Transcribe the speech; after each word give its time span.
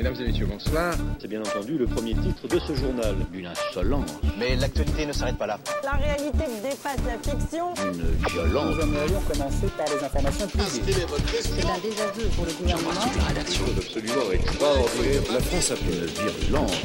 Mesdames 0.00 0.16
et 0.18 0.28
messieurs, 0.28 0.46
bonsoir. 0.46 0.94
C'est 1.20 1.28
bien 1.28 1.40
entendu 1.40 1.76
le 1.76 1.84
premier 1.86 2.14
titre 2.14 2.48
de 2.48 2.58
ce 2.58 2.74
journal. 2.74 3.14
Une 3.34 3.44
insolence. 3.44 4.08
Mais 4.38 4.56
l'actualité 4.56 5.04
ne 5.04 5.12
s'arrête 5.12 5.36
pas 5.36 5.46
là. 5.46 5.58
La 5.84 5.90
réalité 5.90 6.38
dépasse 6.62 6.96
la 7.06 7.18
fiction. 7.18 7.74
Une 7.84 8.30
violence. 8.30 8.76
Nous 8.76 8.80
aimerions 8.80 9.20
commencer 9.30 9.66
par 9.76 9.86
les 9.94 10.02
informations 10.02 10.46
privées. 10.46 11.06
C'est 11.42 11.66
un 11.66 11.78
désaveu 11.80 12.30
pour 12.34 12.46
le 12.46 12.52
gouvernement. 12.52 12.90
la 13.18 13.24
rédaction 13.24 13.64
absolument 13.76 14.32
extraordinaire. 14.32 15.22
La 15.34 15.40
France 15.40 15.70
a 15.70 15.76
fait 15.76 15.92
une 15.92 16.06
virulence. 16.06 16.82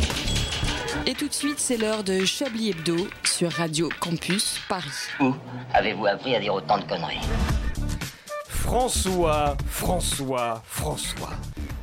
Et 1.06 1.14
tout 1.14 1.30
de 1.30 1.34
suite, 1.34 1.60
c'est 1.60 1.78
l'heure 1.78 2.04
de 2.04 2.26
Chablis 2.26 2.72
Hebdo 2.72 2.98
sur 3.24 3.50
Radio 3.50 3.88
Campus 4.02 4.60
Paris. 4.68 4.90
Où 5.22 5.34
avez-vous 5.74 6.06
appris 6.06 6.36
à 6.36 6.42
dire 6.42 6.54
autant 6.54 6.80
de 6.80 6.84
conneries? 6.84 7.22
François, 8.50 9.56
François, 9.70 10.62
François. 10.66 11.30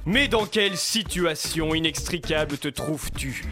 Mais 0.04 0.26
dans 0.26 0.46
quelle 0.46 0.76
situation 0.76 1.74
inextricable 1.74 2.58
te 2.58 2.66
trouves-tu? 2.66 3.44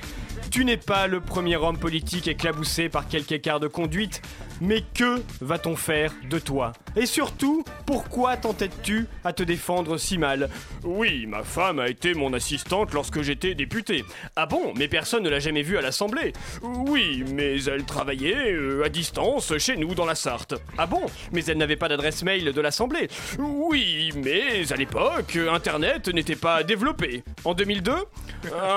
Tu 0.51 0.65
n'es 0.65 0.77
pas 0.77 1.07
le 1.07 1.21
premier 1.21 1.55
homme 1.55 1.79
politique 1.79 2.27
éclaboussé 2.27 2.89
par 2.89 3.07
quelque 3.07 3.31
écart 3.31 3.61
de 3.61 3.69
conduite, 3.69 4.21
mais 4.61 4.83
que 4.95 5.23
va-t-on 5.41 5.77
faire 5.77 6.13
de 6.29 6.41
toi? 6.41 6.73
Et 6.97 7.07
surtout, 7.07 7.65
pourquoi 7.87 8.37
t'entêtes-tu 8.37 9.07
à 9.23 9.33
te 9.33 9.45
défendre 9.45 9.97
si 9.97 10.19
mal? 10.19 10.51
Oui, 10.83 11.27
ma 11.27 11.45
femme 11.45 11.79
a 11.79 11.89
été 11.89 12.15
mon 12.15 12.33
assistante 12.33 12.93
lorsque 12.93 13.23
j'étais 13.23 13.55
député. 13.55 14.05
Ah 14.35 14.47
bon 14.47 14.75
Mais 14.77 14.89
personne 14.89 15.23
ne 15.23 15.31
l'a 15.31 15.39
jamais 15.39 15.63
vue 15.63 15.79
à 15.79 15.83
l'Assemblée. 15.83 16.33
Oui, 16.63 17.25
mais 17.33 17.63
elle 17.65 17.85
travaillait 17.85 18.53
euh, 18.53 18.85
à 18.85 18.89
distance 18.89 19.57
chez 19.59 19.77
nous 19.77 19.95
dans 19.95 20.05
la 20.05 20.17
Sarthe. 20.17 20.55
Ah 20.77 20.87
bon 20.87 21.03
Mais 21.30 21.45
elle 21.45 21.59
n'avait 21.59 21.77
pas 21.77 21.89
d'adresse 21.89 22.25
mail 22.25 22.53
de 22.53 22.61
l'Assemblée. 22.61 23.07
Oui, 23.39 24.11
mais 24.17 24.71
à 24.73 24.77
l'époque, 24.77 25.37
Internet 25.37 26.09
n'était 26.09 26.35
pas 26.35 26.65
développé. 26.65 27.23
En 27.45 27.55
2002, 27.55 27.93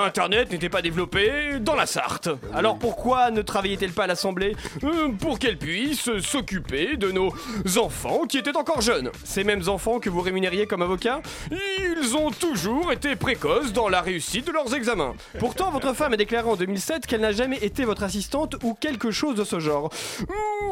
Internet 0.04 0.52
n'était 0.52 0.68
pas 0.68 0.82
développé 0.82 1.58
dans 1.64 1.74
la 1.74 1.86
Sarthe. 1.86 2.28
Alors 2.54 2.78
pourquoi 2.78 3.30
ne 3.30 3.42
travaillait-elle 3.42 3.92
pas 3.92 4.04
à 4.04 4.06
l'Assemblée? 4.06 4.54
Euh, 4.84 5.08
Pour 5.18 5.38
qu'elle 5.38 5.56
puisse 5.58 6.10
s'occuper 6.20 6.96
de 6.96 7.10
nos 7.10 7.32
enfants 7.78 8.22
qui 8.28 8.38
étaient 8.38 8.56
encore 8.56 8.80
jeunes. 8.80 9.10
Ces 9.24 9.44
mêmes 9.44 9.68
enfants 9.68 9.98
que 9.98 10.10
vous 10.10 10.20
rémunériez 10.20 10.66
comme 10.66 10.82
avocat, 10.82 11.20
ils 11.50 12.16
ont 12.16 12.30
toujours 12.30 12.92
été 12.92 13.16
précoces 13.16 13.72
dans 13.72 13.88
la 13.88 14.00
réussite 14.02 14.46
de 14.46 14.52
leurs 14.52 14.74
examens. 14.74 15.14
Pourtant, 15.38 15.70
votre 15.70 15.92
femme 15.94 16.12
a 16.12 16.16
déclaré 16.16 16.48
en 16.48 16.56
2007 16.56 17.06
qu'elle 17.06 17.22
n'a 17.22 17.32
jamais 17.32 17.58
été 17.58 17.84
votre 17.84 18.02
assistante 18.02 18.56
ou 18.62 18.74
quelque 18.74 19.10
chose 19.10 19.34
de 19.36 19.44
ce 19.44 19.58
genre. 19.58 19.90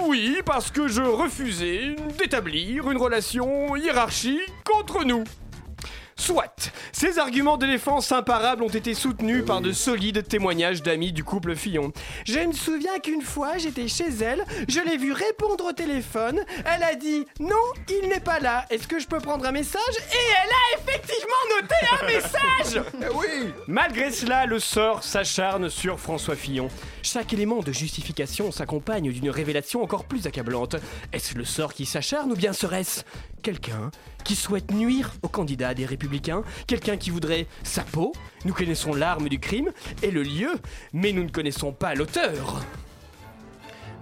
Oui, 0.06 0.38
parce 0.44 0.70
que 0.70 0.88
je 0.88 1.02
refusais 1.02 1.96
d'établir 2.18 2.90
une 2.90 2.98
relation 2.98 3.74
hiérarchique 3.76 4.40
entre 4.78 5.04
nous. 5.04 5.24
Soit, 6.16 6.72
ces 6.92 7.18
arguments 7.18 7.56
de 7.56 7.66
défense 7.66 8.12
imparables 8.12 8.62
ont 8.62 8.68
été 8.68 8.94
soutenus 8.94 9.44
par 9.44 9.60
de 9.60 9.72
solides 9.72 10.26
témoignages 10.26 10.82
d'amis 10.82 11.12
du 11.12 11.24
couple 11.24 11.56
Fillon. 11.56 11.92
Je 12.26 12.38
me 12.38 12.52
souviens 12.52 12.98
qu'une 12.98 13.22
fois 13.22 13.58
j'étais 13.58 13.88
chez 13.88 14.08
elle, 14.20 14.44
je 14.68 14.80
l'ai 14.80 14.96
vue 14.96 15.12
répondre 15.12 15.64
au 15.64 15.72
téléphone, 15.72 16.44
elle 16.64 16.82
a 16.82 16.94
dit 16.94 17.24
non, 17.40 17.56
il 17.88 18.08
n'est 18.08 18.20
pas 18.20 18.40
là, 18.40 18.66
est-ce 18.70 18.86
que 18.86 18.98
je 18.98 19.06
peux 19.06 19.18
prendre 19.18 19.46
un 19.46 19.52
message? 19.52 19.82
Et 20.12 20.16
elle 20.44 20.50
a 20.50 20.80
effectivement 20.80 21.32
noté 21.60 21.74
un 22.00 22.06
message. 22.06 22.84
Oui. 23.14 23.52
Malgré 23.66 24.10
cela, 24.10 24.46
le 24.46 24.58
sort 24.58 25.02
s'acharne 25.02 25.68
sur 25.68 25.98
François 25.98 26.36
Fillon. 26.36 26.68
Chaque 27.02 27.32
élément 27.32 27.60
de 27.60 27.72
justification 27.72 28.52
s'accompagne 28.52 29.10
d'une 29.10 29.30
révélation 29.30 29.82
encore 29.82 30.04
plus 30.04 30.26
accablante. 30.26 30.76
Est-ce 31.12 31.36
le 31.36 31.44
sort 31.44 31.74
qui 31.74 31.86
s'acharne 31.86 32.32
ou 32.32 32.36
bien 32.36 32.52
serait-ce 32.52 33.02
quelqu'un 33.42 33.90
qui 34.24 34.34
souhaite 34.34 34.70
nuire 34.70 35.12
au 35.22 35.28
candidat 35.28 35.74
des 35.74 35.84
Républicains 35.84 36.42
Quelqu'un 36.66 36.96
qui 36.96 37.10
voudrait 37.10 37.46
sa 37.64 37.82
peau 37.82 38.12
Nous 38.44 38.54
connaissons 38.54 38.94
l'arme 38.94 39.28
du 39.28 39.38
crime 39.38 39.70
et 40.02 40.10
le 40.10 40.22
lieu, 40.22 40.52
mais 40.92 41.12
nous 41.12 41.24
ne 41.24 41.30
connaissons 41.30 41.72
pas 41.72 41.94
l'auteur. 41.94 42.64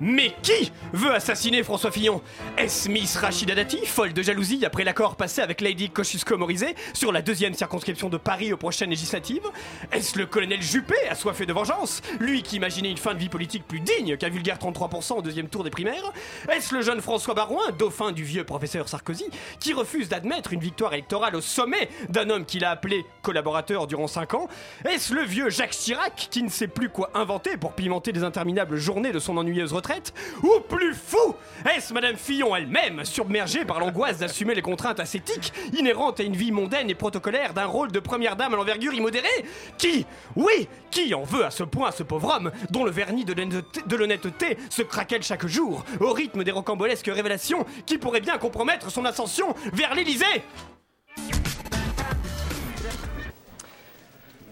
Mais 0.00 0.34
qui 0.42 0.72
veut 0.94 1.12
assassiner 1.12 1.62
François 1.62 1.90
Fillon? 1.90 2.22
Est-ce 2.56 2.88
Miss 2.88 3.18
Rachida 3.18 3.54
Dati, 3.54 3.84
folle 3.84 4.14
de 4.14 4.22
jalousie 4.22 4.64
après 4.64 4.82
l'accord 4.82 5.14
passé 5.14 5.42
avec 5.42 5.60
Lady 5.60 5.90
Kosciusko-Morizet 5.90 6.74
sur 6.94 7.12
la 7.12 7.20
deuxième 7.20 7.52
circonscription 7.52 8.08
de 8.08 8.16
Paris 8.16 8.50
aux 8.50 8.56
prochaines 8.56 8.88
législatives? 8.88 9.46
Est-ce 9.92 10.18
le 10.18 10.24
colonel 10.24 10.62
Juppé, 10.62 10.94
assoiffé 11.10 11.44
de 11.44 11.52
vengeance 11.52 12.00
Lui 12.18 12.42
qui 12.42 12.56
imaginait 12.56 12.90
une 12.90 12.96
fin 12.96 13.12
de 13.12 13.18
vie 13.18 13.28
politique 13.28 13.68
plus 13.68 13.80
digne 13.80 14.16
qu'un 14.16 14.30
vulgaire 14.30 14.56
33% 14.56 15.18
au 15.18 15.22
deuxième 15.22 15.48
tour 15.48 15.64
des 15.64 15.70
primaires? 15.70 16.12
Est-ce 16.50 16.74
le 16.74 16.80
jeune 16.80 17.02
François 17.02 17.34
Barouin, 17.34 17.70
dauphin 17.78 18.10
du 18.12 18.24
vieux 18.24 18.44
professeur 18.44 18.88
Sarkozy, 18.88 19.26
qui 19.58 19.74
refuse 19.74 20.08
d'admettre 20.08 20.54
une 20.54 20.60
victoire 20.60 20.94
électorale 20.94 21.36
au 21.36 21.42
sommet 21.42 21.90
d'un 22.08 22.30
homme 22.30 22.46
qu'il 22.46 22.64
a 22.64 22.70
appelé 22.70 23.04
collaborateur 23.20 23.86
durant 23.86 24.06
5 24.06 24.32
ans? 24.32 24.48
Est-ce 24.88 25.12
le 25.12 25.24
vieux 25.24 25.50
Jacques 25.50 25.72
Chirac, 25.72 26.28
qui 26.30 26.42
ne 26.42 26.48
sait 26.48 26.68
plus 26.68 26.88
quoi 26.88 27.10
inventer 27.12 27.58
pour 27.58 27.74
pimenter 27.74 28.12
les 28.12 28.24
interminables 28.24 28.76
journées 28.78 29.12
de 29.12 29.18
son 29.18 29.36
ennuyeuse 29.36 29.74
retraite? 29.74 29.89
Ou 30.42 30.60
plus 30.60 30.94
fou? 30.94 31.34
Est-ce 31.74 31.92
Madame 31.92 32.16
Fillon 32.16 32.54
elle-même, 32.56 33.04
submergée 33.04 33.64
par 33.64 33.80
l'angoisse 33.80 34.18
d'assumer 34.18 34.54
les 34.54 34.62
contraintes 34.62 35.00
ascétiques 35.00 35.52
inhérentes 35.76 36.20
à 36.20 36.22
une 36.22 36.36
vie 36.36 36.52
mondaine 36.52 36.88
et 36.90 36.94
protocolaire 36.94 37.52
d'un 37.54 37.66
rôle 37.66 37.92
de 37.92 38.00
première 38.00 38.36
dame 38.36 38.54
à 38.54 38.56
l'envergure 38.56 38.94
immodérée? 38.94 39.44
Qui 39.78 40.06
Oui 40.36 40.68
Qui 40.90 41.12
en 41.14 41.22
veut 41.22 41.44
à 41.44 41.50
ce 41.50 41.64
point 41.64 41.88
à 41.88 41.92
ce 41.92 42.02
pauvre 42.02 42.34
homme, 42.36 42.50
dont 42.70 42.84
le 42.84 42.90
vernis 42.90 43.24
de 43.24 43.96
l'honnêteté- 43.96 44.56
se 44.70 44.82
craquelle 44.82 45.22
chaque 45.22 45.46
jour, 45.46 45.84
au 46.00 46.12
rythme 46.12 46.44
des 46.44 46.50
rocambolesques 46.50 47.10
révélations 47.12 47.66
qui 47.86 47.98
pourraient 47.98 48.20
bien 48.20 48.38
compromettre 48.38 48.90
son 48.90 49.04
ascension 49.04 49.54
vers 49.72 49.94
l'Élysée? 49.94 50.24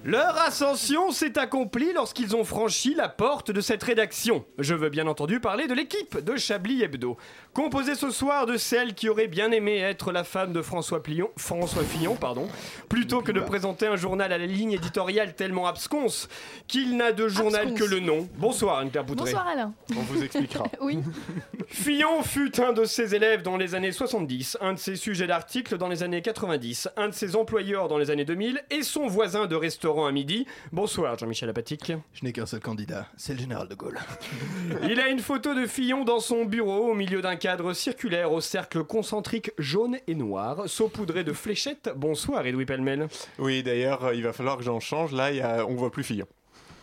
Leur 0.09 0.39
ascension 0.41 1.11
s'est 1.11 1.39
accomplie 1.39 1.93
lorsqu'ils 1.93 2.35
ont 2.35 2.43
franchi 2.43 2.95
la 2.95 3.11
porte 3.11 3.51
de 3.51 3.61
cette 3.61 3.83
rédaction. 3.83 4.47
Je 4.59 4.75
veux 4.75 4.89
bien 4.89 5.07
entendu 5.07 5.39
parler 5.39 5.67
de 5.67 5.75
l'équipe 5.75 6.25
de 6.25 6.35
Chablis 6.39 6.83
Hebdo, 6.83 7.19
composée 7.53 7.95
ce 7.95 8.09
soir 8.09 8.47
de 8.47 8.57
celle 8.57 8.95
qui 8.95 9.11
aurait 9.11 9.27
bien 9.27 9.53
aimé 9.53 9.77
être 9.77 10.11
la 10.11 10.25
femme 10.25 10.55
de 10.55 10.63
François, 10.63 11.03
Plion, 11.03 11.29
François 11.37 11.83
Fillon, 11.83 12.15
pardon, 12.15 12.49
plutôt 12.89 13.21
que 13.21 13.33
de 13.33 13.41
présenter 13.41 13.87
un 13.87 13.97
journal 13.97 14.33
à 14.33 14.39
la 14.39 14.47
ligne 14.47 14.73
éditoriale 14.73 15.35
tellement 15.35 15.67
absconce 15.67 16.31
qu'il 16.69 16.97
n'a 16.97 17.13
de 17.13 17.29
journal 17.29 17.69
Absconce. 17.69 17.79
que 17.79 17.95
le 17.95 18.01
nom. 18.01 18.31
Bonsoir 18.39 18.79
Anne-Claire. 18.79 19.05
Bonsoir 19.05 19.47
Alain. 19.47 19.75
On 19.95 20.01
vous 20.01 20.25
expliquera. 20.25 20.65
Oui. 20.81 21.01
Fillon 21.67 22.23
fut 22.23 22.59
un 22.63 22.73
de 22.73 22.87
ses 22.87 23.15
élèves 23.15 23.43
dans 23.43 23.59
les 23.59 23.75
années 23.75 23.93
70, 23.93 24.57
un 24.63 24.73
de 24.73 24.79
ses 24.79 24.97
sujets 24.97 25.27
d'articles 25.27 25.77
dans 25.77 25.89
les 25.89 26.03
années 26.03 26.23
90, 26.23 26.89
un 26.97 27.09
de 27.09 27.15
ses 27.15 27.37
employeurs 27.37 27.89
dans 27.89 27.99
les 27.99 28.11
années 28.11 28.25
2000 28.25 28.63
et 28.71 28.83
son 28.83 29.07
voisin 29.07 29.45
de 29.45 29.55
restaurant 29.55 29.98
à 30.07 30.13
midi. 30.13 30.47
Bonsoir 30.73 31.19
Jean-Michel 31.19 31.49
Apatique. 31.49 31.93
Je 32.13 32.25
n'ai 32.25 32.33
qu'un 32.33 32.47
seul 32.47 32.61
candidat, 32.61 33.07
c'est 33.17 33.33
le 33.35 33.39
général 33.41 33.69
de 33.69 33.75
Gaulle. 33.75 33.99
Il 34.89 35.01
a 35.01 35.09
une 35.09 35.19
photo 35.21 35.55
de 35.55 35.67
Fillon 35.67 36.05
dans 36.05 36.21
son 36.21 36.45
bureau 36.45 36.91
au 36.91 36.95
milieu 36.95 37.21
d'un 37.21 37.37
cadre 37.37 37.73
circulaire 37.73 38.33
au 38.33 38.41
cercle 38.41 38.85
concentrique 38.85 39.51
jaune 39.59 39.99
et 40.07 40.15
noir, 40.15 40.69
saupoudré 40.69 41.25
de 41.25 41.33
fléchettes. 41.33 41.91
Bonsoir 41.97 42.47
Edoui 42.47 42.65
Pellemel. 42.67 43.09
Oui, 43.39 43.63
d'ailleurs, 43.63 44.13
il 44.15 44.23
va 44.23 44.33
falloir 44.33 44.57
que 44.57 44.63
j'en 44.63 44.81
change. 44.81 45.13
Là, 45.13 45.33
y 45.33 45.41
a- 45.41 45.67
on 45.67 45.75
voit 45.75 45.91
plus 45.91 46.05
Fillon. 46.05 46.27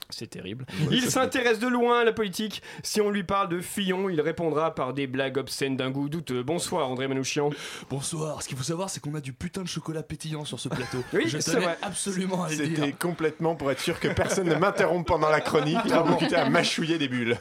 C'est 0.09 0.27
terrible. 0.29 0.65
Il 0.91 1.01
s'intéresse 1.09 1.59
de 1.59 1.67
loin 1.67 2.01
à 2.01 2.03
la 2.03 2.13
politique. 2.13 2.61
Si 2.83 3.01
on 3.01 3.09
lui 3.09 3.23
parle 3.23 3.49
de 3.49 3.59
Fillon, 3.59 4.07
il 4.09 4.21
répondra 4.21 4.73
par 4.75 4.93
des 4.93 5.07
blagues 5.07 5.37
obscènes 5.37 5.75
d'un 5.77 5.89
goût 5.89 6.09
douteux. 6.09 6.43
Bonsoir 6.43 6.89
André 6.89 7.07
Manouchian. 7.07 7.49
Bonsoir, 7.89 8.41
ce 8.43 8.47
qu'il 8.47 8.57
faut 8.57 8.63
savoir 8.63 8.89
c'est 8.89 8.99
qu'on 8.99 9.15
a 9.15 9.19
du 9.21 9.33
putain 9.33 9.63
de 9.63 9.67
chocolat 9.67 10.03
pétillant 10.03 10.45
sur 10.45 10.59
ce 10.59 10.69
plateau. 10.69 10.99
Oui, 11.13 11.23
Je 11.27 11.39
c'est 11.39 11.51
tenais 11.53 11.65
vrai. 11.65 11.77
absolument 11.81 12.43
à 12.43 12.49
le 12.49 12.55
dire. 12.55 12.65
C'était 12.77 12.91
complètement 12.91 13.55
pour 13.55 13.71
être 13.71 13.79
sûr 13.79 13.99
que 13.99 14.07
personne 14.09 14.47
ne 14.47 14.55
m'interrompe 14.55 15.07
pendant 15.07 15.29
la 15.29 15.41
chronique. 15.41 15.77
Quitte 16.19 16.33
à 16.33 16.49
mâchouiller 16.49 16.97
des 16.97 17.07
bulles. 17.07 17.37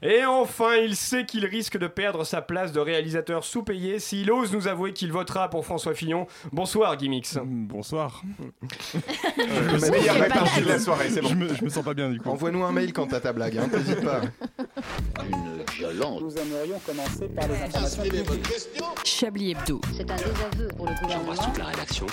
Et 0.00 0.24
enfin, 0.24 0.76
il 0.76 0.94
sait 0.94 1.24
qu'il 1.24 1.44
risque 1.44 1.76
de 1.76 1.88
perdre 1.88 2.22
sa 2.24 2.40
place 2.40 2.70
de 2.72 2.78
réalisateur 2.78 3.42
sous-payé 3.44 3.98
s'il 3.98 4.30
ose 4.30 4.52
nous 4.52 4.68
avouer 4.68 4.92
qu'il 4.92 5.10
votera 5.10 5.50
pour 5.50 5.64
François 5.64 5.92
Fillon. 5.94 6.28
Bonsoir 6.52 6.96
Gimmix. 6.96 7.36
Bonsoir. 7.44 8.22
Euh, 9.38 9.78
la 9.78 9.90
meilleure 9.90 10.14
répartie 10.16 10.60
de 10.62 10.68
la 10.68 10.78
soirée, 10.78 11.10
c'est 11.10 11.20
bon. 11.20 11.34
Je 11.38 11.44
me, 11.44 11.54
je 11.54 11.64
me 11.64 11.68
sens 11.68 11.84
pas 11.84 11.94
bien 11.94 12.10
du 12.10 12.18
coup. 12.18 12.28
Envoie-nous 12.28 12.64
un 12.64 12.72
mail 12.72 12.92
quand 12.92 13.06
t'as 13.06 13.20
ta 13.20 13.32
blague, 13.32 13.58
hein, 13.58 13.68
n'hésite 13.72 14.04
pas. 14.04 14.20
Une 15.24 15.64
violence. 15.72 16.20
Nous 16.20 16.36
aimerions 16.36 16.78
commencer 16.80 17.28
par 17.28 17.46
les 17.46 17.54
informations 17.62 18.02
privées. 18.02 18.24
Chablis 19.04 19.52
Hebdo. 19.52 19.80
C'est 19.96 20.10
un 20.10 20.16
désaveu 20.16 20.68
pour 20.76 20.86
le 20.86 20.94
gouvernement. 21.00 21.32
la 21.58 21.64
rédaction. 21.66 22.06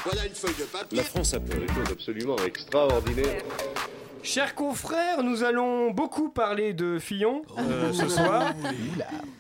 La 0.91 1.03
France 1.03 1.33
a 1.33 1.39
fait 1.39 1.59
des 1.59 1.67
choses 1.67 1.91
absolument 1.91 2.35
extraordinaires. 2.45 3.41
Chers 4.21 4.55
confrères, 4.55 5.23
nous 5.23 5.43
allons 5.43 5.91
beaucoup 5.91 6.29
parler 6.29 6.73
de 6.73 6.97
Fillon 6.97 7.43
euh, 7.59 7.93
ce 7.93 8.07
soir. 8.09 8.53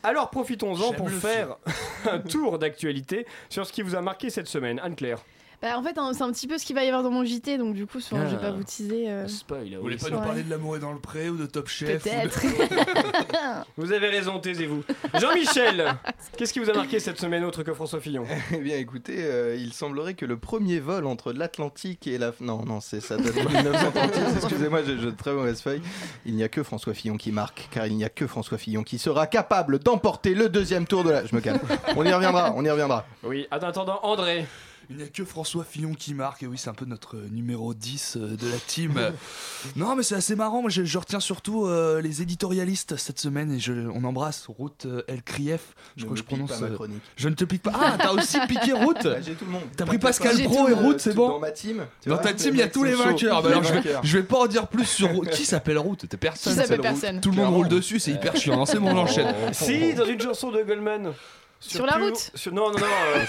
Alors 0.03 0.29
profitons-en 0.29 0.93
pour 0.93 1.09
faire 1.09 1.57
un 2.11 2.19
tour 2.19 2.59
d'actualité 2.59 3.25
sur 3.49 3.65
ce 3.65 3.73
qui 3.73 3.81
vous 3.81 3.95
a 3.95 4.01
marqué 4.01 4.29
cette 4.29 4.47
semaine. 4.47 4.79
Anne-Claire. 4.83 5.19
Bah, 5.65 5.79
en 5.79 5.81
fait, 5.81 5.97
hein, 5.97 6.11
c'est 6.13 6.21
un 6.21 6.31
petit 6.31 6.45
peu 6.47 6.59
ce 6.59 6.65
qu'il 6.65 6.75
va 6.75 6.83
y 6.83 6.87
avoir 6.89 7.01
dans 7.01 7.09
mon 7.09 7.25
JT, 7.25 7.57
donc 7.57 7.73
du 7.73 7.87
coup, 7.87 7.99
souvent, 7.99 8.21
je 8.25 8.35
vais 8.35 8.37
Ah. 8.39 8.45
pas 8.45 8.51
vous 8.51 8.63
teaser. 8.63 9.09
euh. 9.09 9.27
Spoil. 9.27 9.73
Vous 9.75 9.81
voulez 9.81 9.97
pas 9.97 10.11
nous 10.11 10.19
parler 10.19 10.43
de 10.43 10.49
l'amour 10.51 10.75
est 10.75 10.79
dans 10.79 10.93
le 10.93 10.99
pré 10.99 11.27
ou 11.27 11.37
de 11.37 11.47
Top 11.47 11.67
Chef 11.69 12.03
de- 12.03 12.09
Peut-être. 12.09 12.39
Vous 13.77 13.91
avez 13.91 14.09
raison, 14.09 14.37
taisez-vous. 14.39 14.83
Jean-Michel, 15.19 15.95
qu'est-ce 16.37 16.53
qui 16.53 16.59
vous 16.59 16.69
a 16.69 16.73
marqué 16.73 16.99
cette 16.99 17.19
semaine 17.19 17.43
autre 17.43 17.63
que 17.63 17.73
François 17.73 17.99
Fillon? 17.99 18.25
Eh 18.53 18.57
bien, 18.57 18.77
écoutez, 18.77 19.15
euh, 19.17 19.55
il 19.59 19.73
semblerait 19.73 20.13
que 20.13 20.25
le 20.27 20.37
premier 20.37 20.79
vol 20.79 21.07
entre 21.07 21.33
l'Atlantique 21.33 22.05
et 22.05 22.19
la. 22.19 22.31
Non, 22.41 22.63
non, 22.63 22.79
c'est 22.79 23.01
ça 23.01 23.17
date 23.17 23.33
de 23.35 23.39
1936. 23.41 24.35
Excusez-moi, 24.35 24.81
j'ai 24.85 24.99
j'ai 24.99 25.05
de 25.07 25.11
très 25.17 25.33
mauvaise 25.33 25.61
feuille. 25.61 25.81
Il 26.27 26.35
n'y 26.35 26.43
a 26.43 26.47
que 26.47 26.61
François 26.61 26.93
Fillon 26.93 27.17
qui 27.17 27.31
marque, 27.31 27.69
car 27.71 27.87
il 27.87 27.95
n'y 27.95 28.05
a 28.05 28.09
que 28.09 28.27
François 28.27 28.59
Fillon 28.59 28.83
qui 28.83 28.99
sera 28.99 29.25
capable 29.25 29.79
d'emporter 29.79 30.35
le 30.35 30.47
deuxième 30.47 30.85
tour 30.85 31.03
de 31.03 31.09
la. 31.09 31.25
Je 31.25 31.35
me 31.35 31.41
calme. 31.41 31.59
On 31.95 32.05
y 32.05 32.13
reviendra, 32.13 32.53
on 32.55 32.63
y 32.63 32.69
reviendra. 32.69 33.05
Oui, 33.23 33.47
en 33.51 33.57
attendant, 33.57 33.99
André. 34.03 34.45
Il 34.89 34.97
n'y 34.97 35.03
a 35.03 35.07
que 35.07 35.23
François 35.25 35.63
Fillon 35.63 35.93
qui 35.93 36.13
marque, 36.13 36.43
et 36.43 36.47
oui, 36.47 36.57
c'est 36.57 36.69
un 36.69 36.73
peu 36.73 36.85
notre 36.85 37.17
euh, 37.17 37.27
numéro 37.31 37.73
10 37.73 38.17
euh, 38.17 38.35
de 38.35 38.47
la 38.49 38.57
team. 38.57 38.93
Non, 39.75 39.95
mais 39.95 40.03
c'est 40.03 40.15
assez 40.15 40.35
marrant, 40.35 40.61
moi 40.61 40.69
je, 40.69 40.83
je 40.83 40.97
retiens 40.97 41.19
surtout 41.19 41.65
euh, 41.65 41.99
les 42.01 42.21
éditorialistes 42.21 42.97
cette 42.97 43.19
semaine, 43.19 43.51
et 43.53 43.59
je, 43.59 43.73
on 43.73 44.03
embrasse 44.03 44.47
euh, 44.85 45.01
El 45.07 45.23
Krief, 45.23 45.73
je 45.97 46.01
Ne 46.01 46.05
crois 46.05 46.13
que 46.15 46.19
je 46.19 46.23
prononce. 46.23 46.49
pas 46.51 46.59
ma 46.59 46.67
euh, 46.67 46.75
chronique. 46.75 47.01
je 47.15 47.29
ne 47.29 47.33
te 47.35 47.43
pique 47.45 47.63
pas. 47.63 47.71
Ah, 47.87 47.97
t'as 47.99 48.11
aussi 48.13 48.37
piqué 48.47 48.73
Ruth 48.73 49.03
Bah, 49.03 49.21
J'ai 49.21 49.33
tout 49.33 49.45
le 49.45 49.51
monde. 49.51 49.63
T'as 49.75 49.85
pris 49.85 49.97
Pascal 49.97 50.37
pas. 50.37 50.43
Pro 50.43 50.67
et 50.67 50.71
euh, 50.73 50.97
c'est 50.97 51.13
bon 51.13 51.29
Dans 51.29 51.39
ma 51.39 51.51
team. 51.51 51.85
Dans 52.05 52.17
ta 52.17 52.33
team, 52.33 52.53
il 52.55 52.59
y 52.59 52.61
a 52.61 52.67
tous 52.67 52.83
les 52.83 52.93
vainqueurs. 52.93 53.41
Bah 53.41 53.49
alors, 53.49 53.63
je, 53.63 53.73
vais, 53.73 53.81
je 54.03 54.17
vais 54.17 54.23
pas 54.23 54.37
en 54.39 54.47
dire 54.47 54.67
plus 54.67 54.85
sur. 54.85 55.09
Qui 55.31 55.45
s'appelle 55.45 55.77
Ruth? 55.79 56.07
T'es 56.07 56.17
personne. 56.17 56.53
Qui 56.53 56.59
s'appelle 56.59 56.81
Ruth? 56.81 56.83
personne. 57.01 57.21
Tout 57.21 57.31
le 57.31 57.37
monde 57.37 57.53
roule 57.53 57.67
dessus, 57.67 57.99
c'est 57.99 58.11
hyper 58.11 58.35
chiant. 58.35 58.55
Non, 58.57 58.65
c'est 58.65 58.79
bon, 58.79 58.89
on 58.95 58.97
enchaîne. 58.99 59.33
Si, 59.51 59.93
dans 59.93 60.05
une 60.05 60.21
chanson 60.21 60.51
de 60.51 60.61
Goldman. 60.63 61.13
Sur 61.59 61.85
la 61.85 61.93
route 61.97 62.31
sur- 62.35 62.53
Non, 62.53 62.71
non, 62.71 62.77
non. 62.77 62.85
euh, 62.85 63.25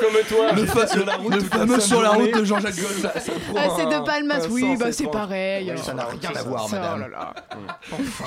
comme 0.00 0.22
toi. 0.28 0.52
Le, 0.52 0.66
fa- 0.66 0.86
sur 0.86 1.04
la 1.06 1.16
route 1.16 1.34
le 1.34 1.42
toute 1.42 1.50
la 1.52 1.58
fameux 1.58 1.80
sur 1.80 2.02
la 2.02 2.10
route 2.10 2.34
de 2.34 2.44
Jean-Jacques 2.44 2.76
Goldman. 2.76 3.12
Ah, 3.56 3.68
c'est 3.76 3.86
de 3.86 4.04
Palmas, 4.04 4.46
oui, 4.50 4.76
bah 4.78 4.92
c'est 4.92 5.06
pareil. 5.10 5.70
Oui, 5.70 5.78
ça 5.82 5.94
n'a 5.94 6.06
rien 6.06 6.30
à 6.34 6.42
voir, 6.42 6.64
oh 6.66 6.72
madame. 6.72 7.00
là 7.02 7.08
là. 7.08 7.34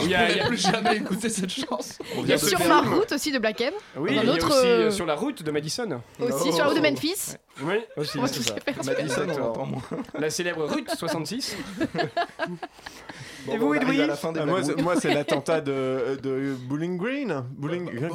Il 0.01 0.09
y 0.09 0.15
a- 0.15 0.45
plus 0.47 0.57
jamais 0.57 0.97
écouté 0.97 1.29
cette 1.29 1.49
chance. 1.49 1.97
On 2.17 2.23
Il 2.23 2.29
y 2.29 2.33
a 2.33 2.37
sur 2.37 2.59
ma 2.67 2.81
route 2.81 3.11
aussi 3.11 3.31
de 3.31 3.39
Black 3.39 3.61
M. 3.61 3.73
Oui, 3.97 4.11
il 4.11 4.15
y 4.15 4.29
a 4.29 4.33
aussi 4.33 4.45
euh, 4.51 4.87
euh, 4.87 4.91
sur 4.91 5.05
la 5.05 5.15
route 5.15 5.41
de 5.43 5.51
Madison. 5.51 6.01
Aussi 6.19 6.51
sur 6.53 6.59
la 6.63 6.65
route 6.69 6.77
de 6.77 6.81
Memphis. 6.81 7.35
Oui, 7.61 7.75
aussi. 7.97 8.17
Madison, 8.19 8.53
on 8.77 8.91
Exactement. 8.99 9.49
entend 9.49 9.65
moins. 9.65 9.81
La 10.19 10.29
célèbre 10.29 10.65
route 10.65 10.89
66. 10.95 11.55
Bon, 13.45 13.53
Et 13.53 13.57
vous, 13.57 13.73
Edoui 13.73 13.99
Ah, 14.01 14.45
moi, 14.45 14.63
c'est- 14.63 14.81
moi, 14.81 14.95
c'est 14.99 15.13
l'attentat 15.13 15.61
de, 15.61 16.17
de 16.21 16.53
Bowling 16.67 16.97
Green. 16.97 17.43
Bowling, 17.57 17.85
Green. 17.85 18.09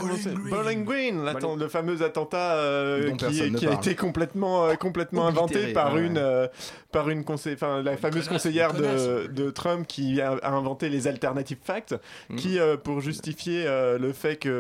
Bowling 0.51 0.85
Green, 0.85 1.25
l'atten- 1.25 1.57
le 1.59 1.69
fameux 1.69 2.03
attentat 2.03 2.55
euh, 2.57 3.11
qui, 3.17 3.67
a 3.67 3.73
été 3.75 3.95
complètement, 3.95 4.67
euh, 4.67 4.75
complètement 4.75 5.27
inventé 5.27 5.73
par 5.73 5.95
ouais. 5.95 6.03
une, 6.07 6.19
euh, 6.19 6.47
par 6.93 7.11
une 7.11 7.25
conseil, 7.25 7.55
enfin 7.55 7.83
la 7.83 7.97
fameuse 7.97 8.27
connasse, 8.27 8.29
conseillère 8.43 8.73
de, 8.73 9.27
de 9.27 9.51
Trump 9.51 9.87
qui 9.87 10.21
a, 10.21 10.33
a 10.43 10.51
inventé 10.53 10.89
les 10.89 11.07
alternative 11.07 11.59
facts, 11.63 11.95
Mm. 12.31 12.37
qui 12.37 12.59
euh, 12.59 12.77
pour 12.77 13.01
justifier 13.01 13.65
euh, 13.67 13.99
le 13.99 14.13
fait 14.13 14.37
qu'il 14.37 14.51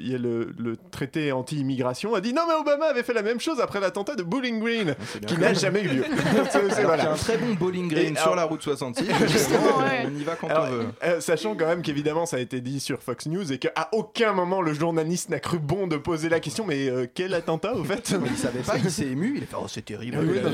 y 0.00 0.14
ait 0.14 0.18
le, 0.18 0.52
le 0.58 0.76
traité 0.90 1.32
anti-immigration 1.32 2.14
a 2.14 2.20
dit 2.20 2.32
non 2.32 2.42
mais 2.48 2.54
Obama 2.54 2.86
avait 2.86 3.02
fait 3.02 3.12
la 3.14 3.22
même 3.22 3.40
chose 3.40 3.60
après 3.60 3.80
l'attentat 3.80 4.14
de 4.14 4.22
Bowling 4.22 4.60
Green, 4.60 4.84
bien. 4.86 4.94
qui 5.26 5.38
n'a 5.38 5.54
jamais 5.54 5.82
eu 5.82 5.88
lieu. 5.88 6.04
C'est- 6.50 6.82
voilà. 6.84 7.10
a 7.10 7.12
un 7.12 7.16
très 7.16 7.36
bon 7.38 7.54
bowling 7.54 7.88
green 7.88 8.12
Et 8.12 8.16
sur 8.16 8.22
alors- 8.24 8.36
la 8.36 8.44
route 8.44 8.62
66. 8.62 9.04
Justement, 9.28 9.78
ouais. 9.78 10.08
On 10.16 10.20
y 10.20 10.24
va 10.24 10.34
quand 10.36 10.48
Alors, 10.48 10.66
on 10.68 10.70
veut. 10.72 10.86
euh, 11.04 11.20
sachant 11.20 11.54
quand 11.54 11.66
même 11.66 11.82
qu'évidemment 11.82 12.26
ça 12.26 12.36
a 12.36 12.40
été 12.40 12.60
dit 12.60 12.80
sur 12.80 13.02
Fox 13.02 13.26
News 13.26 13.52
et 13.52 13.58
qu'à 13.58 13.88
aucun 13.92 14.32
moment 14.32 14.62
le 14.62 14.72
journaliste 14.72 15.28
n'a 15.28 15.40
cru 15.40 15.58
bon 15.58 15.86
de 15.86 15.96
poser 15.96 16.28
la 16.28 16.40
question 16.40 16.64
mais 16.66 16.88
euh, 16.88 17.06
quel 17.12 17.34
attentat 17.34 17.74
au 17.74 17.84
fait? 17.84 18.14
Mais 18.20 18.28
il 18.30 18.36
savait 18.36 18.60
pas, 18.60 18.78
il 18.78 18.90
s'est 18.90 19.06
ému, 19.06 19.34
il 19.36 19.42
a 19.42 19.46
fait 19.46 19.56
Oh, 19.58 19.66
c'est 19.68 19.84
terrible. 19.84 20.18
Oui, 20.20 20.40
non, 20.42 20.50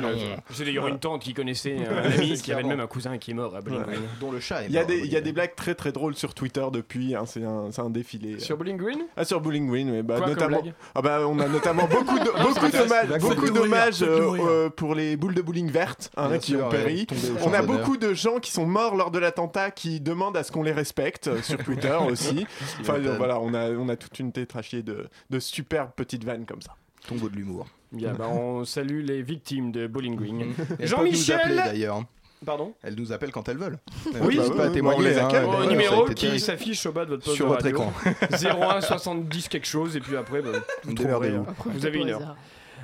non. 0.00 0.08
euh, 0.08 0.36
J'ai 0.50 0.64
d'ailleurs 0.64 0.86
une 0.88 0.98
tante 0.98 1.22
qui 1.22 1.34
connaissait 1.34 1.76
euh, 1.78 2.02
un 2.04 2.10
ami 2.12 2.34
qui 2.40 2.52
avait 2.52 2.62
même 2.62 2.80
un 2.80 2.86
cousin 2.86 3.18
qui 3.18 3.32
est 3.32 3.34
mort 3.34 3.54
à 3.56 3.60
Bowling 3.60 3.82
Green. 3.82 4.00
Dont 4.20 4.30
le 4.32 4.40
chat 4.40 4.62
est 4.62 4.66
Il 4.66 4.72
y, 4.72 4.78
a 4.78 4.80
mort, 4.82 4.88
des, 4.88 4.98
il 4.98 5.12
y 5.12 5.16
a 5.16 5.20
des 5.20 5.32
blagues 5.32 5.54
très 5.56 5.74
très 5.74 5.92
drôles 5.92 6.14
sur 6.16 6.34
Twitter 6.34 6.64
depuis, 6.72 7.14
hein, 7.14 7.24
c'est 7.26 7.44
un, 7.44 7.70
c'est 7.72 7.82
un 7.82 7.90
défilé. 7.90 8.38
Sur 8.40 8.56
Bowling 8.56 8.76
Green? 8.76 9.00
Ah 9.16 9.24
sur 9.24 9.40
Bowling 9.40 9.68
Green, 9.68 9.90
oui, 9.90 10.02
bah, 10.02 10.16
Quoi 10.18 10.28
notamment. 10.28 10.62
Ah 10.94 11.02
bah, 11.02 11.20
on 11.26 11.38
a 11.38 11.48
notamment 11.48 11.86
beaucoup 11.86 12.18
de, 12.18 12.24
beaucoup 12.42 12.68
d'hommages, 12.68 13.20
beaucoup 13.20 13.50
d'hommages 13.50 14.02
euh, 14.02 14.36
euh, 14.66 14.70
pour 14.70 14.94
les 14.94 15.16
boules 15.16 15.34
de 15.34 15.42
bowling 15.42 15.70
vertes 15.70 16.10
hein, 16.16 16.38
qui 16.38 16.56
ont 16.56 16.68
péri. 16.68 17.06
On 17.44 17.52
a 17.52 17.62
beaucoup 17.62 17.96
de 17.96 18.14
gens 18.14 18.38
qui 18.38 18.50
sont 18.52 18.66
morts 18.66 18.95
lors 18.96 19.10
de 19.10 19.18
l'attentat 19.18 19.70
qui 19.70 20.00
demandent 20.00 20.36
à 20.36 20.42
ce 20.42 20.50
qu'on 20.52 20.62
les 20.62 20.72
respecte 20.72 21.28
euh, 21.28 21.42
sur 21.42 21.58
Twitter 21.62 21.96
aussi. 22.10 22.46
Enfin 22.80 22.94
euh, 22.94 23.14
voilà, 23.16 23.38
on 23.40 23.54
a, 23.54 23.70
on 23.70 23.88
a 23.88 23.96
toute 23.96 24.18
une 24.18 24.32
tétrachier 24.32 24.82
de, 24.82 25.08
de 25.30 25.38
superbes 25.38 25.90
petites 25.94 26.24
vannes 26.24 26.44
comme 26.46 26.62
ça. 26.62 26.74
Tombeau 27.08 27.28
de 27.28 27.36
l'humour. 27.36 27.66
Bien, 27.92 28.14
bah, 28.14 28.26
on 28.28 28.64
salue 28.64 29.04
les 29.04 29.22
victimes 29.22 29.70
de 29.70 29.86
Bowling 29.86 30.16
Green. 30.16 30.40
Elles 30.40 30.54
peuvent 30.66 30.76
nous 30.80 30.86
Jean-Michel 30.86 31.56
d'ailleurs. 31.56 32.02
Pardon 32.44 32.74
Elles 32.82 32.94
nous 32.96 33.12
appellent 33.12 33.32
quand 33.32 33.48
elles 33.48 33.56
veulent. 33.56 33.78
Oui, 34.06 34.12
Elles 34.14 34.20
peuvent 34.36 34.50
oui, 34.50 34.56
pas 34.56 34.68
témoigner, 34.70 34.98
on 35.00 35.02
les 35.02 35.18
hein, 35.18 35.26
accueille. 35.26 35.40
d'ailleurs, 35.46 35.58
Au 35.58 35.62
ça 35.62 35.68
a 35.68 35.70
numéro 35.70 36.04
qui 36.06 36.38
s'affiche 36.40 36.84
au 36.86 36.92
bas 36.92 37.04
de 37.04 37.10
votre 37.10 37.24
poste 37.24 37.36
Sur 37.36 37.46
de 37.46 37.50
votre 37.52 37.64
radio. 37.64 37.78
écran. 37.78 38.72
01 38.76 38.80
70 38.82 39.48
quelque 39.48 39.66
chose 39.66 39.96
et 39.96 40.00
puis 40.00 40.16
après 40.16 40.42
bah, 40.42 40.50
vous 40.84 40.92
trouverez. 40.94 41.30
Démerdez-vous. 41.30 41.50
hein. 41.70 41.72
Vous 41.74 41.86
avez 41.86 41.98
une 41.98 42.10
heure. 42.10 42.36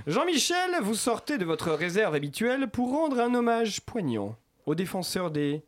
Jean-Michel, 0.06 0.70
vous 0.82 0.94
sortez 0.94 1.38
de 1.38 1.44
votre 1.44 1.70
réserve 1.72 2.14
habituelle 2.14 2.68
pour 2.68 2.90
rendre 2.90 3.20
un 3.20 3.34
hommage 3.34 3.80
poignant 3.82 4.36
aux 4.66 4.74
défenseurs 4.74 5.30
des 5.30 5.62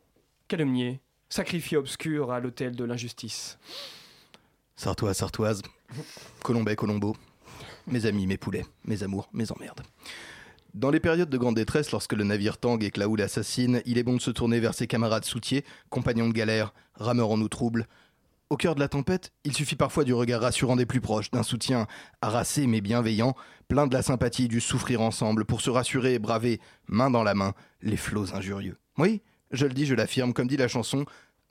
calomniés, 0.48 1.00
sacrifiés 1.28 1.76
obscurs 1.76 2.30
à 2.30 2.40
l'autel 2.40 2.76
de 2.76 2.84
l'injustice. 2.84 3.58
Sartoise, 4.76 5.16
Sartoise. 5.16 5.62
Colombais, 6.42 6.76
Colombo. 6.76 7.16
Mes 7.86 8.06
amis, 8.06 8.26
mes 8.26 8.36
poulets, 8.36 8.64
mes 8.84 9.02
amours, 9.02 9.28
mes 9.32 9.50
emmerdes. 9.52 9.82
Dans 10.74 10.90
les 10.90 11.00
périodes 11.00 11.30
de 11.30 11.38
grande 11.38 11.54
détresse, 11.54 11.92
lorsque 11.92 12.14
le 12.14 12.24
navire 12.24 12.58
tangue 12.58 12.82
et 12.82 12.90
que 12.90 12.98
la 12.98 13.24
assassine, 13.24 13.80
il 13.86 13.98
est 13.98 14.02
bon 14.02 14.16
de 14.16 14.20
se 14.20 14.32
tourner 14.32 14.58
vers 14.58 14.74
ses 14.74 14.88
camarades 14.88 15.24
soutiers, 15.24 15.64
compagnons 15.88 16.28
de 16.28 16.32
galère, 16.32 16.74
rameurs 16.94 17.30
en 17.30 17.40
eau 17.40 17.48
trouble. 17.48 17.86
Au 18.50 18.56
cœur 18.56 18.74
de 18.74 18.80
la 18.80 18.88
tempête, 18.88 19.32
il 19.44 19.54
suffit 19.54 19.76
parfois 19.76 20.04
du 20.04 20.12
regard 20.12 20.40
rassurant 20.40 20.76
des 20.76 20.86
plus 20.86 21.00
proches, 21.00 21.30
d'un 21.30 21.44
soutien 21.44 21.86
harassé 22.22 22.66
mais 22.66 22.80
bienveillant, 22.80 23.36
plein 23.68 23.86
de 23.86 23.94
la 23.94 24.02
sympathie 24.02 24.48
du 24.48 24.60
souffrir 24.60 25.00
ensemble 25.00 25.44
pour 25.44 25.60
se 25.60 25.70
rassurer 25.70 26.14
et 26.14 26.18
braver, 26.18 26.60
main 26.88 27.10
dans 27.10 27.22
la 27.22 27.34
main, 27.34 27.54
les 27.80 27.96
flots 27.96 28.34
injurieux. 28.34 28.76
Oui, 28.98 29.22
je 29.54 29.66
le 29.66 29.72
dis, 29.72 29.86
je 29.86 29.94
l'affirme, 29.94 30.32
comme 30.32 30.46
dit 30.48 30.56
la 30.56 30.68
chanson, 30.68 31.04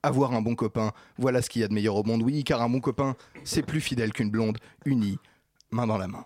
avoir 0.04 0.34
un 0.34 0.42
bon 0.42 0.56
copain, 0.56 0.92
voilà 1.18 1.42
ce 1.42 1.50
qu'il 1.50 1.62
y 1.62 1.66
a 1.66 1.68
de 1.68 1.74
meilleur 1.74 1.96
au 1.96 2.04
monde. 2.04 2.22
Oui, 2.22 2.44
car 2.44 2.62
un 2.62 2.70
bon 2.70 2.80
copain, 2.80 3.16
c'est 3.44 3.64
plus 3.64 3.82
fidèle 3.82 4.12
qu'une 4.14 4.30
blonde, 4.30 4.58
unie, 4.86 5.18
main 5.72 5.88
dans 5.88 5.98
la 5.98 6.08
main. 6.08 6.26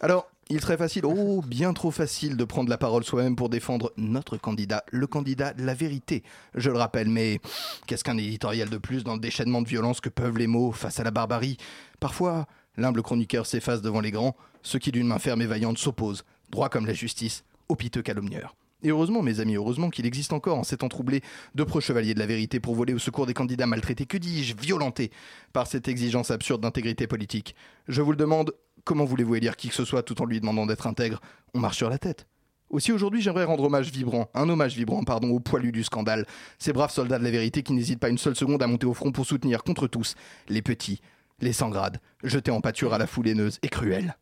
Alors, 0.00 0.28
il 0.50 0.60
très 0.60 0.78
facile, 0.78 1.04
oh, 1.04 1.42
bien 1.42 1.74
trop 1.74 1.90
facile 1.90 2.36
de 2.36 2.44
prendre 2.44 2.70
la 2.70 2.78
parole 2.78 3.04
soi-même 3.04 3.36
pour 3.36 3.50
défendre 3.50 3.92
notre 3.96 4.38
candidat, 4.38 4.82
le 4.90 5.06
candidat 5.06 5.52
de 5.52 5.62
la 5.62 5.74
vérité. 5.74 6.22
Je 6.54 6.70
le 6.70 6.78
rappelle, 6.78 7.08
mais 7.08 7.40
qu'est-ce 7.86 8.04
qu'un 8.04 8.16
éditorial 8.16 8.70
de 8.70 8.78
plus 8.78 9.04
dans 9.04 9.14
le 9.14 9.20
déchaînement 9.20 9.60
de 9.60 9.68
violence 9.68 10.00
que 10.00 10.08
peuvent 10.08 10.38
les 10.38 10.46
mots 10.46 10.72
face 10.72 11.00
à 11.00 11.04
la 11.04 11.10
barbarie? 11.10 11.58
Parfois, 12.00 12.46
l'humble 12.76 13.02
chroniqueur 13.02 13.44
s'efface 13.44 13.82
devant 13.82 14.00
les 14.00 14.10
grands, 14.10 14.36
ceux 14.62 14.78
qui 14.78 14.90
d'une 14.90 15.08
main 15.08 15.18
ferme 15.18 15.42
et 15.42 15.46
vaillante 15.46 15.78
s'opposent, 15.78 16.24
droit 16.48 16.70
comme 16.70 16.86
la 16.86 16.94
justice, 16.94 17.44
au 17.68 17.76
piteux 17.76 18.02
calomnieur. 18.02 18.54
Et 18.82 18.90
heureusement, 18.90 19.22
mes 19.22 19.40
amis, 19.40 19.56
heureusement 19.56 19.90
qu'il 19.90 20.06
existe 20.06 20.32
encore 20.32 20.56
en 20.56 20.62
ces 20.62 20.76
temps 20.76 20.88
troublés 20.88 21.22
de 21.54 21.64
pro 21.64 21.80
chevaliers 21.80 22.14
de 22.14 22.20
la 22.20 22.26
vérité 22.26 22.60
pour 22.60 22.76
voler 22.76 22.94
au 22.94 22.98
secours 22.98 23.26
des 23.26 23.34
candidats 23.34 23.66
maltraités, 23.66 24.06
que 24.06 24.18
dis-je, 24.18 24.54
violentés 24.56 25.10
par 25.52 25.66
cette 25.66 25.88
exigence 25.88 26.30
absurde 26.30 26.60
d'intégrité 26.60 27.08
politique. 27.08 27.56
Je 27.88 28.02
vous 28.02 28.12
le 28.12 28.16
demande, 28.16 28.52
comment 28.84 29.04
voulez-vous 29.04 29.34
élire 29.34 29.56
qui 29.56 29.68
que 29.68 29.74
ce 29.74 29.84
soit 29.84 30.04
tout 30.04 30.22
en 30.22 30.26
lui 30.26 30.38
demandant 30.38 30.64
d'être 30.64 30.86
intègre? 30.86 31.20
On 31.54 31.58
marche 31.58 31.78
sur 31.78 31.90
la 31.90 31.98
tête. 31.98 32.26
Aussi 32.70 32.92
aujourd'hui, 32.92 33.20
j'aimerais 33.20 33.44
rendre 33.44 33.64
hommage 33.64 33.90
vibrant, 33.90 34.30
un 34.34 34.48
hommage 34.48 34.76
vibrant, 34.76 35.02
pardon, 35.02 35.30
aux 35.30 35.40
poilus 35.40 35.72
du 35.72 35.82
scandale, 35.82 36.26
ces 36.58 36.72
braves 36.72 36.92
soldats 36.92 37.18
de 37.18 37.24
la 37.24 37.30
vérité 37.30 37.62
qui 37.62 37.72
n'hésitent 37.72 37.98
pas 37.98 38.10
une 38.10 38.18
seule 38.18 38.36
seconde 38.36 38.62
à 38.62 38.66
monter 38.66 38.86
au 38.86 38.94
front 38.94 39.10
pour 39.10 39.26
soutenir 39.26 39.64
contre 39.64 39.88
tous 39.88 40.14
les 40.48 40.62
petits, 40.62 41.00
les 41.40 41.54
sans 41.54 41.70
grades, 41.70 41.98
jetés 42.22 42.50
en 42.50 42.60
pâture 42.60 42.92
à 42.92 42.98
la 42.98 43.06
foule 43.06 43.28
haineuse 43.28 43.58
et 43.62 43.68
cruelle. 43.68 44.18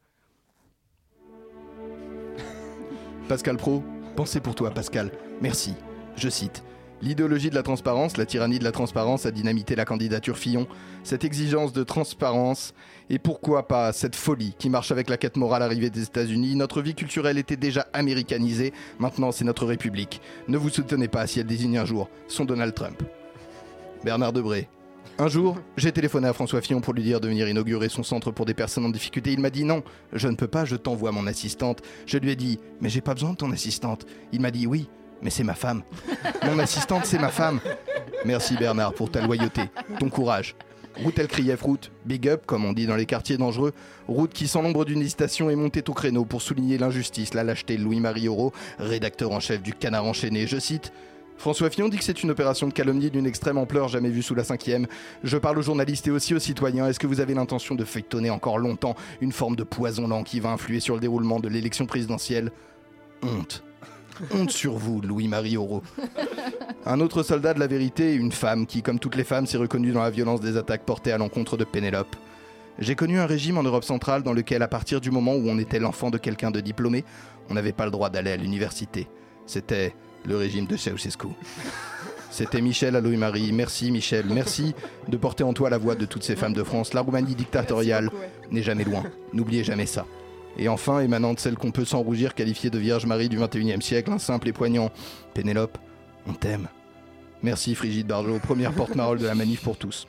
Pascal 3.29 3.57
Pro, 3.57 3.83
pensez 4.17 4.41
pour 4.41 4.57
toi, 4.57 4.71
Pascal. 4.71 5.13
Merci. 5.41 5.75
Je 6.17 6.29
cite. 6.29 6.65
L'idéologie 7.03 7.51
de 7.51 7.55
la 7.55 7.63
transparence, 7.63 8.17
la 8.17 8.25
tyrannie 8.25 8.59
de 8.59 8.65
la 8.65 8.73
transparence 8.73 9.27
a 9.27 9.31
dynamité 9.31 9.77
la 9.77 9.85
candidature 9.85 10.39
Fillon. 10.39 10.67
Cette 11.05 11.25
exigence 11.25 11.75
de 11.75 11.85
transparence 11.85 12.73
et 13.11 13.19
pourquoi 13.19 13.69
pas 13.69 13.93
cette 13.93 14.17
folie 14.17 14.55
qui 14.59 14.71
marche 14.71 14.91
avec 14.91 15.11
la 15.11 15.19
quête 15.19 15.37
morale 15.37 15.63
arrivée 15.63 15.91
des 15.91 16.05
États-Unis. 16.05 16.57
Notre 16.57 16.81
vie 16.81 16.95
culturelle 16.95 17.37
était 17.37 17.59
déjà 17.59 17.87
américanisée, 17.93 18.73
maintenant 18.99 19.31
c'est 19.31 19.45
notre 19.45 19.67
République. 19.67 20.23
Ne 20.49 20.57
vous 20.57 20.71
soutenez 20.71 21.09
pas 21.09 21.27
si 21.27 21.39
elle 21.39 21.47
désigne 21.47 21.77
un 21.77 21.85
jour 21.85 22.09
son 22.29 22.47
Donald 22.47 22.75
Trump. 22.75 23.03
Bernard 24.03 24.33
Debré. 24.33 24.69
Un 25.19 25.29
jour, 25.29 25.59
j'ai 25.77 25.93
téléphoné 25.93 26.29
à 26.29 26.33
François 26.33 26.61
Fillon 26.61 26.81
pour 26.81 26.93
lui 26.93 27.03
dire 27.03 27.21
de 27.21 27.29
venir 27.29 27.49
inaugurer 27.49 27.89
son 27.89 28.03
centre 28.03 28.31
pour 28.31 28.47
des 28.47 28.55
personnes 28.55 28.85
en 28.85 28.91
difficulté. 28.91 29.33
Il 29.33 29.41
m'a 29.41 29.51
dit 29.51 29.65
non, 29.65 29.83
je 30.13 30.29
ne 30.29 30.37
peux 30.37 30.49
pas, 30.49 30.65
je 30.65 30.77
t'envoie 30.77 31.13
mon 31.13 31.27
assistante. 31.27 31.83
Je 32.07 32.19
lui 32.19 32.31
ai 32.31 32.37
dit, 32.37 32.59
mais 32.81 32.89
j'ai 32.89 33.01
pas 33.01 33.15
besoin 33.15 33.31
de 33.31 33.37
ton 33.37 33.51
assistante. 33.51 34.07
Il 34.33 34.41
m'a 34.41 34.51
dit 34.51 34.67
oui, 34.67 34.89
mais 35.23 35.31
c'est 35.31 35.45
ma 35.45 35.55
femme. 35.55 35.83
Mon 36.45 36.59
assistante, 36.59 37.07
c'est 37.07 37.19
ma 37.19 37.31
femme. 37.31 37.61
Merci 38.25 38.57
Bernard 38.57 38.95
pour 38.95 39.11
ta 39.11 39.21
loyauté, 39.21 39.63
ton 39.99 40.09
courage 40.09 40.55
Route 41.03 41.19
El 41.19 41.29
Krief, 41.29 41.61
route 41.61 41.91
Big 42.07 42.27
Up, 42.29 42.45
comme 42.47 42.65
on 42.65 42.73
dit 42.73 42.87
dans 42.87 42.97
les 42.97 43.05
quartiers 43.05 43.37
dangereux. 43.37 43.73
Route 44.09 44.33
qui, 44.33 44.49
sans 44.49 44.63
l'ombre 44.63 44.85
d'une 44.85 45.01
hésitation, 45.03 45.51
est 45.51 45.57
montée 45.57 45.85
au 45.87 45.93
créneau 45.93 46.25
pour 46.25 46.41
souligner 46.41 46.79
l'injustice, 46.79 47.35
la 47.35 47.45
lâcheté 47.45 47.77
de 47.77 47.83
Louis-Marie 47.83 48.29
Auro, 48.29 48.53
rédacteur 48.79 49.33
en 49.33 49.41
chef 49.41 49.63
du 49.63 49.75
Canard 49.75 50.07
enchaîné. 50.07 50.47
Je 50.47 50.59
cite. 50.59 50.93
François 51.39 51.71
Fillon 51.71 51.89
dit 51.89 51.99
que 51.99 52.05
c'est 52.05 52.23
une 52.23 52.31
opération 52.31 52.67
de 52.67 52.73
calomnie 52.73 53.11
d'une 53.11 53.27
extrême 53.27 53.59
ampleur 53.59 53.89
jamais 53.89 54.09
vue 54.09 54.23
sous 54.23 54.35
la 54.35 54.45
cinquième. 54.45 54.87
Je 55.23 55.37
parle 55.37 55.59
aux 55.59 55.63
journalistes 55.63 56.07
et 56.09 56.11
aussi 56.11 56.35
aux 56.35 56.39
citoyens. 56.39 56.89
Est-ce 56.89 56.99
que 56.99 57.07
vous 57.07 57.21
avez 57.21 57.35
l'intention 57.35 57.75
de 57.75 57.85
feuilletonner 57.85 58.31
encore 58.31 58.59
longtemps 58.59 58.97
une 59.21 59.33
forme 59.33 59.57
de 59.57 59.63
poison 59.63 60.09
lent 60.09 60.23
qui 60.23 60.41
va 60.41 60.51
influer 60.51 60.81
sur 60.81 60.95
le 60.95 61.01
déroulement 61.01 61.39
de 61.39 61.49
l'élection 61.49 61.87
présidentielle? 61.87 62.51
Honte. 63.23 63.63
Honte 64.33 64.51
sur 64.51 64.75
vous, 64.75 65.01
Louis-Marie 65.03 65.57
Auro. 65.57 65.83
Un 66.87 67.01
autre 67.01 67.23
soldat 67.23 67.53
de 67.53 67.61
la 67.61 67.67
vérité, 67.67 68.15
une 68.15 68.31
femme 68.31 68.65
qui, 68.65 68.81
comme 68.81 69.01
toutes 69.01 69.17
les 69.17 69.25
femmes, 69.25 69.47
s'est 69.47 69.59
reconnue 69.59 69.91
dans 69.91 70.03
la 70.03 70.11
violence 70.11 70.41
des 70.41 70.57
attaques 70.57 70.85
portées 70.85 71.11
à 71.11 71.19
l'encontre 71.19 71.57
de 71.57 71.65
Pénélope. 71.65 72.15
J'ai 72.79 72.95
connu 72.95 73.19
un 73.19 73.27
régime 73.27 73.59
en 73.59 73.63
Europe 73.63 73.85
centrale 73.85 74.23
dans 74.23 74.33
lequel, 74.33 74.63
à 74.63 74.69
partir 74.69 75.01
du 75.01 75.11
moment 75.11 75.35
où 75.35 75.49
on 75.49 75.59
était 75.59 75.81
l'enfant 75.81 76.11
de 76.11 76.19
quelqu'un 76.19 76.51
de 76.51 76.61
diplômé, 76.61 77.05
on 77.51 77.55
n'avait 77.55 77.73
pas 77.73 77.87
le 77.87 77.91
droit 77.91 78.09
d'aller 78.09 78.31
à 78.31 78.37
l'université. 78.37 79.09
C'était 79.47 79.95
le 80.27 80.37
régime 80.37 80.67
de 80.67 80.77
Ceausescu. 80.77 81.29
C'était 82.31 82.61
Michel 82.61 82.97
à 82.97 83.01
Louis-Marie. 83.01 83.53
Merci 83.53 83.91
Michel, 83.91 84.27
merci 84.29 84.75
de 85.09 85.17
porter 85.17 85.45
en 85.45 85.53
toi 85.53 85.71
la 85.71 85.79
voix 85.79 85.95
de 85.95 86.05
toutes 86.05 86.25
ces 86.25 86.37
femmes 86.37 86.53
de 86.53 86.63
France. 86.63 86.93
La 86.93 87.01
Roumanie 87.01 87.35
dictatoriale 87.35 88.11
n'est 88.51 88.63
jamais 88.63 88.85
loin. 88.85 89.05
N'oubliez 89.33 89.65
jamais 89.65 89.87
ça. 89.87 90.05
Et 90.59 90.69
enfin, 90.69 91.01
émanant 91.01 91.35
de 91.35 91.39
celle 91.39 91.57
qu'on 91.57 91.71
peut 91.71 91.85
sans 91.85 92.03
rougir 92.03 92.35
qualifier 92.35 92.71
de 92.71 92.79
Vierge 92.79 93.07
Marie 93.07 93.29
du 93.29 93.39
21e 93.39 93.81
siècle, 93.81 94.11
un 94.11 94.19
simple 94.19 94.49
et 94.49 94.53
poignant 94.53 94.91
Pénélope, 95.35 95.79
on 96.27 96.33
t'aime. 96.33 96.69
Merci 97.43 97.75
Frigide 97.75 98.07
Barjot, 98.07 98.39
première 98.39 98.73
porte-parole 98.73 99.19
de 99.19 99.27
la 99.27 99.35
manif 99.35 99.63
pour 99.63 99.77
tous. 99.77 100.07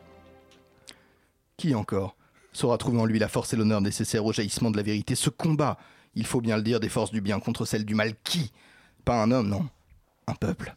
Qui 1.57 1.75
encore 1.75 2.15
saura 2.53 2.77
trouver 2.77 2.99
en 2.99 3.05
lui 3.05 3.19
la 3.19 3.27
force 3.27 3.53
et 3.53 3.55
l'honneur 3.57 3.81
nécessaires 3.81 4.25
au 4.25 4.33
jaillissement 4.33 4.71
de 4.71 4.77
la 4.77 4.83
vérité? 4.83 5.15
Ce 5.15 5.29
combat, 5.29 5.77
il 6.15 6.25
faut 6.25 6.41
bien 6.41 6.57
le 6.57 6.63
dire, 6.63 6.79
des 6.79 6.89
forces 6.89 7.11
du 7.11 7.21
bien 7.21 7.39
contre 7.39 7.65
celles 7.65 7.85
du 7.85 7.95
mal. 7.95 8.13
Qui? 8.23 8.51
Pas 9.05 9.21
un 9.21 9.31
homme, 9.31 9.49
non. 9.49 9.67
Un 10.27 10.35
peuple. 10.35 10.75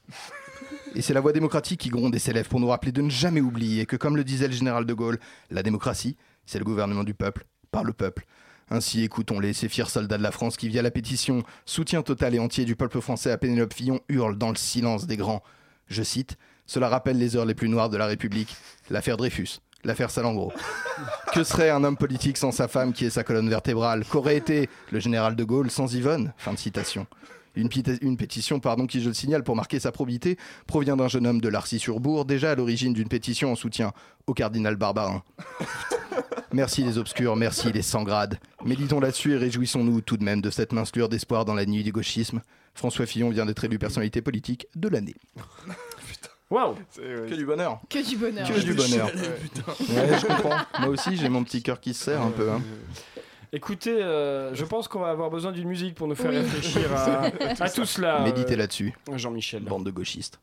Et 0.95 1.03
c'est 1.03 1.15
la 1.15 1.21
voix 1.21 1.33
démocratique 1.33 1.81
qui 1.81 1.89
gronde 1.89 2.15
et 2.15 2.19
s'élève 2.19 2.49
pour 2.49 2.61
nous 2.61 2.69
rappeler 2.69 2.93
de 2.93 3.03
ne 3.03 3.11
jamais 3.11 3.41
oublier 3.41 3.87
que, 3.87 3.97
comme 3.97 4.17
le 4.17 4.25
disait 4.25 4.49
le 4.49 4.55
général 4.55 4.87
de 4.87 4.95
Gaulle, 4.95 5.19
la 5.51 5.63
démocratie, 5.63 6.17
c'est 6.47 6.59
le 6.59 6.65
gouvernement 6.65 7.05
du 7.05 7.15
peuple, 7.15 7.47
par 7.71 7.85
le 7.85 7.93
peuple. 7.93 8.27
Ainsi, 8.71 9.03
écoutons-les, 9.03 9.53
ces 9.53 9.69
fiers 9.69 9.89
soldats 9.89 10.19
de 10.19 10.23
la 10.23 10.31
France 10.31 10.57
qui, 10.57 10.69
via 10.69 10.83
la 10.83 10.93
pétition 10.93 11.43
Soutien 11.65 12.03
total 12.03 12.35
et 12.35 12.39
entier 12.39 12.65
du 12.65 12.77
peuple 12.77 13.01
français 13.01 13.33
à 13.33 13.39
Pénélope 13.39 13.75
Fillon, 13.75 14.01
hurlent 14.09 14.39
dans 14.39 14.51
le 14.51 14.57
silence 14.57 15.07
des 15.07 15.17
grands. 15.17 15.43
Je 15.89 16.05
cite 16.05 16.37
Cela 16.67 16.89
rappelle 16.89 17.19
les 17.19 17.35
heures 17.35 17.47
les 17.47 17.55
plus 17.55 17.69
noires 17.69 17.91
de 17.91 17.97
la 17.97 18.07
République, 18.07 18.57
l'affaire 18.91 19.17
Dreyfus, 19.17 19.59
l'affaire 19.85 20.11
Salengro. 20.11 20.53
Que 21.33 21.45
serait 21.45 21.71
un 21.71 21.85
homme 21.85 21.97
politique 21.97 22.37
sans 22.37 22.51
sa 22.51 22.67
femme 22.67 22.93
qui 22.93 23.05
est 23.05 23.11
sa 23.11 23.23
colonne 23.23 23.49
vertébrale? 23.49 24.05
Qu'aurait 24.05 24.37
été 24.37 24.69
le 24.91 24.99
général 24.99 25.37
de 25.37 25.45
Gaulle 25.45 25.71
sans 25.71 25.95
Yvonne? 25.95 26.33
Fin 26.37 26.53
de 26.53 26.59
citation. 26.59 27.07
Une, 27.57 28.17
pétition, 28.17 28.61
pardon, 28.61 28.87
qui, 28.87 29.01
je 29.03 29.09
le 29.09 29.15
signale, 29.15 29.43
pour 29.43 29.57
marquer 29.57 29.81
sa 29.81 29.91
probité, 29.93 30.39
provient 30.67 30.97
d'un 30.97 31.09
jeune 31.09 31.27
homme 31.27 31.41
de 31.41 31.49
Larcy-sur-Bourg, 31.49 32.25
déjà 32.25 32.53
à 32.53 32.55
l'origine 32.55 32.93
d'une 32.93 33.09
pétition 33.09 33.51
en 33.53 33.57
soutien 33.57 33.93
au 34.27 34.35
cardinal 34.35 34.77
Barbarin. 34.77 35.23
Merci 36.53 36.83
les 36.83 36.99
obscurs, 36.99 37.37
merci 37.37 37.71
les 37.73 37.83
sans 37.83 38.03
grades. 38.03 38.41
Méditons 38.65 38.99
là-dessus 38.99 39.35
et 39.35 39.37
réjouissons-nous 39.37 40.01
tout 40.01 40.17
de 40.17 40.25
même 40.25 40.41
de 40.41 40.51
cette 40.51 40.73
mince 40.73 40.95
lueur 40.97 41.09
d'espoir 41.09 41.45
dans 41.45 41.55
la 41.55 41.65
nuit 41.65 41.85
du 41.85 41.93
gauchisme. 41.93 42.41
François 42.75 43.07
Fillon 43.07 43.31
vient 43.31 43.47
d'être 43.47 43.63
élu 43.65 43.79
personnalité 43.79 44.21
politique 44.21 44.67
de 44.75 44.89
l'année. 44.89 45.15
Waouh 46.51 46.75
Que 46.97 47.35
du 47.37 47.47
bonheur 47.47 47.81
Que 47.89 48.05
du 48.05 48.17
bonheur. 48.17 48.49
Que 48.49 48.61
du 48.61 48.75
bonheur. 48.75 49.13
Ouais, 49.91 50.19
je 50.21 50.27
comprends. 50.27 50.57
Moi 50.81 50.89
aussi, 50.89 51.17
j'ai 51.17 51.29
mon 51.29 51.45
petit 51.45 51.63
cœur 51.63 51.81
qui 51.81 51.95
se 51.95 52.03
serre 52.07 52.23
un 52.23 52.31
peu. 52.31 52.51
hein. 52.51 52.61
Écoutez, 53.53 54.03
euh, 54.03 54.55
je 54.55 54.65
pense 54.65 54.87
qu'on 54.87 55.01
va 55.01 55.11
avoir 55.11 55.29
besoin 55.31 55.51
d'une 55.53 55.67
musique 55.69 55.95
pour 55.97 56.07
nous 56.07 56.15
faire 56.15 56.31
Oui. 56.31 56.39
réfléchir 56.39 56.93
à, 56.95 57.25
à 57.65 57.69
tout 57.71 57.85
cela. 57.85 58.21
euh, 58.21 58.25
Méditez 58.25 58.55
là-dessus, 58.55 58.95
Jean-Michel. 59.17 59.65
bande 59.65 59.85
de 59.85 59.91
gauchistes. 59.91 60.39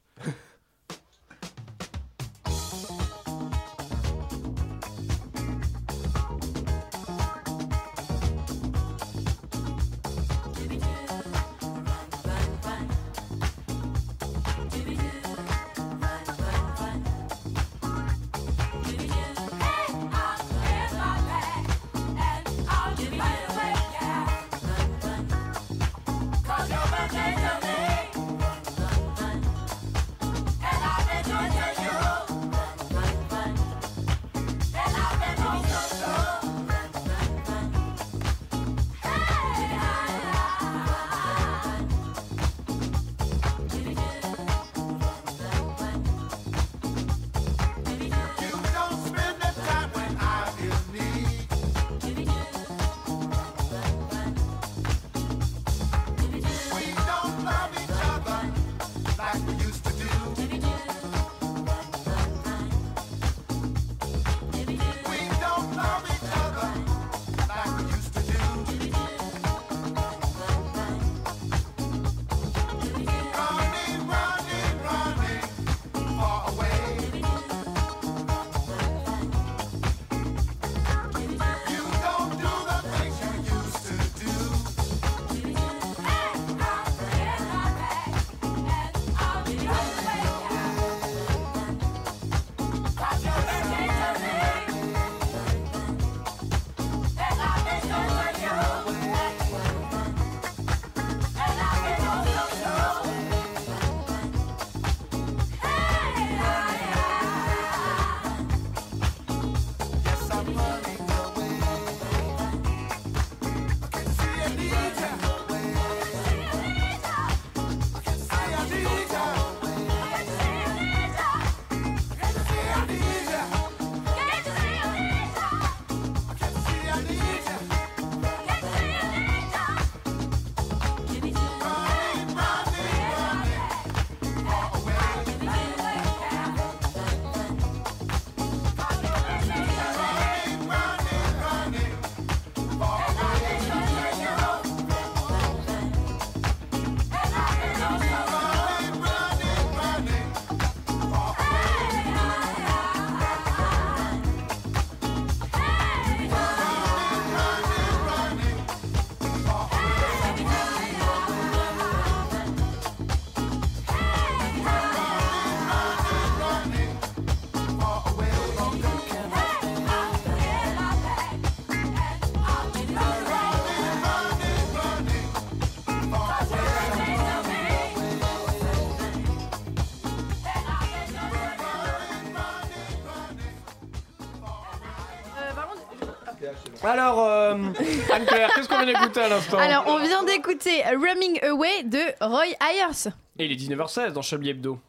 Alors, 186.88 187.22
euh, 187.26 187.54
Anne-Claire, 188.14 188.50
qu'est-ce 188.56 188.70
qu'on 188.70 188.78
vient 188.78 188.86
d'écouter 188.86 189.20
à 189.20 189.28
l'instant 189.28 189.58
Alors, 189.58 189.84
on 189.88 190.00
vient 190.00 190.24
d'écouter 190.24 190.84
Running 190.86 191.38
Away 191.44 191.84
de 191.84 192.00
Roy 192.22 192.46
Ayers. 192.62 193.10
Et 193.38 193.46
il 193.46 193.52
est 193.52 193.56
19h16 193.56 194.14
dans 194.14 194.22
Chablis 194.22 194.52
Hebdo. 194.52 194.80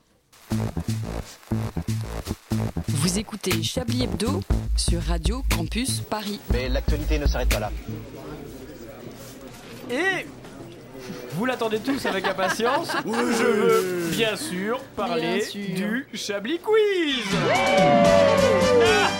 Vous 2.86 3.18
écoutez 3.18 3.62
Chablis 3.64 4.04
Hebdo 4.04 4.40
sur 4.76 5.02
Radio 5.02 5.42
Campus 5.54 6.00
Paris. 6.00 6.38
Mais 6.52 6.68
l'actualité 6.68 7.18
ne 7.18 7.26
s'arrête 7.26 7.48
pas 7.48 7.58
là. 7.58 7.72
Et 9.90 10.24
vous 11.32 11.46
l'attendez 11.46 11.80
tous 11.80 12.06
avec 12.06 12.26
impatience. 12.28 12.92
Je 13.04 13.44
veux 13.44 14.10
bien 14.12 14.36
sûr 14.36 14.78
parler 14.94 15.38
Bien 15.38 15.44
sûr. 15.44 15.74
du 15.74 16.06
Chablis 16.14 16.60
Quiz. 16.60 17.24
J'adore 18.78 19.17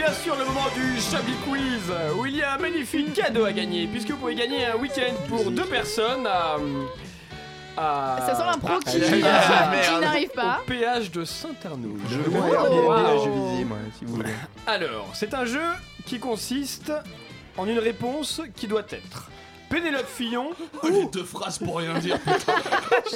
bien 0.00 0.12
sûr 0.14 0.34
le 0.36 0.44
moment 0.46 0.66
du 0.74 0.98
Chablis 1.00 1.34
Quiz 1.46 1.92
où 2.18 2.24
il 2.24 2.36
y 2.36 2.42
a 2.42 2.54
un 2.54 2.58
magnifique 2.58 3.12
cadeau 3.12 3.44
à 3.44 3.52
gagner 3.52 3.86
puisque 3.86 4.10
vous 4.10 4.16
pouvez 4.16 4.34
gagner 4.34 4.64
un 4.66 4.76
week-end 4.76 5.12
pour 5.28 5.50
deux 5.50 5.66
personnes 5.66 6.26
à. 6.26 6.56
à- 7.76 8.18
Ça 8.26 8.34
sent 8.34 8.42
l'impro 8.46 8.78
qui, 8.80 8.98
qui 8.98 9.20
n'arrive 10.00 10.30
pas. 10.30 10.60
Au 10.62 10.64
péage 10.66 11.10
de 11.10 11.24
Saint-Arnaud. 11.24 11.96
Je 12.08 12.16
Airbnb 12.18 12.84
Wow. 12.84 12.90
à 12.92 13.16
Juvisy, 13.24 13.64
moi, 13.66 13.76
si 13.98 14.04
vous 14.06 14.14
voulez. 14.16 14.32
Alors, 14.66 15.10
c'est 15.12 15.34
un 15.34 15.44
jeu 15.44 15.66
qui 16.06 16.18
consiste 16.18 16.92
en 17.58 17.66
une 17.68 17.78
réponse 17.78 18.40
qui 18.56 18.66
doit 18.68 18.86
être 18.90 19.28
Pénélope 19.68 20.08
Fillon 20.08 20.50
Oh, 20.82 20.88
les 20.88 21.06
deux 21.06 21.24
phrases 21.24 21.58
pour 21.58 21.76
rien 21.78 21.94
dire. 21.98 22.18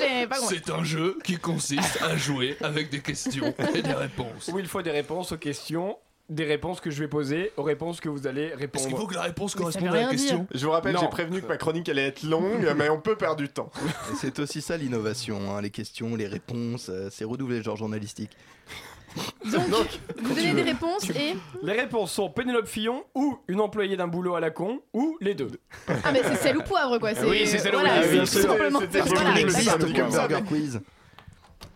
C'est 0.49 0.71
un 0.71 0.85
jeu 0.85 1.19
qui 1.25 1.37
consiste 1.37 2.01
à 2.03 2.17
jouer 2.17 2.57
avec 2.63 2.91
des 2.91 3.01
questions 3.01 3.53
et 3.75 3.83
des 3.83 3.93
réponses. 3.93 4.51
où 4.53 4.59
il 4.61 4.67
faut 4.69 4.83
des 4.83 4.93
réponses 4.93 5.33
aux 5.33 5.37
questions, 5.37 5.97
des 6.31 6.45
réponses 6.45 6.81
que 6.81 6.91
je 6.91 6.99
vais 7.01 7.09
poser, 7.09 7.53
aux 7.57 7.63
réponses 7.63 8.01
que 8.01 8.09
vous 8.09 8.27
allez 8.27 8.45
Est-ce 8.45 8.57
qu'il 8.59 8.81
faut 8.81 8.87
répondre. 8.89 9.09
que 9.09 9.15
la 9.15 9.23
réponse 9.23 9.55
corresponde 9.55 9.89
à 9.89 9.93
la 10.03 10.09
question? 10.09 10.47
Je 10.55 10.65
vous 10.65 10.73
rappelle, 10.73 10.97
j'ai 10.99 11.09
prévenu 11.09 11.43
que 11.43 11.47
ma 11.47 11.57
chronique 11.59 11.89
allait 11.89 12.07
être 12.07 12.23
longue, 12.23 12.73
mais 12.77 12.89
on 12.89 13.01
peut 13.01 13.17
perdre 13.17 13.37
du 13.37 13.49
temps. 13.49 13.71
Et 14.13 14.17
C'est 14.17 14.39
aussi 14.39 14.63
ça 14.63 14.77
l'innovation, 14.77 15.55
hein, 15.55 15.61
les 15.61 15.71
questions, 15.71 16.17
les 16.17 16.27
réponses, 16.27 16.89
euh, 16.89 17.09
c'est 17.11 17.25
redoubler 17.25 17.59
le 17.59 17.63
genre 17.63 17.77
journalistique. 17.77 18.31
Donc, 19.45 19.87
vous 20.23 20.35
donnez 20.35 20.55
des 20.55 20.63
réponses 20.63 21.09
et. 21.11 21.37
Les 21.63 21.73
réponses 21.75 22.11
sont 22.11 22.31
Pénélope 22.31 22.67
Fillon 22.67 23.05
ou 23.15 23.39
une 23.47 23.61
employée 23.61 23.97
d'un 23.97 24.09
boulot 24.09 24.35
à 24.35 24.41
la 24.41 24.51
con 24.51 24.81
ou 24.93 25.17
les 25.21 25.35
deux. 25.37 25.53
Ah, 26.03 26.11
mais 26.11 26.21
c'est 26.25 26.35
sel 26.35 26.57
ou 26.59 26.63
poivre 26.63 26.99
quoi. 26.99 27.15
c'est- 27.15 27.25
Oui, 27.25 27.47
c'est 27.47 27.59
sel 27.59 27.77
ou 27.77 27.79
voilà, 27.79 28.01
poivre, 28.01 28.21
tout 28.21 28.27
c'est- 28.27 28.43
simplement. 28.43 28.81
Voilà, 28.81 28.93
c'était- 28.93 29.31
Il 29.31 29.39
existe 29.39 29.71
ça, 29.71 29.79
comme 29.79 30.11
ça. 30.11 30.27
Burger 30.27 30.45
Quiz. 30.49 30.81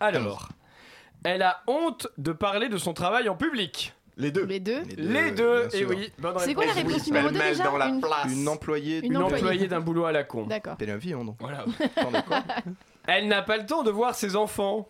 Alors, 0.01 0.49
elle 1.23 1.41
a 1.41 1.61
honte 1.67 2.07
de 2.17 2.33
parler 2.33 2.67
de 2.67 2.77
son 2.77 2.93
travail 2.93 3.29
en 3.29 3.35
public. 3.35 3.93
Les 4.19 4.31
deux. 4.31 4.45
Les 4.45 4.59
deux. 4.59 4.83
Les 4.97 5.31
deux, 5.31 5.67
et 5.73 5.85
oui. 5.85 6.11
C'est 6.39 6.53
quoi 6.53 6.65
la 6.65 6.73
réponse. 6.73 7.07
numéro 7.07 7.29
2 7.29 7.33
Pêle-mêle 7.39 7.57
déjà 7.57 7.77
la 7.77 7.87
Une-. 7.87 8.01
Une 8.41 8.47
employée 8.49 8.99
Une 9.05 9.17
employée. 9.17 9.67
d'un 9.67 9.79
boulot 9.79 10.05
à 10.05 10.11
la 10.11 10.23
con. 10.25 10.45
D'accord. 10.45 10.75
Donc. 10.77 11.37
Voilà. 11.39 11.63
Attendez, 11.95 12.19
quoi 12.27 12.43
Elle 13.07 13.27
n'a 13.29 13.41
pas 13.41 13.57
le 13.57 13.65
temps 13.65 13.81
de 13.83 13.89
voir 13.91 14.13
ses 14.15 14.35
enfants. 14.35 14.87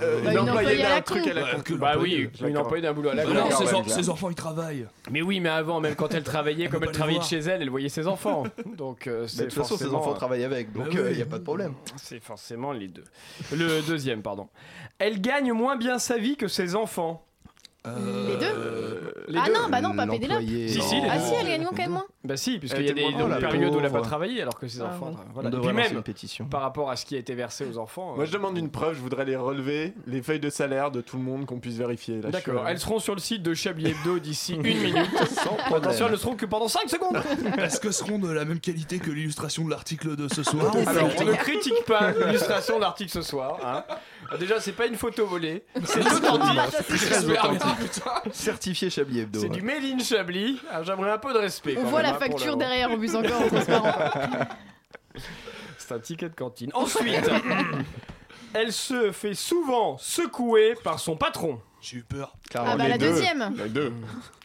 Euh, 0.00 0.22
Bah, 0.24 0.32
une 0.32 0.38
une 0.38 0.48
employée 0.48 0.82
d'un 0.82 0.88
la 0.88 1.02
truc 1.02 1.26
à 1.26 1.34
la 1.34 1.42
con. 1.56 1.74
Bah 1.78 1.96
oui, 2.00 2.30
une 2.42 2.56
employée 2.56 2.80
d'un 2.82 2.94
boulot 2.94 3.10
à 3.10 3.14
la 3.14 3.26
Bah 3.26 3.28
con. 3.28 3.34
non, 3.50 3.84
ses, 3.84 4.08
en- 4.08 4.12
enfants 4.14 4.30
ils 4.30 4.34
travaillent. 4.34 4.86
Mais 5.10 5.20
oui, 5.20 5.38
mais 5.38 5.50
avant, 5.50 5.80
même 5.80 5.94
quand 5.94 6.14
elle 6.14 6.22
travaillait, 6.22 6.68
comme 6.70 6.82
elle 6.84 6.92
travaillait 6.92 7.20
chez 7.20 7.40
elle, 7.40 7.60
elle 7.60 7.68
voyait 7.68 7.90
ses 7.90 8.06
enfants. 8.06 8.44
Donc, 8.78 9.06
euh, 9.06 9.22
Mais 9.24 9.28
c'est 9.28 9.36
De 9.40 9.44
toute 9.50 9.52
façon, 9.52 9.76
ses 9.76 9.84
forcément- 9.84 10.00
enfants 10.00 10.14
travaillent 10.14 10.44
avec, 10.44 10.72
donc 10.72 10.84
Bah 10.86 10.90
il 10.94 11.00
oui. 11.00 11.16
n'y 11.16 11.20
a 11.22 11.26
pas 11.26 11.38
de 11.38 11.44
problème. 11.44 11.74
C'est 11.96 12.20
forcément 12.20 12.72
les 12.72 12.88
deux. 12.88 13.04
Le 13.52 13.82
deuxième, 13.82 14.22
pardon. 14.22 14.48
Elle 14.98 15.20
gagne 15.20 15.52
moins 15.52 15.76
bien 15.76 15.98
sa 15.98 16.16
vie 16.16 16.38
que 16.38 16.48
ses 16.48 16.74
enfants. 16.74 17.22
Euh, 17.86 18.28
Les 18.28 18.36
deux 18.36 19.12
Les 19.28 19.38
Ah 19.42 19.46
deux. 19.46 19.52
non, 19.54 19.68
bah 19.68 19.80
non, 19.80 19.94
pas 19.94 20.06
Pénélope. 20.06 20.38
L'employé- 20.40 20.68
Si, 20.68 20.80
si, 20.82 21.00
les 21.00 21.08
Ah 21.10 21.18
deux. 21.18 21.24
si, 21.24 21.32
elle 21.40 21.46
gagne 21.48 21.64
quand 21.64 21.76
même 21.76 21.90
moins. 21.90 22.06
Bah 22.24 22.36
si, 22.36 22.58
puisqu'il 22.58 22.84
y 22.84 22.88
a 22.88 22.90
était 22.92 22.94
des, 22.94 23.00
moins 23.02 23.12
pauvre, 23.12 23.28
la 23.28 23.36
périodes 23.38 23.72
où 23.74 23.76
elle 23.76 23.82
n'a 23.82 23.88
pas 23.90 23.96
pauvre. 23.98 24.06
travaillé, 24.08 24.42
alors 24.42 24.58
que 24.58 24.66
ses 24.68 24.80
Ah, 24.80 24.86
enfants. 24.86 25.10
bon. 25.12 25.16
Voilà. 25.34 25.48
On 25.48 25.52
Et 25.52 25.54
devrait 25.56 25.68
puis 25.72 25.76
lancer 25.78 25.88
même, 25.90 25.96
une 25.98 26.02
pétition. 26.04 26.44
par 26.46 26.60
rapport 26.62 26.90
à 26.90 26.96
ce 26.96 27.04
qui 27.06 27.14
a 27.16 27.18
été 27.18 27.34
versé 27.34 27.64
aux 27.70 27.78
enfants. 27.78 28.14
Moi, 28.14 28.22
euh, 28.24 28.26
je 28.26 28.32
demande 28.32 28.56
une 28.58 28.70
preuve. 28.70 28.94
Je 28.94 29.00
voudrais 29.00 29.24
les 29.24 29.36
relever, 29.36 29.94
les 30.06 30.22
feuilles 30.22 30.40
de 30.40 30.50
salaire 30.50 30.90
de 30.90 31.00
tout 31.00 31.16
le 31.16 31.22
monde, 31.22 31.46
qu'on 31.46 31.58
puisse 31.58 31.76
vérifier. 31.76 32.16
Là, 32.16 32.28
je 32.28 32.30
D'accord, 32.32 32.62
suis- 32.62 32.70
elles 32.72 32.78
seront 32.80 32.98
sur 32.98 33.14
le 33.14 33.20
site 33.20 33.42
de 33.42 33.54
Chablis 33.54 33.90
Hebdo 33.90 34.18
d'ici 34.18 34.54
une 34.54 34.62
minute. 34.62 34.96
Attention, 35.74 36.06
elles 36.06 36.12
ne 36.12 36.16
seront 36.16 36.34
que 36.36 36.46
pendant 36.46 36.68
5 36.68 36.88
secondes. 36.88 37.20
Est-ce 37.58 37.80
que 37.80 37.90
seront 37.90 38.18
de 38.18 38.30
la 38.30 38.44
même 38.44 38.60
qualité 38.60 38.98
que 38.98 39.10
l'illustration 39.10 39.64
de 39.64 39.70
l'article 39.70 40.16
de 40.16 40.28
ce 40.32 40.42
soir 40.42 40.72
Alors, 40.86 41.08
on 41.20 41.24
ne 41.24 41.32
critique 41.34 41.84
pas 41.86 42.12
l'illustration 42.12 42.76
de 42.76 42.82
l'article 42.82 43.10
ce 43.10 43.22
soir. 43.22 43.58
hein. 43.64 43.84
Déjà, 44.40 44.58
c'est 44.60 44.72
pas 44.72 44.86
une 44.86 44.96
photo 44.96 45.24
volée, 45.26 45.62
c'est 45.84 46.00
authentique. 46.00 46.58
J'espère 46.90 47.48
bien, 47.50 47.58
putain. 47.80 48.30
Certifié 48.32 48.90
Chablis 48.90 49.20
Hebdo. 49.20 49.40
C'est 49.40 49.48
ouais. 49.48 49.56
du 49.56 49.62
Made 49.62 49.84
in 49.84 49.98
Chablis. 49.98 50.60
Alors, 50.70 50.84
J'aimerais 50.84 51.10
un 51.10 51.18
peu 51.18 51.32
de 51.32 51.38
respect. 51.38 51.76
On 51.78 51.84
voit 51.84 52.02
la 52.02 52.10
hein, 52.14 52.18
facture 52.18 52.56
derrière 52.56 52.90
en 52.90 52.98
plus 52.98 53.14
encore 53.14 53.42
en 53.42 53.48
transparent. 53.48 53.92
C'est 55.78 55.92
un 55.94 55.98
ticket 56.00 56.28
de 56.28 56.34
cantine. 56.34 56.70
Ensuite, 56.74 57.30
elle 58.54 58.72
se 58.72 59.12
fait 59.12 59.34
souvent 59.34 59.96
secouer 59.98 60.74
par 60.82 60.98
son 60.98 61.16
patron. 61.16 61.60
J'ai 61.80 61.98
eu 61.98 62.02
peur. 62.02 62.36
Clairement, 62.50 62.70
Ah 62.72 62.76
bah 62.76 62.84
les 62.84 62.90
la 62.90 62.98
deux. 62.98 63.10
deuxième. 63.10 63.54
Les 63.56 63.68
deux. 63.68 63.92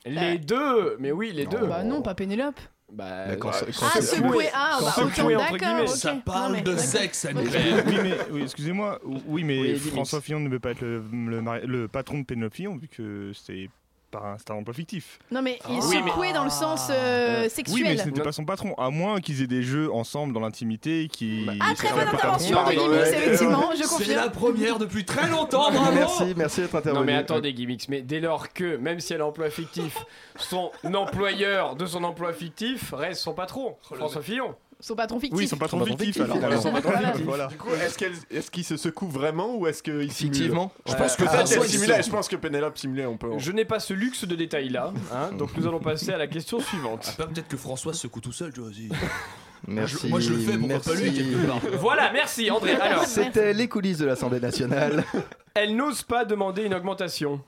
Les 0.05 0.37
deux, 0.37 0.97
mais 0.99 1.11
oui, 1.11 1.31
les 1.33 1.45
deux. 1.47 1.65
Bah 1.65 1.83
non, 1.83 2.01
pas 2.01 2.13
Pénélope. 2.13 2.59
Bah, 2.93 3.25
Bah, 3.27 3.36
quand 3.38 3.49
bah, 3.51 3.56
c'est- 3.60 3.80
quand 3.80 3.86
Ah, 3.88 3.91
c'est 3.95 4.01
secouer. 4.17 4.45
Ah, 4.54 4.77
Quand 4.80 4.86
bah 4.86 4.91
secouer, 5.15 5.36
autant 5.36 5.43
entre 5.45 5.51
d'accord. 5.54 5.67
guillemets. 5.75 5.89
ok. 5.89 5.95
Ça 5.97 6.13
Non, 6.13 6.19
parle 6.21 6.51
mais 6.54 6.62
de 6.62 6.75
sexe. 6.77 7.25
Anne-Claire. 7.25 7.84
oui, 7.88 7.95
mais 8.04 8.17
oui, 8.32 8.41
excusez-moi. 8.43 8.99
Oui, 9.27 9.43
mais 9.43 9.60
Oui. 9.62 9.77
François 9.80 10.19
Fillon 10.21 10.39
ne 10.41 10.49
peut 10.49 10.60
pas 10.60 10.71
être 10.71 10.82
le, 10.82 11.01
le 11.12 11.65
le 11.67 11.88
patron 11.88 12.19
de 12.19 12.25
Pénélope 12.25 12.54
Fillon 12.54 12.75
vu 12.75 12.88
que 12.89 13.32
c'est 13.34 13.69
par 14.12 14.26
un, 14.26 14.38
c'est 14.38 14.52
un 14.52 14.56
emploi 14.56 14.74
fictif. 14.74 15.17
Non 15.32 15.41
mais 15.41 15.58
il 15.69 15.80
Oui, 15.80 16.02
mais- 16.04 16.12
secouait 16.12 16.34
dans 16.34 16.43
le 16.43 16.50
sens 16.50 16.88
euh, 16.91 17.38
Oui, 17.38 17.41
mais 17.43 17.50
sexuel. 17.50 18.00
ce 18.00 18.06
n'était 18.06 18.21
pas 18.21 18.32
son 18.32 18.45
patron, 18.45 18.74
à 18.76 18.89
moins 18.89 19.19
qu'ils 19.21 19.41
aient 19.41 19.47
des 19.47 19.63
jeux 19.63 19.91
ensemble 19.91 20.34
dans 20.34 20.39
l'intimité 20.41 21.08
qui. 21.12 21.47
Ah, 21.60 21.74
très 21.76 21.89
bonne 21.91 22.08
intervention 22.08 22.63
de 22.65 22.71
Gimmicks, 22.71 23.08
effectivement, 23.08 23.69
je 23.71 23.84
C'est 23.84 24.13
la 24.15 24.24
confirme. 24.28 24.32
première 24.32 24.78
depuis 24.80 25.06
très 25.06 25.28
longtemps, 25.30 25.71
bravo 25.71 25.91
Merci, 25.93 26.34
merci 26.36 26.62
d'être 26.62 26.76
intervenu. 26.76 27.00
Non 27.00 27.06
mais 27.06 27.15
attendez 27.15 27.54
Gimmicks, 27.54 27.88
mais 27.89 28.02
dès 28.02 28.19
lors 28.19 28.52
que, 28.54 28.76
même 28.78 29.00
si 29.00 29.13
elle 29.13 29.21
a 29.21 29.26
emploi 29.26 29.50
fictif, 29.50 29.97
son 30.38 30.71
employeur 30.93 31.76
de 31.76 31.86
son 31.86 32.04
emploi 32.04 32.34
fictif 32.34 32.93
reste 32.93 33.21
son 33.21 33.34
patron, 33.34 33.76
François 33.82 34.21
Fillon. 34.21 34.56
Son 34.81 34.95
patron 34.95 35.19
fictif. 35.19 35.37
Oui, 35.37 35.47
son 35.47 35.57
patron 35.57 35.77
Son 35.79 35.85
patron 35.85 35.97
fictif, 35.97 36.23
fictif, 36.23 36.43
alors. 36.43 36.61
Son 36.61 36.71
patron 36.71 36.89
Voilà. 36.91 37.07
fictif. 37.09 37.25
Voilà. 37.25 37.47
Du 37.47 37.57
coup, 37.57 37.69
est-ce 37.73 37.97
qu'elle, 37.97 38.13
est-ce 38.31 38.49
qu'il 38.51 38.63
se 38.65 38.77
secoue 38.77 39.07
vraiment 39.07 39.55
ou 39.55 39.67
est-ce 39.67 39.81
qu'il 39.83 40.11
simule 40.11 40.33
Fictivement 40.35 40.71
Je 40.87 40.95
pense 40.95 41.15
que 41.15 41.23
François, 41.25 41.43
qu'elle 41.43 41.63
il 41.65 41.69
simulait. 41.69 42.03
Je 42.03 42.09
pense 42.09 42.27
que 42.27 42.35
Pénélope 42.35 42.77
simulait. 42.77 43.05
On 43.05 43.15
peut. 43.17 43.29
Je 43.37 43.51
n'ai 43.51 43.63
pas 43.65 43.79
ce 43.79 43.93
luxe 43.93 44.25
de 44.25 44.35
détail 44.35 44.69
là, 44.69 44.91
hein, 45.13 45.31
donc 45.37 45.55
nous 45.55 45.67
allons 45.67 45.79
passer 45.79 46.11
à 46.11 46.17
la 46.17 46.27
question 46.27 46.57
Ah, 46.59 46.63
suivante. 46.63 47.13
pas 47.17 47.27
peut-être 47.27 47.47
que 47.47 47.57
François 47.57 47.93
se 47.93 48.01
secoue 48.01 48.21
tout 48.21 48.31
seul, 48.33 48.51
tu 48.53 48.59
vois. 48.61 48.71
Merci. 49.67 50.07
Moi 50.09 50.19
je 50.19 50.33
le 50.33 50.39
fais, 50.39 50.57
pourquoi 50.57 50.79
pas 50.79 50.93
lui 50.95 51.11
merci. 51.11 51.17
quelque 51.23 51.45
part 51.47 51.59
Voilà, 51.79 52.11
merci 52.11 52.49
André. 52.49 52.73
Alors, 52.73 53.05
C'était 53.05 53.53
les 53.53 53.67
coulisses 53.67 53.99
de 53.99 54.05
l'Assemblée 54.07 54.39
nationale. 54.39 55.03
elle 55.53 55.75
n'ose 55.75 56.01
pas 56.01 56.25
demander 56.25 56.63
une 56.63 56.73
augmentation. 56.73 57.39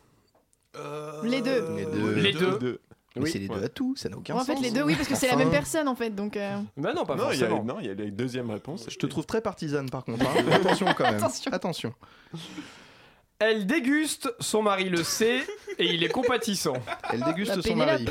Les 1.23 1.41
deux. 1.41 1.65
Les 1.75 1.85
deux. 1.85 2.13
Les 2.15 2.33
deux. 2.33 2.57
Deux. 2.59 2.79
Mais 3.15 3.21
Oui. 3.23 3.29
c'est 3.31 3.39
les 3.39 3.47
deux 3.47 3.63
à 3.63 3.69
tout, 3.69 3.95
ça 3.95 4.09
n'a 4.09 4.17
aucun 4.17 4.33
En 4.35 4.39
sens. 4.39 4.47
fait, 4.47 4.55
les 4.61 4.71
deux, 4.71 4.81
oui, 4.83 4.95
parce 4.95 5.07
que 5.07 5.15
c'est 5.15 5.27
la 5.27 5.35
même 5.35 5.51
personne 5.51 5.87
en 5.87 5.93
fait, 5.95 6.09
donc. 6.09 6.35
euh, 6.35 6.57
Bah 6.77 6.93
non, 6.95 7.05
pas 7.05 7.15
Non, 7.15 7.25
il 7.31 7.39
y 7.39 7.43
a, 7.43 7.47
forcément. 7.47 7.63
non, 7.63 7.79
il 7.79 7.85
y 7.85 7.89
a 7.89 7.93
les 7.93 8.09
deuxième 8.09 8.49
réponse. 8.49 8.85
Je 8.89 8.97
te 8.97 9.05
trouve 9.05 9.25
très 9.27 9.39
partisane 9.41 9.89
par 9.89 10.03
contre. 10.03 10.25
hein. 10.25 10.43
Attention 10.51 10.87
quand 10.97 11.03
même. 11.03 11.15
Attention. 11.15 11.51
Attention. 11.53 11.93
Elle 13.45 13.65
déguste, 13.65 14.33
son 14.39 14.61
mari 14.61 14.87
le 14.89 15.03
sait 15.03 15.39
et 15.77 15.85
il 15.93 16.03
est 16.03 16.07
compatissant. 16.09 16.73
Elle 17.11 17.21
déguste 17.23 17.55
La 17.57 17.61
son 17.61 17.75
mari. 17.75 18.05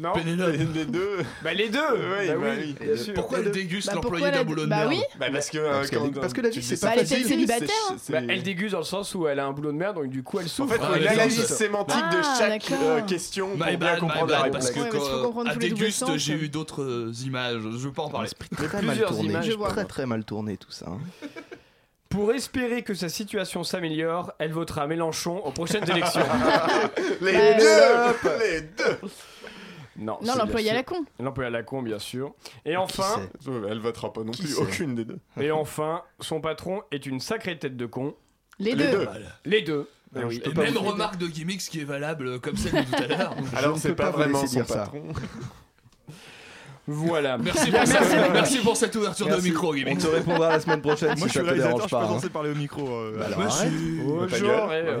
Non 0.00 0.12
Pénélope. 0.12 0.54
Les 0.74 0.84
deux. 0.84 1.18
Bah 1.42 1.54
les 1.54 1.68
deux. 1.68 1.78
Oui, 1.80 2.28
bah 2.28 2.34
bah 2.34 2.46
oui, 2.56 2.74
oui. 2.80 2.86
bien 2.86 2.96
sûr. 2.96 3.14
Pourquoi 3.14 3.38
elle 3.40 3.50
déguste 3.50 3.88
Bah, 3.88 3.94
l'employé 3.94 4.30
d'un 4.30 4.44
boulot 4.44 4.64
de 4.64 4.68
Bah 4.70 4.76
merde 4.86 4.90
oui. 4.90 5.00
Bah 5.18 5.26
parce 5.32 5.50
que 5.50 5.58
Parce 5.58 5.90
qu'elle- 5.90 5.98
quand- 5.98 6.20
parce 6.20 6.32
que 6.34 6.40
la 6.42 6.50
vie, 6.50 6.62
c'est 6.62 6.80
pas 6.80 6.94
était 6.96 7.24
célibataire. 7.24 7.68
Bah, 7.90 7.94
c'est- 8.00 8.12
elle 8.28 8.42
déguste 8.42 8.72
dans 8.72 8.78
le 8.78 8.84
sens 8.84 9.14
où 9.14 9.26
elle 9.26 9.40
a 9.40 9.46
un 9.46 9.52
boulot 9.52 9.72
de 9.72 9.76
merde, 9.78 9.96
donc 9.96 10.08
du 10.08 10.22
coup 10.22 10.38
elle 10.38 10.46
En 10.46 10.48
souffre. 10.48 10.74
fait, 10.74 10.80
Ah, 10.82 10.86
faut 10.88 10.94
elle 10.94 11.04
l'analyse 11.04 11.44
sémantique 11.46 11.96
de 12.12 12.18
Ah, 12.22 12.34
chaque 12.38 12.70
euh, 12.70 13.00
question 13.02 13.56
pour 13.56 13.66
My 13.66 13.76
bien 13.76 13.96
comprendre 13.96 14.30
la 14.30 14.42
réponse. 14.42 14.70
parce 14.70 14.90
que 14.90 15.48
à 15.50 15.54
déguste, 15.56 16.04
j'ai 16.16 16.34
eu 16.34 16.48
d'autres 16.48 16.82
euh, 16.82 17.12
images. 17.24 17.62
Je 17.62 17.68
veux 17.88 17.92
pas 17.92 18.02
en 18.02 18.10
parler. 18.10 18.28
Très 18.56 18.68
mal 18.82 18.86
Plusieurs 18.86 19.10
tourné. 19.10 19.30
images. 19.30 19.50
Très 19.70 19.84
très 19.84 20.06
mal 20.06 20.24
tourné 20.24 20.56
tout 20.56 20.70
ça. 20.70 20.86
Pour 22.08 22.32
espérer 22.32 22.82
que 22.82 22.94
sa 22.94 23.08
situation 23.08 23.64
s'améliore, 23.64 24.32
elle 24.38 24.52
votera 24.52 24.86
Mélenchon 24.86 25.38
aux 25.44 25.50
prochaines 25.52 25.88
élections. 25.90 26.22
Les 27.20 27.32
Ouais. 27.32 27.56
deux 27.58 28.38
Les 28.40 28.60
deux 28.62 28.98
Non, 29.98 30.18
Non, 30.22 30.34
l'employé 30.36 30.70
à 30.70 30.74
la 30.74 30.82
con. 30.84 31.04
L'employé 31.20 31.48
à 31.48 31.50
la 31.50 31.62
con, 31.62 31.82
bien 31.82 31.98
sûr. 31.98 32.34
Et 32.64 32.70
Qui 32.70 32.76
enfin, 32.76 33.20
Elle 33.68 33.78
votera 33.80 34.12
pas 34.12 34.22
non 34.24 34.30
Qui 34.32 34.42
plus, 34.44 34.56
aucune 34.58 34.94
des 34.94 35.04
deux. 35.04 35.18
et 35.40 35.50
enfin, 35.50 36.02
son 36.20 36.40
patron 36.40 36.82
est 36.92 37.04
une 37.04 37.20
sacrée 37.20 37.58
tête 37.58 37.76
de 37.76 37.86
con. 37.86 38.14
Les 38.58 38.74
Les 38.74 38.84
deux. 38.84 38.90
deux. 38.98 39.08
Les 39.44 39.62
deux. 39.62 39.88
Alors, 40.16 40.30
oui. 40.30 40.40
Et 40.44 40.50
pas 40.54 40.62
même 40.62 40.78
remarque 40.78 41.18
de 41.18 41.26
gimmicks 41.26 41.60
qui 41.68 41.80
est 41.80 41.84
valable 41.84 42.40
comme 42.40 42.56
celle 42.56 42.72
de 42.86 42.90
tout 42.90 43.02
à 43.02 43.06
l'heure. 43.06 43.34
Alors 43.54 43.74
ne 43.74 43.80
c'est 43.80 43.94
pas 43.94 44.04
pas 44.04 44.10
vraiment 44.12 44.40
son 44.40 44.46
dire 44.46 44.66
ça. 44.66 44.78
patron. 44.78 45.02
Voilà. 46.90 47.36
Merci 47.36 47.70
pour, 47.70 47.86
ça- 47.86 48.00
merci. 48.00 48.16
merci 48.32 48.58
pour 48.60 48.76
cette 48.76 48.96
ouverture 48.96 49.28
de 49.28 49.40
micro, 49.42 49.68
On 49.68 49.74
Guillemette. 49.74 49.98
te 49.98 50.06
répondra 50.06 50.48
la 50.48 50.60
semaine 50.60 50.80
prochaine 50.80 51.08
Moi, 51.08 51.16
si 51.16 51.24
je 51.24 51.28
suis 51.28 51.38
ça 51.38 51.40
te 51.40 51.44
réalisateur, 51.44 51.76
dérange 51.76 51.82
je 51.82 51.96
peux 51.96 52.00
pas. 52.00 52.14
hein. 52.16 52.20
par 52.22 52.30
parler 52.30 52.50
au 52.50 52.54
micro. 52.54 52.88
euh, 52.88 53.16
Bah 53.18 53.26
alors, 53.26 53.40
arrête. 53.40 53.70
Bonjour, 54.04 54.68
euh, 54.72 55.00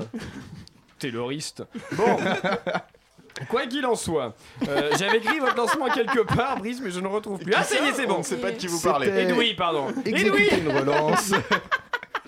Tayloriste. 0.98 1.62
Bon. 1.92 2.16
Quoi 3.48 3.66
qu'il 3.66 3.86
en 3.86 3.94
soit, 3.94 4.34
euh, 4.68 4.90
j'avais 4.98 5.18
écrit 5.18 5.38
votre 5.38 5.56
lancement 5.56 5.86
quelque 5.88 6.20
part, 6.22 6.58
Brice, 6.58 6.80
mais 6.82 6.90
je 6.90 6.98
ne 6.98 7.06
retrouve 7.06 7.38
plus. 7.38 7.54
Ah, 7.56 7.62
ça 7.62 7.76
y 7.76 7.88
est, 7.88 7.92
c'est 7.92 8.04
On 8.06 8.08
bon. 8.14 8.18
ne 8.18 8.22
sait 8.24 8.36
pas 8.36 8.50
de 8.50 8.56
qui 8.56 8.66
vous 8.66 8.80
parlez. 8.80 9.06
Edoui, 9.08 9.54
pardon. 9.54 9.86
Edoui 10.04 10.48
une 10.60 10.76
relance. 10.76 11.32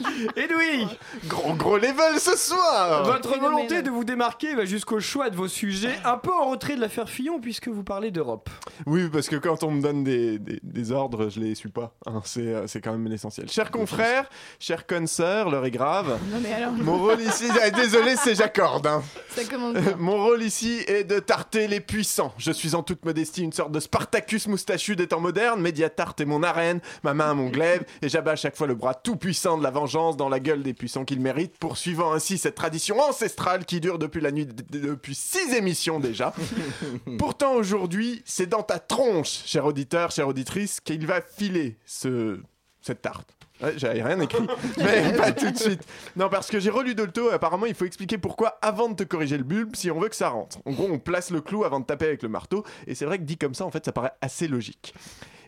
Edoui 0.36 0.86
Gros 1.26 1.54
gros 1.54 1.76
level 1.76 2.18
ce 2.18 2.36
soir 2.36 3.04
Votre 3.04 3.38
volonté 3.38 3.82
de 3.82 3.90
vous 3.90 4.04
démarquer 4.04 4.54
va 4.54 4.64
jusqu'au 4.64 5.00
choix 5.00 5.30
de 5.30 5.36
vos 5.36 5.48
sujets, 5.48 5.94
un 6.04 6.16
peu 6.18 6.32
en 6.32 6.50
retrait 6.50 6.76
de 6.76 6.80
l'affaire 6.80 7.08
Fillon, 7.08 7.40
puisque 7.40 7.68
vous 7.68 7.82
parlez 7.84 8.10
d'Europe. 8.10 8.48
Oui, 8.86 9.08
parce 9.12 9.28
que 9.28 9.36
quand 9.36 9.62
on 9.62 9.70
me 9.70 9.80
donne 9.82 10.04
des, 10.04 10.38
des- 10.38 10.60
des 10.62 10.92
ordres, 10.92 11.28
je 11.28 11.40
les 11.40 11.54
suis 11.54 11.68
pas. 11.68 11.92
hein, 12.06 12.20
c'est, 12.24 12.40
euh, 12.46 12.66
c'est 12.66 12.80
quand 12.80 12.92
même 12.92 13.06
l'essentiel. 13.08 13.50
Chers 13.50 13.70
confrères, 13.70 14.28
chers 14.58 14.86
consoeurs, 14.86 15.50
l'heure 15.50 15.64
est 15.64 15.70
grave. 15.70 16.18
Non 16.32 16.38
mais 16.42 16.52
alors, 16.52 16.72
Mon 16.72 16.98
rôle 16.98 17.20
ici, 17.20 17.44
ah, 17.62 17.70
désolé, 17.70 18.16
c'est 18.16 18.34
j'accorde. 18.34 18.86
hein. 18.86 19.02
ça 19.30 19.44
commence 19.44 19.74
bien. 19.74 19.96
Mon 19.98 20.16
rôle 20.22 20.42
ici 20.42 20.80
est 20.86 21.04
de 21.04 21.18
tarter 21.18 21.68
les 21.68 21.80
puissants. 21.80 22.32
Je 22.38 22.52
suis 22.52 22.74
en 22.74 22.82
toute 22.82 23.04
modestie 23.04 23.42
une 23.42 23.52
sorte 23.52 23.72
de 23.72 23.80
Spartacus 23.80 24.46
moustachu 24.46 24.96
des 24.96 25.06
temps 25.08 25.20
modernes. 25.20 25.60
Mediatart 25.60 26.14
est 26.18 26.24
mon 26.24 26.42
arène, 26.42 26.80
ma 27.02 27.14
main 27.14 27.34
mon 27.34 27.48
glaive, 27.48 27.84
et 28.02 28.08
j'abats 28.08 28.32
à 28.32 28.36
chaque 28.36 28.56
fois 28.56 28.66
le 28.66 28.74
bras 28.74 28.94
tout 28.94 29.16
puissant 29.16 29.58
de 29.58 29.62
la 29.62 29.70
vengeance 29.90 30.16
dans 30.16 30.28
la 30.28 30.40
gueule 30.40 30.62
des 30.62 30.74
puissants 30.74 31.04
qu'il 31.04 31.20
mérite, 31.20 31.56
poursuivant 31.58 32.12
ainsi 32.12 32.38
cette 32.38 32.54
tradition 32.54 33.00
ancestrale 33.00 33.64
qui 33.64 33.80
dure 33.80 33.98
depuis 33.98 34.20
la 34.20 34.30
nuit, 34.30 34.46
depuis 34.46 35.14
six 35.14 35.52
émissions 35.54 35.98
déjà. 35.98 36.32
Pourtant 37.18 37.54
aujourd'hui, 37.54 38.22
c'est 38.24 38.48
dans 38.48 38.62
ta 38.62 38.78
tronche, 38.78 39.42
cher 39.46 39.66
auditeur, 39.66 40.12
chère 40.12 40.28
auditrice, 40.28 40.80
qu'il 40.80 41.06
va 41.06 41.20
filer 41.20 41.76
ce 41.84 42.40
cette 42.82 43.02
tarte. 43.02 43.36
Ouais, 43.62 43.74
j'avais 43.76 44.02
rien 44.02 44.18
écrit, 44.20 44.46
mais 44.78 45.12
pas 45.12 45.32
tout 45.32 45.50
de 45.50 45.58
suite. 45.58 45.82
Non, 46.16 46.30
parce 46.30 46.48
que 46.48 46.58
j'ai 46.58 46.70
relu 46.70 46.94
Dolto, 46.94 47.28
apparemment 47.28 47.66
il 47.66 47.74
faut 47.74 47.84
expliquer 47.84 48.16
pourquoi 48.16 48.58
avant 48.62 48.88
de 48.88 48.94
te 48.94 49.02
corriger 49.02 49.36
le 49.36 49.44
bulbe 49.44 49.76
si 49.76 49.90
on 49.90 50.00
veut 50.00 50.08
que 50.08 50.16
ça 50.16 50.30
rentre. 50.30 50.58
En 50.64 50.72
gros, 50.72 50.88
on 50.90 50.98
place 50.98 51.30
le 51.30 51.42
clou 51.42 51.64
avant 51.64 51.80
de 51.80 51.84
taper 51.84 52.06
avec 52.06 52.22
le 52.22 52.30
marteau, 52.30 52.64
et 52.86 52.94
c'est 52.94 53.04
vrai 53.04 53.18
que 53.18 53.24
dit 53.24 53.36
comme 53.36 53.54
ça, 53.54 53.66
en 53.66 53.70
fait, 53.70 53.84
ça 53.84 53.92
paraît 53.92 54.12
assez 54.22 54.48
logique. 54.48 54.94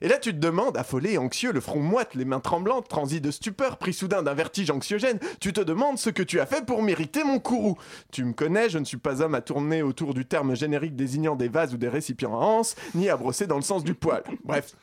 Et 0.03 0.09
là, 0.09 0.19
tu 0.19 0.33
te 0.33 0.39
demandes, 0.39 0.77
affolé 0.77 1.13
et 1.13 1.19
anxieux, 1.19 1.53
le 1.53 1.61
front 1.61 1.79
moite, 1.79 2.17
les 2.17 2.25
mains 2.25 2.41
tremblantes, 2.41 2.89
transi 2.89 3.21
de 3.21 3.31
stupeur, 3.31 3.77
pris 3.77 3.93
soudain 3.93 4.25
d'un 4.25 4.35
vertige 4.35 4.69
anxiogène, 4.73 5.21
tu 5.39 5.53
te 5.53 5.61
demandes 5.61 5.97
ce 5.97 6.11
que 6.11 6.25
tu 6.25 6.41
as 6.41 6.47
fait 6.47 6.67
pour 6.67 6.83
mériter 6.83 7.23
mon 7.23 7.39
courroux. 7.39 7.79
Tu 8.11 8.25
me 8.25 8.33
connais, 8.33 8.69
je 8.69 8.79
ne 8.79 8.85
suis 8.85 8.97
pas 8.97 9.23
homme 9.23 9.37
à 9.37 9.41
tourner 9.41 9.81
autour 9.81 10.13
du 10.13 10.27
terme 10.27 10.57
générique 10.57 10.97
désignant 10.97 11.37
des 11.37 11.47
vases 11.47 11.73
ou 11.73 11.77
des 11.77 11.89
récipients 11.89 12.35
à 12.35 12.45
anse, 12.45 12.75
ni 12.97 13.09
à 13.09 13.17
brosser 13.17 13.47
dans 13.47 13.55
le 13.55 13.63
sens 13.63 13.85
du 13.85 13.95
poil. 13.95 14.25
Bref, 14.45 14.75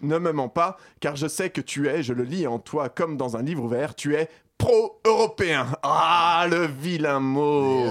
ne 0.00 0.16
me 0.16 0.30
mens 0.30 0.48
pas, 0.48 0.78
car 1.00 1.16
je 1.16 1.26
sais 1.26 1.50
que 1.50 1.60
tu 1.60 1.88
es, 1.88 2.04
je 2.04 2.12
le 2.12 2.22
lis 2.22 2.46
en 2.46 2.60
toi 2.60 2.88
comme 2.88 3.16
dans 3.16 3.36
un 3.36 3.42
livre 3.42 3.64
ouvert, 3.64 3.96
tu 3.96 4.14
es 4.14 4.28
pro-européen. 4.58 5.66
Ah, 5.82 6.46
le 6.50 6.66
vilain 6.66 7.20
mot. 7.20 7.86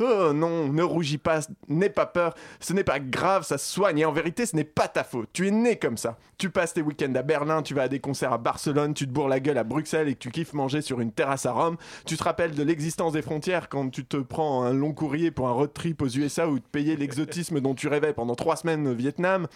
Oh 0.00 0.32
non, 0.32 0.68
ne 0.72 0.82
rougis 0.82 1.18
pas, 1.18 1.40
n'aie 1.68 1.90
pas 1.90 2.06
peur, 2.06 2.34
ce 2.60 2.72
n'est 2.72 2.84
pas 2.84 2.98
grave, 2.98 3.44
ça 3.44 3.58
se 3.58 3.72
soigne, 3.72 3.98
et 3.98 4.04
en 4.04 4.12
vérité, 4.12 4.46
ce 4.46 4.56
n'est 4.56 4.64
pas 4.64 4.88
ta 4.88 5.04
faute. 5.04 5.28
Tu 5.32 5.46
es 5.46 5.50
né 5.50 5.76
comme 5.76 5.96
ça. 5.96 6.18
Tu 6.38 6.50
passes 6.50 6.74
tes 6.74 6.82
week-ends 6.82 7.14
à 7.14 7.22
Berlin, 7.22 7.62
tu 7.62 7.72
vas 7.74 7.82
à 7.82 7.88
des 7.88 8.00
concerts 8.00 8.32
à 8.32 8.38
Barcelone, 8.38 8.94
tu 8.94 9.06
te 9.06 9.12
bourres 9.12 9.28
la 9.28 9.38
gueule 9.38 9.58
à 9.58 9.64
Bruxelles 9.64 10.08
et 10.08 10.14
que 10.14 10.18
tu 10.18 10.30
kiffes 10.30 10.54
manger 10.54 10.80
sur 10.80 11.00
une 11.00 11.12
terrasse 11.12 11.46
à 11.46 11.52
Rome. 11.52 11.76
Tu 12.04 12.16
te 12.16 12.24
rappelles 12.24 12.54
de 12.54 12.62
l'existence 12.62 13.12
des 13.12 13.22
frontières 13.22 13.68
quand 13.68 13.90
tu 13.90 14.04
te 14.04 14.16
prends 14.16 14.64
un 14.64 14.72
long 14.72 14.92
courrier 14.92 15.30
pour 15.30 15.48
un 15.48 15.52
road 15.52 15.72
trip 15.72 16.02
aux 16.02 16.08
USA 16.08 16.48
ou 16.48 16.58
te 16.58 16.68
payer 16.68 16.96
l'exotisme 16.96 17.60
dont 17.60 17.74
tu 17.74 17.86
rêvais 17.86 18.12
pendant 18.12 18.34
trois 18.34 18.56
semaines 18.56 18.88
au 18.88 18.94
Vietnam. 18.94 19.46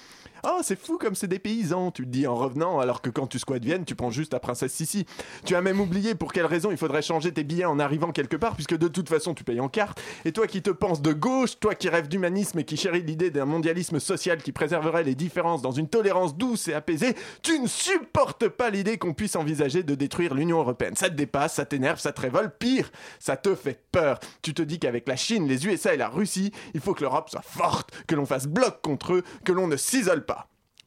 Oh, 0.48 0.60
c'est 0.62 0.78
fou 0.78 0.96
comme 0.96 1.16
c'est 1.16 1.26
des 1.26 1.40
paysans, 1.40 1.90
tu 1.90 2.04
te 2.04 2.08
dis 2.08 2.24
en 2.28 2.36
revenant, 2.36 2.78
alors 2.78 3.02
que 3.02 3.10
quand 3.10 3.26
tu 3.26 3.40
squattes 3.40 3.64
Vienne, 3.64 3.84
tu 3.84 3.96
prends 3.96 4.12
juste 4.12 4.32
la 4.32 4.38
princesse 4.38 4.72
Sissi. 4.72 5.04
Tu 5.44 5.56
as 5.56 5.60
même 5.60 5.80
oublié 5.80 6.14
pour 6.14 6.32
quelle 6.32 6.46
raison 6.46 6.70
il 6.70 6.76
faudrait 6.76 7.02
changer 7.02 7.32
tes 7.32 7.42
billets 7.42 7.64
en 7.64 7.80
arrivant 7.80 8.12
quelque 8.12 8.36
part, 8.36 8.54
puisque 8.54 8.76
de 8.76 8.86
toute 8.86 9.08
façon 9.08 9.34
tu 9.34 9.42
payes 9.42 9.58
en 9.58 9.68
carte. 9.68 10.00
Et 10.24 10.30
toi 10.30 10.46
qui 10.46 10.62
te 10.62 10.70
penses 10.70 11.02
de 11.02 11.12
gauche, 11.12 11.58
toi 11.58 11.74
qui 11.74 11.88
rêves 11.88 12.06
d'humanisme 12.06 12.60
et 12.60 12.64
qui 12.64 12.76
chéris 12.76 13.02
l'idée 13.02 13.32
d'un 13.32 13.44
mondialisme 13.44 13.98
social 13.98 14.38
qui 14.38 14.52
préserverait 14.52 15.02
les 15.02 15.16
différences 15.16 15.62
dans 15.62 15.72
une 15.72 15.88
tolérance 15.88 16.36
douce 16.36 16.68
et 16.68 16.74
apaisée, 16.74 17.16
tu 17.42 17.58
ne 17.58 17.66
supportes 17.66 18.46
pas 18.46 18.70
l'idée 18.70 18.98
qu'on 18.98 19.14
puisse 19.14 19.34
envisager 19.34 19.82
de 19.82 19.96
détruire 19.96 20.32
l'Union 20.32 20.60
européenne. 20.60 20.94
Ça 20.94 21.10
te 21.10 21.14
dépasse, 21.14 21.54
ça 21.54 21.64
t'énerve, 21.64 21.98
ça 21.98 22.12
te 22.12 22.20
révolte, 22.20 22.54
pire, 22.56 22.92
ça 23.18 23.36
te 23.36 23.56
fait 23.56 23.80
peur. 23.90 24.20
Tu 24.42 24.54
te 24.54 24.62
dis 24.62 24.78
qu'avec 24.78 25.08
la 25.08 25.16
Chine, 25.16 25.48
les 25.48 25.66
USA 25.66 25.92
et 25.92 25.96
la 25.96 26.08
Russie, 26.08 26.52
il 26.72 26.80
faut 26.80 26.94
que 26.94 27.02
l'Europe 27.02 27.30
soit 27.30 27.42
forte, 27.42 27.90
que 28.06 28.14
l'on 28.14 28.26
fasse 28.26 28.46
bloc 28.46 28.80
contre 28.80 29.14
eux, 29.14 29.24
que 29.44 29.50
l'on 29.50 29.66
ne 29.66 29.76
s'isole 29.76 30.24
pas. 30.24 30.35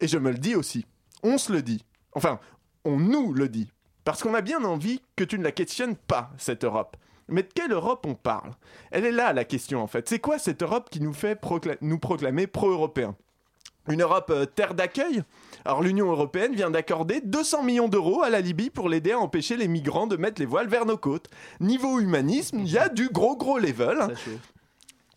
Et 0.02 0.08
je 0.08 0.18
me 0.18 0.32
le 0.32 0.38
dis 0.38 0.56
aussi. 0.56 0.86
On 1.24 1.38
se 1.38 1.52
le 1.52 1.62
dit. 1.62 1.84
Enfin, 2.14 2.40
on 2.86 2.98
nous 2.98 3.34
le 3.34 3.50
dit. 3.50 3.72
Parce 4.04 4.24
qu'on 4.24 4.34
a 4.34 4.42
bien 4.42 4.64
envie 4.64 5.02
que 5.16 5.24
tu 5.24 5.38
ne 5.38 5.44
la 5.44 5.52
questionnes 5.52 5.96
pas, 5.96 6.32
cette 6.38 6.64
Europe. 6.64 6.98
Mais 7.28 7.44
de 7.44 7.50
quelle 7.54 7.72
Europe 7.72 8.06
on 8.08 8.16
parle? 8.16 8.54
Elle 8.92 9.06
est 9.06 9.12
là 9.12 9.34
la 9.34 9.44
question 9.44 9.82
en 9.82 9.88
fait. 9.88 10.10
C'est 10.10 10.20
quoi 10.20 10.40
cette 10.40 10.64
Europe 10.64 10.90
qui 10.90 11.00
nous 11.00 11.14
fait 11.14 11.40
nous 11.82 12.00
proclamer 12.00 12.48
pro-européens? 12.48 13.16
Une 13.88 14.02
Europe 14.02 14.30
euh, 14.30 14.46
terre 14.46 14.74
d'accueil? 14.74 15.24
Alors 15.66 15.82
l'Union 15.82 16.12
européenne 16.12 16.56
vient 16.56 16.70
d'accorder 16.70 17.22
200 17.22 17.64
millions 17.64 17.88
d'euros 17.88 18.24
à 18.24 18.30
la 18.30 18.42
Libye 18.42 18.70
pour 18.70 18.90
l'aider 18.90 19.12
à 19.12 19.20
empêcher 19.20 19.58
les 19.58 19.68
migrants 19.68 20.08
de 20.08 20.18
mettre 20.18 20.42
les 20.42 20.46
voiles 20.46 20.68
vers 20.68 20.86
nos 20.86 20.98
côtes. 20.98 21.30
Niveau 21.60 22.00
humanisme, 22.00 22.60
il 22.60 22.72
y 22.72 22.78
a 22.78 22.90
du 22.90 23.10
gros 23.10 23.36
gros 23.36 23.58
level. 23.58 24.16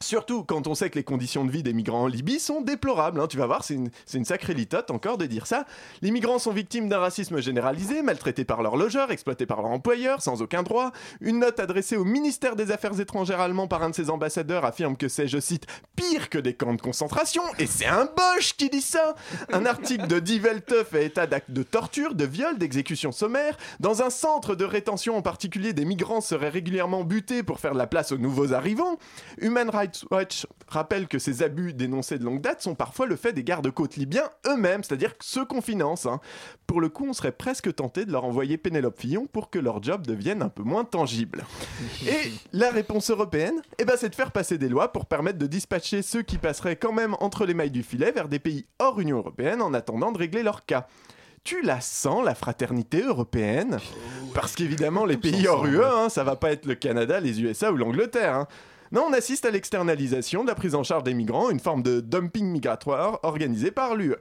Surtout 0.03 0.43
quand 0.43 0.67
on 0.67 0.75
sait 0.75 0.91
que 0.91 0.97
les 0.97 1.05
conditions 1.05 1.45
de 1.45 1.51
vie 1.53 1.63
des 1.63 1.73
migrants 1.73 2.03
en 2.03 2.07
Libye 2.09 2.41
sont 2.41 2.61
déplorables. 2.61 3.21
hein. 3.21 3.29
Tu 3.29 3.37
vas 3.37 3.47
voir, 3.47 3.63
c'est 3.63 3.75
une, 3.75 4.25
sacrée 4.25 4.53
litote 4.53 4.91
encore 4.91 5.17
de 5.17 5.27
dire 5.27 5.47
ça. 5.47 5.65
Les 6.03 6.11
migrants 6.11 6.41
sont 6.41 6.51
victimes 6.51 6.89
d'un 6.89 6.99
racisme 6.99 7.41
généralisé, 7.41 8.03
maltraités 8.03 8.45
par 8.45 8.63
leurs 8.63 8.77
logeurs, 8.77 9.13
exploités 9.13 9.47
par 9.47 9.63
leurs 9.63 9.71
employeurs, 9.71 10.21
sans 10.21 10.43
aucun 10.43 10.65
droit. 10.65 10.91
Une 11.21 11.39
note 11.39 11.61
adressée 11.61 11.97
au 11.97 12.05
ministère 12.05 12.57
des 12.57 12.73
Affaires 12.73 12.99
étrangères 12.99 13.41
allemand 13.41 13.69
par 13.69 13.85
un 13.85 13.91
de 13.91 13.95
ses 13.95 14.11
ambassadeurs 14.11 14.65
affirme 14.65 14.97
que 14.97 15.09
c'est, 15.09 15.29
je 15.29 15.39
cite, 15.39 15.67
pire 15.95 16.29
que 16.31 16.39
des 16.39 16.55
camps 16.55 16.75
de 16.75 16.83
concentration. 16.83 17.43
Et 17.61 17.67
c'est 17.67 17.87
un 17.87 18.07
Bosch 18.07 18.55
qui 18.57 18.71
dit 18.71 18.83
ça 18.83 19.15
Un 19.53 19.67
article 19.67 20.09
de 20.09 20.19
Die 20.19 20.41
Welt 20.41 20.75
fait 20.91 21.07
état 21.07 21.29
d'actes 21.29 21.53
de 21.53 21.63
torture, 21.63 22.17
de 22.17 22.25
viol, 22.25 22.59
d'exécution 22.59 23.13
sommaire. 23.13 23.57
Dans 23.79 24.03
un 24.03 24.11
centre 24.11 24.57
de 24.57 24.65
rétention 24.65 25.17
en 25.17 25.23
particulier, 25.23 25.73
des 25.73 25.85
migrants 25.85 26.21
seraient 26.21 26.49
régulièrement 26.49 27.05
butés 27.05 27.45
pour 27.45 27.61
faire 27.61 27.73
de 27.73 27.79
la 27.79 27.87
place 27.87 28.11
aux 28.11 28.19
nouveaux 28.19 28.53
arrivants. 28.53 28.99
Human 29.41 29.71
Rights 29.71 29.92
Watch 30.11 30.47
rappelle 30.69 31.09
que 31.09 31.19
ces 31.19 31.43
abus 31.43 31.73
dénoncés 31.75 32.19
de 32.19 32.25
longue 32.25 32.41
date 32.41 32.63
sont 32.63 32.75
parfois 32.75 33.07
le 33.07 33.17
fait 33.17 33.33
des 33.33 33.45
gardes-côtes 33.45 33.97
libyens 33.97 34.29
eux-mêmes, 34.47 34.83
c'est-à-dire 34.85 35.15
ceux 35.21 35.45
qu'on 35.45 35.61
finance. 35.61 36.07
hein. 36.07 36.21
Pour 36.67 36.81
le 36.81 36.89
coup, 36.89 37.07
on 37.09 37.13
serait 37.13 37.33
presque 37.33 37.75
tenté 37.75 38.05
de 38.05 38.13
leur 38.13 38.25
envoyer 38.25 38.57
Pénélope 38.59 38.99
Fillon 38.99 39.27
pour 39.27 39.51
que 39.51 39.59
leur 39.59 39.83
job 39.83 40.07
devienne 40.07 40.43
un 40.43 40.49
peu 40.49 40.63
moins 40.63 40.85
tangible. 40.85 41.45
Et 42.07 42.33
la 42.53 42.71
réponse 42.71 43.11
européenne, 43.11 43.61
eh 43.79 43.85
ben, 43.85 43.95
c'est 43.99 44.09
de 44.09 44.15
faire 44.15 44.33
passer 44.33 44.59
des 44.59 44.69
lois 44.69 44.93
pour 44.93 45.07
permettre 45.07 45.39
de 45.39 45.47
dispatcher 45.47 46.03
ceux 46.03 46.23
qui 46.23 46.39
passeraient 46.39 46.77
quand 46.77 46.93
même 46.93 47.15
entre 47.21 47.45
les 47.47 47.55
mailles 47.55 47.71
du 47.71 47.83
filet 47.83 48.13
vers 48.13 48.29
des 48.29 48.39
pays 48.39 48.67
hors 48.79 48.99
Union 49.01 49.19
européenne 49.19 49.61
en 49.63 49.75
attendant 49.75 50.13
de 50.13 50.19
régler 50.19 50.43
leur 50.43 50.65
cas. 50.65 50.87
Tu 51.45 51.61
la 51.63 51.81
sens, 51.81 52.25
la 52.25 52.37
fraternité 52.37 53.03
européenne? 53.03 53.79
Parce 54.33 54.55
qu'évidemment, 54.55 55.05
les 55.05 55.17
pays 55.17 55.49
hors 55.49 55.67
UE, 55.67 55.83
hein, 55.85 56.09
ça 56.09 56.23
va 56.23 56.37
pas 56.37 56.53
être 56.53 56.67
le 56.67 56.77
Canada, 56.77 57.19
les 57.19 57.43
USA 57.43 57.73
ou 57.73 57.77
l'Angleterre. 57.77 58.35
hein. 58.37 58.47
Non, 58.93 59.07
on 59.09 59.13
assiste 59.15 59.47
à 59.47 59.51
l'externalisation 59.51 60.43
de 60.43 60.49
la 60.49 60.55
prise 60.55 60.75
en 60.75 60.83
charge 60.83 61.03
des 61.03 61.15
migrants, 61.15 61.49
une 61.49 61.61
forme 61.61 61.83
de 61.83 62.01
dumping 62.01 62.45
migratoire 62.45 63.21
organisée 63.23 63.71
par 63.71 63.95
l'UE. 63.95 64.17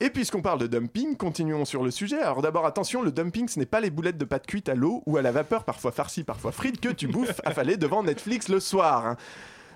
Et 0.00 0.10
puisqu'on 0.10 0.42
parle 0.42 0.58
de 0.58 0.66
dumping, 0.66 1.16
continuons 1.16 1.64
sur 1.64 1.84
le 1.84 1.92
sujet. 1.92 2.20
Alors 2.20 2.42
d'abord, 2.42 2.66
attention, 2.66 3.02
le 3.02 3.12
dumping, 3.12 3.46
ce 3.46 3.60
n'est 3.60 3.66
pas 3.66 3.78
les 3.78 3.90
boulettes 3.90 4.18
de 4.18 4.24
pâte 4.24 4.48
cuite 4.48 4.68
à 4.68 4.74
l'eau 4.74 5.04
ou 5.06 5.16
à 5.16 5.22
la 5.22 5.30
vapeur, 5.30 5.62
parfois 5.62 5.92
farcies, 5.92 6.24
parfois 6.24 6.50
frites, 6.50 6.80
que 6.80 6.88
tu 6.88 7.06
bouffes 7.06 7.40
affalé 7.44 7.76
devant 7.76 8.02
Netflix 8.02 8.48
le 8.48 8.58
soir. 8.58 9.14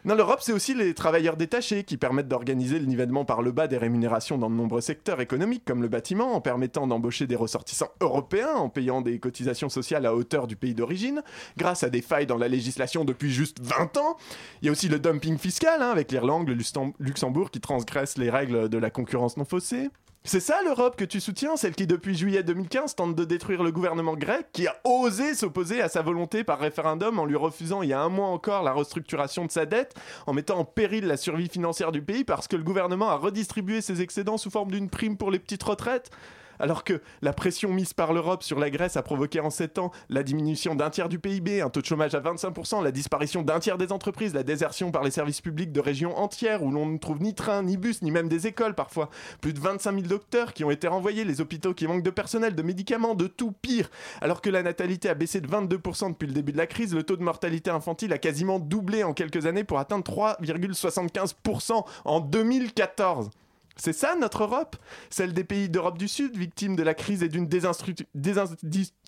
Non, 0.07 0.15
l'Europe, 0.15 0.41
c'est 0.43 0.53
aussi 0.53 0.75
les 0.75 0.93
travailleurs 0.93 1.39
détachés 1.39 1.83
qui 1.83 1.97
permettent 1.97 2.29
d'organiser 2.29 2.79
le 2.79 2.85
nivellement 2.85 3.25
par 3.25 3.41
le 3.41 3.53
bas 3.53 3.69
des 3.69 3.79
rémunérations 3.79 4.37
dans 4.37 4.51
de 4.51 4.55
nombreux 4.55 4.83
secteurs 4.83 5.23
économiques, 5.23 5.65
comme 5.65 5.81
le 5.81 5.89
bâtiment, 5.89 6.35
en 6.35 6.43
permettant 6.43 6.87
d'embaucher 6.87 7.27
des 7.27 7.37
ressortissants 7.37 7.89
européens, 8.03 8.53
en 8.55 8.69
payant 8.69 9.01
des 9.01 9.19
cotisations 9.19 9.71
sociales 9.71 10.05
à 10.05 10.15
hauteur 10.15 10.47
du 10.47 10.57
pays 10.57 10.75
d'origine, 10.75 11.23
grâce 11.57 11.85
à 11.85 11.89
des 11.89 12.03
failles 12.03 12.27
dans 12.27 12.37
la 12.37 12.49
législation 12.49 13.07
depuis 13.07 13.31
juste 13.31 13.61
20 13.63 13.97
ans. 13.97 14.19
Il 14.61 14.67
y 14.67 14.69
a 14.69 14.73
aussi 14.73 14.91
le 14.91 14.99
dumping 14.99 15.39
fiscal, 15.39 15.81
hein, 15.81 15.91
avec 15.91 16.13
l'Irlande, 16.13 16.49
le 16.49 16.59
Luxembourg 16.99 17.51
qui 17.51 17.61
transgressent 17.61 18.19
les 18.19 18.29
règles 18.29 18.69
de 18.69 18.77
la 18.77 18.91
concurrence 18.91 19.39
non 19.39 19.47
faussée. 19.47 19.89
C'est 20.27 20.41
ça 20.41 20.63
l'Europe 20.65 20.97
que 20.97 21.05
tu 21.05 21.21
soutiens, 21.21 21.55
celle 21.59 21.75
qui 21.75 21.87
depuis 21.87 22.17
juillet 22.17 22.43
2015 22.43 22.95
tente 22.95 23.15
de 23.15 23.27
détruire 23.27 23.63
le 23.63 23.71
gouvernement 23.71 24.17
grec, 24.17 24.47
qui 24.55 24.67
a 24.67 24.75
osé 24.85 25.35
s'opposer 25.35 25.83
à 25.83 25.91
sa 25.91 26.01
volonté 26.01 26.45
par 26.45 26.59
référendum 26.59 27.19
en 27.19 27.27
lui 27.27 27.37
refusant 27.37 27.83
il 27.83 27.91
y 27.91 27.93
a 27.93 28.01
un 28.01 28.09
mois 28.09 28.29
encore 28.29 28.63
la 28.63 28.73
restructuration 28.73 29.45
de 29.45 29.51
sa 29.51 29.67
dette, 29.67 29.95
en 30.27 30.33
mettant 30.33 30.59
en 30.59 30.65
péril 30.65 31.05
la 31.07 31.19
survie 31.19 31.51
financière 31.51 31.93
du 31.93 32.01
pays 32.01 32.25
parce 32.25 32.49
que 32.49 32.57
le 32.57 32.63
gouvernement 32.63 33.11
a 33.11 33.17
redistribué 33.17 33.83
ses 33.83 34.01
excédents 34.01 34.39
sous 34.39 34.49
forme 34.49 34.71
d'une 34.71 34.89
prime 34.89 35.19
pour 35.19 35.31
les 35.31 35.39
petites 35.39 35.63
retraites 35.63 36.11
Alors 36.59 36.85
que 36.85 37.01
la 37.23 37.33
pression 37.33 37.73
mise 37.73 37.93
par 37.93 38.13
l'Europe 38.13 38.43
sur 38.43 38.59
la 38.59 38.71
Grèce 38.71 38.97
a 38.97 39.03
provoqué 39.03 39.41
en 39.41 39.51
7 39.51 39.79
ans 39.79 39.91
la 40.09 40.23
diminution 40.23 40.75
d'un 40.75 40.91
tiers 40.91 41.09
du 41.09 41.19
PIB, 41.19 41.61
un 41.61 41.71
taux 41.71 41.81
de 41.81 41.87
chômage 41.87 42.15
à 42.15 42.21
25%, 42.21 42.83
la 42.83 42.91
disparition 42.91 43.43
d'un 43.43 43.61
tiers 43.61 43.79
des 43.79 43.93
entreprises, 43.93 44.35
la 44.35 44.43
désertion 44.43 44.91
par 44.91 45.03
les 45.03 45.11
services 45.11 45.41
publics 45.41 45.73
de 45.73 45.81
régions 45.81 46.17
entières 46.19 46.63
où 46.63 46.71
l'on 46.71 46.87
ne 46.87 46.99
trouve 46.99 47.21
ni 47.21 47.35
train, 47.35 47.63
ni 47.63 47.77
bus, 47.77 48.03
ni 48.03 48.11
même 48.11 48.29
des 48.29 48.47
écoles 48.47 48.75
parfois. 48.75 49.11
Plus 49.41 49.53
de 49.53 49.61
25 49.61 49.93
000 49.93 50.07
docteurs 50.07 50.53
qui 50.53 50.65
ont 50.65 50.71
été 50.71 50.89
renvoyés, 50.89 51.25
les 51.25 51.41
hôpitaux 51.41 51.75
qui 51.75 51.87
manquent 51.87 52.03
de 52.03 52.11
personnel, 52.11 52.55
de 52.55 52.63
médicaments, 52.63 53.15
de 53.15 53.27
tout 53.27 53.53
pire. 53.53 53.91
Alors 54.21 54.41
que 54.41 54.51
la 54.51 54.63
natalité 54.63 55.09
a 55.09 55.15
baissé 55.15 55.41
de 55.41 55.49
22% 55.49 56.13
depuis 56.13 56.27
le 56.27 56.33
début 56.33 56.53
de 56.53 56.59
la 56.59 56.67
crise, 56.67 56.95
le 56.95 57.03
taux 57.03 57.17
de 57.17 57.23
mortalité 57.23 57.71
infantile 57.71 58.13
a 58.13 58.19
quasiment 58.19 58.59
doublé 58.59 59.05
en 59.05 59.13
quelques 59.13 59.47
années 59.47 59.65
pour 59.65 59.79
atteindre 59.79 60.05
3,75% 60.05 61.85
en 62.05 62.21
2014. 62.21 63.31
C'est 63.77 63.93
ça 63.93 64.15
notre 64.15 64.45
Europe? 64.45 64.77
Celle 65.11 65.33
des 65.33 65.45
pays 65.45 65.69
d'Europe 65.69 65.99
du 65.99 66.07
Sud, 66.09 66.37
victimes 66.37 66.77
de 66.77 66.83
la 66.83 66.95
crise 66.95 67.23
et 67.23 67.29
d'une 67.29 67.47
désinstru- 67.47 68.05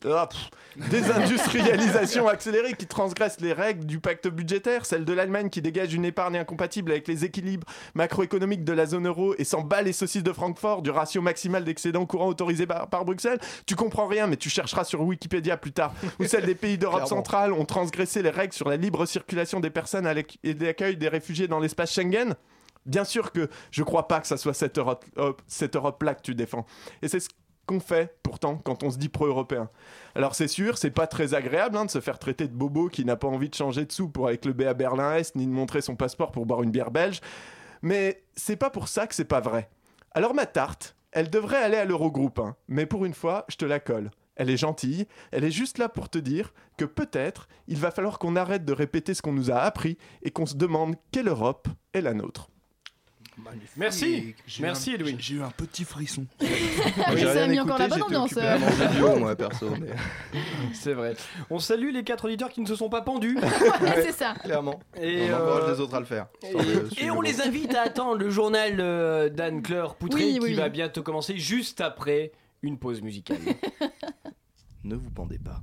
ah, 0.05 0.29
désindustrialisation 0.91 2.29
accélérée 2.29 2.75
qui 2.75 2.87
transgresse 2.87 3.41
les 3.41 3.53
règles 3.53 3.87
du 3.87 4.01
pacte 4.01 4.29
budgétaire, 4.29 4.85
celle 4.85 5.05
de 5.05 5.13
l'Allemagne 5.13 5.51
qui 5.51 5.63
dégage 5.63 5.95
une 5.95 6.05
épargne 6.05 6.37
incompatible 6.37 6.91
avec 6.91 7.07
les 7.09 7.25
équilibres 7.25 7.67
macroéconomiques 7.95 8.65
de 8.65 8.73
la 8.73 8.87
zone 8.87 9.07
euro 9.07 9.35
et 9.39 9.45
s'en 9.45 9.63
bat 9.63 9.83
les 9.83 9.93
saucisses 9.93 10.23
de 10.23 10.33
Francfort 10.33 10.83
du 10.83 10.91
ratio 10.91 11.23
maximal 11.23 11.65
d'excédent 11.65 12.05
courant 12.05 12.29
autorisé 12.29 12.67
par, 12.67 12.89
par 12.89 13.05
Bruxelles. 13.05 13.39
Tu 13.67 13.77
comprends 13.77 14.07
rien, 14.07 14.27
mais 14.27 14.37
tu 14.37 14.51
chercheras 14.51 14.85
sur 14.85 15.01
Wikipédia 15.03 15.57
plus 15.57 15.73
tard. 15.73 15.95
Ou 16.19 16.25
celle 16.25 16.45
des 16.45 16.55
pays 16.55 16.77
d'Europe 16.79 17.07
centrale 17.07 17.53
ont 17.53 17.65
transgressé 17.65 18.23
les 18.23 18.31
règles 18.31 18.53
sur 18.53 18.69
la 18.69 18.77
libre 18.77 19.07
circulation 19.07 19.61
des 19.61 19.71
personnes 19.71 20.07
et 20.43 20.55
l'accueil 20.55 20.97
des 20.97 21.09
réfugiés 21.09 21.49
dans 21.49 21.61
l'espace 21.61 21.93
Schengen. 21.93 22.35
Bien 22.87 23.05
sûr 23.05 23.33
que 23.33 23.49
je 23.71 23.83
crois 23.83 24.09
pas 24.09 24.21
que 24.21 24.27
ça 24.27 24.37
soit 24.37 24.55
cette 24.55 24.79
Europe, 24.79 25.05
Europe- 25.17 25.43
cette 25.47 25.77
Europe-là 25.77 26.15
que 26.15 26.23
tu 26.23 26.35
défends. 26.35 26.65
Et 27.03 27.09
c'est 27.09 27.21
ce 27.21 27.29
qu'on 27.67 27.81
fait 27.81 28.17
pourtant 28.23 28.57
quand 28.59 28.85
on 28.85 28.91
se 28.91 28.97
dit 28.97 29.09
pro-européen. 29.09 29.69
Alors 30.15 30.37
c'est 30.37 30.49
sûr, 30.49 30.79
c'est 30.79 30.93
pas 30.93 31.09
très 31.09 31.35
agréable 31.35 31.77
hein, 31.77 31.85
de 31.85 31.91
se 31.91 32.01
faire 32.01 32.19
traiter 32.19 32.47
de 32.47 32.55
bobo 32.55 32.89
qui 32.89 33.05
n'a 33.05 33.17
pas 33.17 33.27
envie 33.27 33.49
de 33.49 33.55
changer 33.55 33.85
de 33.85 33.93
sous 33.93 34.09
pour 34.09 34.29
avec 34.29 34.45
le 34.45 34.53
B 34.53 34.63
à 34.63 34.75
Berlin-Est 34.75 35.35
ni 35.35 35.47
de 35.47 35.53
montrer 35.53 35.81
son 35.81 35.97
passeport 35.97 36.31
pour 36.31 36.47
boire 36.47 36.63
une 36.63 36.71
bière 36.71 36.93
belge. 36.93 37.21
Mais 37.83 38.23
c'est 38.37 38.57
pas 38.57 38.71
pour 38.71 38.87
ça 38.87 39.07
que 39.07 39.15
c'est 39.15 39.25
pas 39.25 39.41
vrai. 39.41 39.69
Alors 40.13 40.33
ma 40.33 40.47
tarte, 40.47 40.97
elle 41.11 41.29
devrait 41.29 41.63
aller 41.63 41.77
à 41.77 41.85
l'Eurogroupe, 41.85 42.39
hein, 42.39 42.57
mais 42.69 42.87
pour 42.87 43.05
une 43.05 43.15
fois, 43.15 43.45
je 43.49 43.57
te 43.57 43.65
la 43.65 43.81
colle. 43.81 44.11
Elle 44.37 44.51
est 44.51 44.57
gentille, 44.57 45.07
elle 45.33 45.45
est 45.45 45.51
juste 45.51 45.79
là 45.79 45.89
pour 45.89 46.09
te 46.09 46.19
dire 46.19 46.53
que 46.77 46.85
peut-être 46.85 47.49
il 47.69 47.79
va 47.79 47.91
falloir 47.91 48.19
qu'on 48.19 48.37
arrête 48.37 48.65
de 48.65 48.73
répéter 48.73 49.15
ce 49.15 49.23
qu'on 49.23 49.33
nous 49.33 49.51
a 49.51 49.57
appris 49.57 49.99
et 50.23 50.31
qu'on 50.31 50.47
se 50.47 50.57
demande 50.57 50.95
quelle 51.11 51.29
Europe 51.29 51.69
est 51.95 52.03
la 52.03 52.15
nôtre. 52.15 52.49
Merci, 53.77 54.35
merci 54.61 54.91
un- 54.91 54.95
Edwin. 54.95 55.17
J'ai 55.19 55.35
eu 55.35 55.43
un 55.43 55.51
petit 55.51 55.85
frisson. 55.85 56.27
Oui, 56.41 56.49
ça 57.21 57.45
a 57.45 57.47
mis 57.47 57.61
encore 57.61 57.79
la 57.79 57.89
bonne 57.89 58.03
ambiance, 58.03 58.35
moi, 59.19 59.37
perso. 59.37 59.71
mais- 59.81 59.95
C'est 60.73 60.95
vrai. 60.95 61.15
On 61.51 61.59
salue 61.59 61.93
les 61.93 62.03
quatre 62.03 62.25
auditeurs 62.25 62.51
qui 62.51 62.61
ne 62.61 62.67
se 62.67 62.75
sont 62.77 62.89
pas 62.89 63.03
pendus. 63.03 63.37
Ouais, 63.87 64.03
c'est 64.03 64.13
ça. 64.13 64.35
Clairement. 64.43 64.81
Et, 65.01 65.31
on 65.31 65.35
encourage 65.37 65.65
euh, 65.65 65.73
les 65.75 65.81
autres 65.81 65.95
à 65.95 66.01
le 66.01 66.07
faire. 66.07 66.27
Et, 66.43 66.53
le 66.53 67.13
on 67.13 67.21
le 67.21 67.29
les 67.29 67.41
invite 67.41 67.75
à 67.75 67.83
attendre 67.83 68.17
le 68.17 68.31
journal 68.31 68.77
euh, 68.81 69.29
d'Anne-Claire 69.29 69.95
Poutré 69.97 70.25
Oui, 70.25 70.33
qui 70.35 70.41
oui, 70.41 70.55
va 70.55 70.69
bientôt 70.69 71.03
commencer 71.03 71.37
juste 71.37 71.81
après 71.81 72.33
une 72.63 72.79
pause 72.79 73.03
musicale. 73.03 73.39
Ne 74.85 74.95
vous 74.95 75.11
pendez 75.11 75.39
pas. 75.39 75.61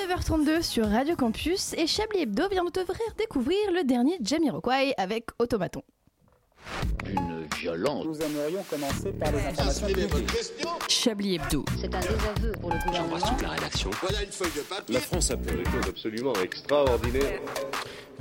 19h32 0.00 0.62
sur 0.62 0.88
Radio 0.88 1.14
Campus 1.14 1.74
et 1.74 1.86
Chablis 1.86 2.22
Hebdo 2.22 2.48
vient 2.48 2.64
de 2.64 2.70
t'ouvrir 2.70 2.98
découvrir 3.18 3.58
le 3.72 3.84
dernier 3.84 4.16
Jamiroquai 4.22 4.94
avec 4.96 5.26
Automaton. 5.38 5.82
Une 7.06 7.46
violence. 7.58 8.04
Nous 8.06 8.18
aimerions 8.20 8.62
commencer 8.68 9.12
par 9.12 9.32
les 9.32 9.38
informations 9.46 9.86
publiques. 9.86 10.32
Chablis 10.88 11.34
Hebdo. 11.36 11.64
C'est 11.80 11.94
un 11.94 12.00
désaveu 12.00 12.52
pour 12.60 12.70
le 12.70 12.76
gouvernement. 12.86 13.16
la 13.42 13.48
rédaction. 13.50 13.90
Voilà 14.02 14.22
une 14.22 14.32
feuille 14.32 14.50
de 14.56 14.60
papier. 14.62 14.94
La 14.94 15.00
France 15.00 15.30
a 15.30 15.36
fait 15.36 15.56
des 15.56 15.64
choses 15.64 15.88
absolument 15.88 16.32
extraordinaires. 16.42 17.40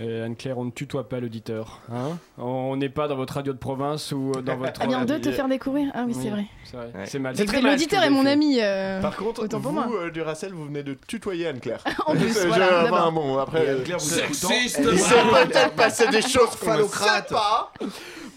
Euh, 0.02 0.26
Anne-Claire, 0.26 0.58
on 0.58 0.64
ne 0.64 0.72
tutoie 0.72 1.10
pas 1.10 1.20
l'auditeur. 1.20 1.82
Hein? 1.92 2.18
On 2.38 2.78
n'est 2.78 2.88
pas 2.88 3.10
dans 3.10 3.18
votre 3.18 3.34
radio 3.34 3.52
de 3.52 3.58
province 3.58 4.14
ou 4.14 4.32
dans 4.42 4.56
votre. 4.56 4.80
Ah 4.82 4.88
bien, 4.88 5.04
de 5.04 5.18
te 5.18 5.30
faire 5.30 5.50
découvrir 5.50 5.92
Ah 5.94 6.06
oui, 6.08 6.16
c'est 6.18 6.30
vrai. 6.30 6.46
C'est 6.64 6.78
vrai. 6.78 6.86
Ouais. 6.96 7.06
C'est 7.06 7.20
mal. 7.20 7.36
C'est 7.36 7.44
très 7.44 7.62
L'auditeur 7.62 8.02
est 8.04 8.10
mon 8.10 8.26
ami. 8.26 8.60
euh, 8.62 9.02
Par 9.02 9.18
contre, 9.18 9.44
autant 9.44 9.60
pour 9.60 9.72
vous, 9.74 9.76
moi. 9.78 9.90
euh, 10.06 10.10
Duracell, 10.10 10.54
vous 10.54 10.66
venez 10.68 10.84
de 10.84 10.94
tutoyer 11.06 11.48
Anne-Claire. 11.48 11.84
En 12.06 12.14
plus, 12.16 12.34
Je- 12.34 12.48
voilà, 12.48 12.68
enfin, 12.68 12.84
d'abord. 12.86 13.12
bon, 13.12 13.38
après, 13.40 13.68
euh, 13.68 13.78
Anne-Claire, 13.80 13.98
vous 13.98 14.06
Sexiste, 14.10 14.80
il 14.90 15.00
s'est 15.00 15.14
peut-être 15.16 15.74
passé 15.74 16.08
des 16.08 16.22
choses 16.22 16.56
qu'on 16.62 16.78
ne 16.78 16.84
sait 16.84 17.24
pas. 17.30 17.74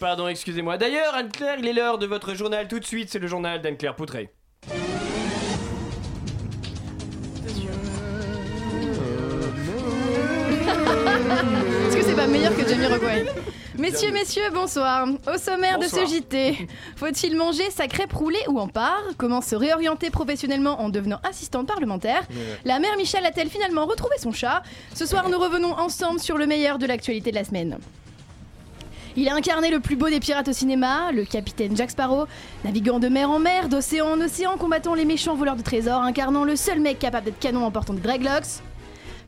Pardon, 0.01 0.29
excusez-moi. 0.29 0.77
D'ailleurs, 0.79 1.15
Anne-Claire, 1.15 1.57
il 1.59 1.67
est 1.67 1.73
l'heure 1.73 1.99
de 1.99 2.07
votre 2.07 2.35
journal 2.35 2.69
tout 2.69 2.81
de 2.81 2.85
suite. 2.85 3.09
C'est 3.11 3.19
le 3.19 3.27
journal 3.27 3.61
d'Anne-Claire 3.63 3.95
Poutré. 3.95 4.31
Est-ce 11.89 11.97
que 11.97 12.03
c'est 12.03 12.15
pas 12.15 12.27
meilleur 12.27 12.55
que 12.57 12.67
Jamiroquai 12.69 13.27
Messieurs, 13.79 14.13
messieurs, 14.13 14.51
bonsoir. 14.53 15.09
Au 15.27 15.39
sommaire 15.39 15.79
de 15.79 15.87
ce 15.87 16.05
JT, 16.07 16.69
faut-il 16.97 17.37
manger 17.37 17.71
sa 17.71 17.89
crêpe 17.89 18.13
roulée 18.13 18.43
ou 18.49 18.61
en 18.61 18.69
part 18.69 19.03
Comment 19.17 19.41
se 19.41 19.57
réorienter 19.57 20.11
professionnellement 20.11 20.81
en 20.83 20.91
devenant 20.91 21.21
assistante 21.29 21.67
parlementaire 21.69 22.23
La 22.65 22.79
mère 22.79 22.97
Michel 22.97 23.25
a-t-elle 23.25 23.49
finalement 23.49 23.87
retrouvé 23.87 24.17
son 24.19 24.31
chat 24.33 24.63
Ce 24.95 25.07
soir, 25.07 25.29
nous 25.31 25.39
revenons 25.39 25.73
ensemble 25.73 26.21
sur 26.21 26.37
le 26.37 26.47
meilleur 26.47 26.79
de 26.79 26.87
l'actualité 26.87 27.31
de 27.31 27.37
la 27.37 27.45
semaine. 27.45 27.79
Il 29.15 29.29
a 29.29 29.35
incarné 29.35 29.71
le 29.71 29.81
plus 29.81 29.97
beau 29.97 30.09
des 30.09 30.21
pirates 30.21 30.49
au 30.49 30.53
cinéma, 30.53 31.13
le 31.13 31.25
capitaine 31.25 31.77
Jack 31.77 31.91
Sparrow, 31.91 32.27
naviguant 32.65 32.99
de 32.99 33.09
mer 33.09 33.31
en 33.31 33.39
mer, 33.39 33.69
d'océan 33.69 34.07
en 34.07 34.21
océan, 34.21 34.57
combattant 34.57 34.95
les 34.95 35.05
méchants 35.05 35.35
voleurs 35.35 35.57
de 35.57 35.63
trésors, 35.63 36.03
incarnant 36.03 36.45
le 36.45 36.57
seul 36.57 36.81
mec 36.81 36.99
capable 36.99 37.27
d'être 37.27 37.39
canon 37.39 37.67
en 37.67 37.71
portant 37.71 37.93
des. 37.93 38.63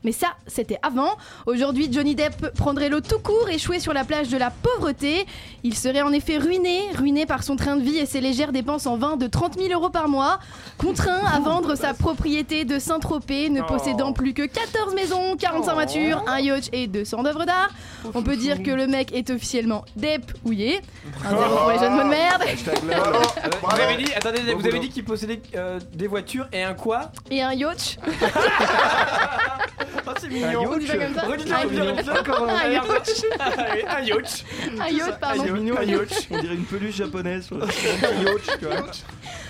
Mais 0.05 0.11
ça, 0.11 0.27
c'était 0.45 0.77
avant. 0.83 1.17
Aujourd'hui, 1.47 1.89
Johnny 1.91 2.13
Depp 2.13 2.53
prendrait 2.55 2.89
l'eau 2.89 3.01
tout 3.01 3.17
court, 3.17 3.49
échoué 3.49 3.79
sur 3.79 3.91
la 3.91 4.03
plage 4.03 4.29
de 4.29 4.37
la 4.37 4.51
pauvreté. 4.51 5.25
Il 5.63 5.75
serait 5.75 6.03
en 6.03 6.11
effet 6.11 6.37
ruiné, 6.37 6.81
ruiné 6.95 7.25
par 7.25 7.41
son 7.41 7.55
train 7.55 7.75
de 7.75 7.81
vie 7.81 7.97
et 7.97 8.05
ses 8.05 8.21
légères 8.21 8.51
dépenses 8.51 8.85
en 8.85 8.97
vin 8.97 9.17
de 9.17 9.25
30 9.25 9.55
000 9.59 9.73
euros 9.73 9.89
par 9.89 10.07
mois. 10.07 10.39
Contraint 10.77 11.25
à 11.25 11.39
vendre 11.39 11.73
sa 11.73 11.95
propriété 11.95 12.65
de 12.65 12.77
Saint-Tropez, 12.77 13.49
ne 13.49 13.61
Oh. 13.61 13.65
possédant 13.67 14.13
plus 14.13 14.35
que 14.35 14.45
14 14.45 14.93
maisons, 14.93 15.35
45 15.39 15.71
Oh. 15.71 15.73
voitures, 15.73 16.23
un 16.27 16.39
yacht 16.39 16.69
et 16.71 16.85
200 16.85 17.23
d'œuvres 17.23 17.45
d'art. 17.45 17.69
On 18.13 18.21
peut 18.21 18.35
dire 18.35 18.61
que 18.61 18.69
le 18.69 18.85
mec 18.85 19.11
est 19.11 19.31
officiellement 19.31 19.85
Depp-ouillé. 19.95 20.81
Un 21.25 21.29
zéro 21.31 21.57
pour 21.57 21.71
les 21.71 21.79
jeunes 21.79 21.93
mots 21.95 22.03
de 22.03 22.09
merde. 22.09 22.43
Vous 23.63 23.81
avez 23.81 23.97
dit, 24.03 24.13
attendez, 24.13 24.53
vous 24.53 24.67
avez 24.67 24.79
dit 24.79 24.89
qu'il 24.89 25.03
possédait 25.03 25.41
euh, 25.55 25.79
des 25.93 26.05
voitures 26.05 26.47
et 26.53 26.61
un 26.61 26.75
quoi? 26.75 27.11
Et 27.31 27.41
un 27.41 27.53
yacht. 27.53 27.97
C'est 30.25 30.33
mignon. 30.33 30.71
On 30.71 30.77
dit 30.77 30.87
pas 30.87 30.97
comme 30.97 31.13
ça 31.13 31.25
Un 31.25 32.71
yacht. 32.71 32.87
Un 32.89 32.91
yacht. 32.95 33.25
Un 33.87 34.01
yacht. 34.01 34.45
Un 34.79 34.87
yacht, 34.89 35.19
pardon. 35.19 35.43
Un 35.77 35.83
yacht. 35.83 36.27
On 36.31 36.39
dirait 36.39 36.55
une 36.55 36.65
peluche 36.65 36.95
japonaise. 36.95 37.49
un 37.51 38.23
yacht, 38.23 38.59
tu 38.59 38.65
vois. 38.65 38.85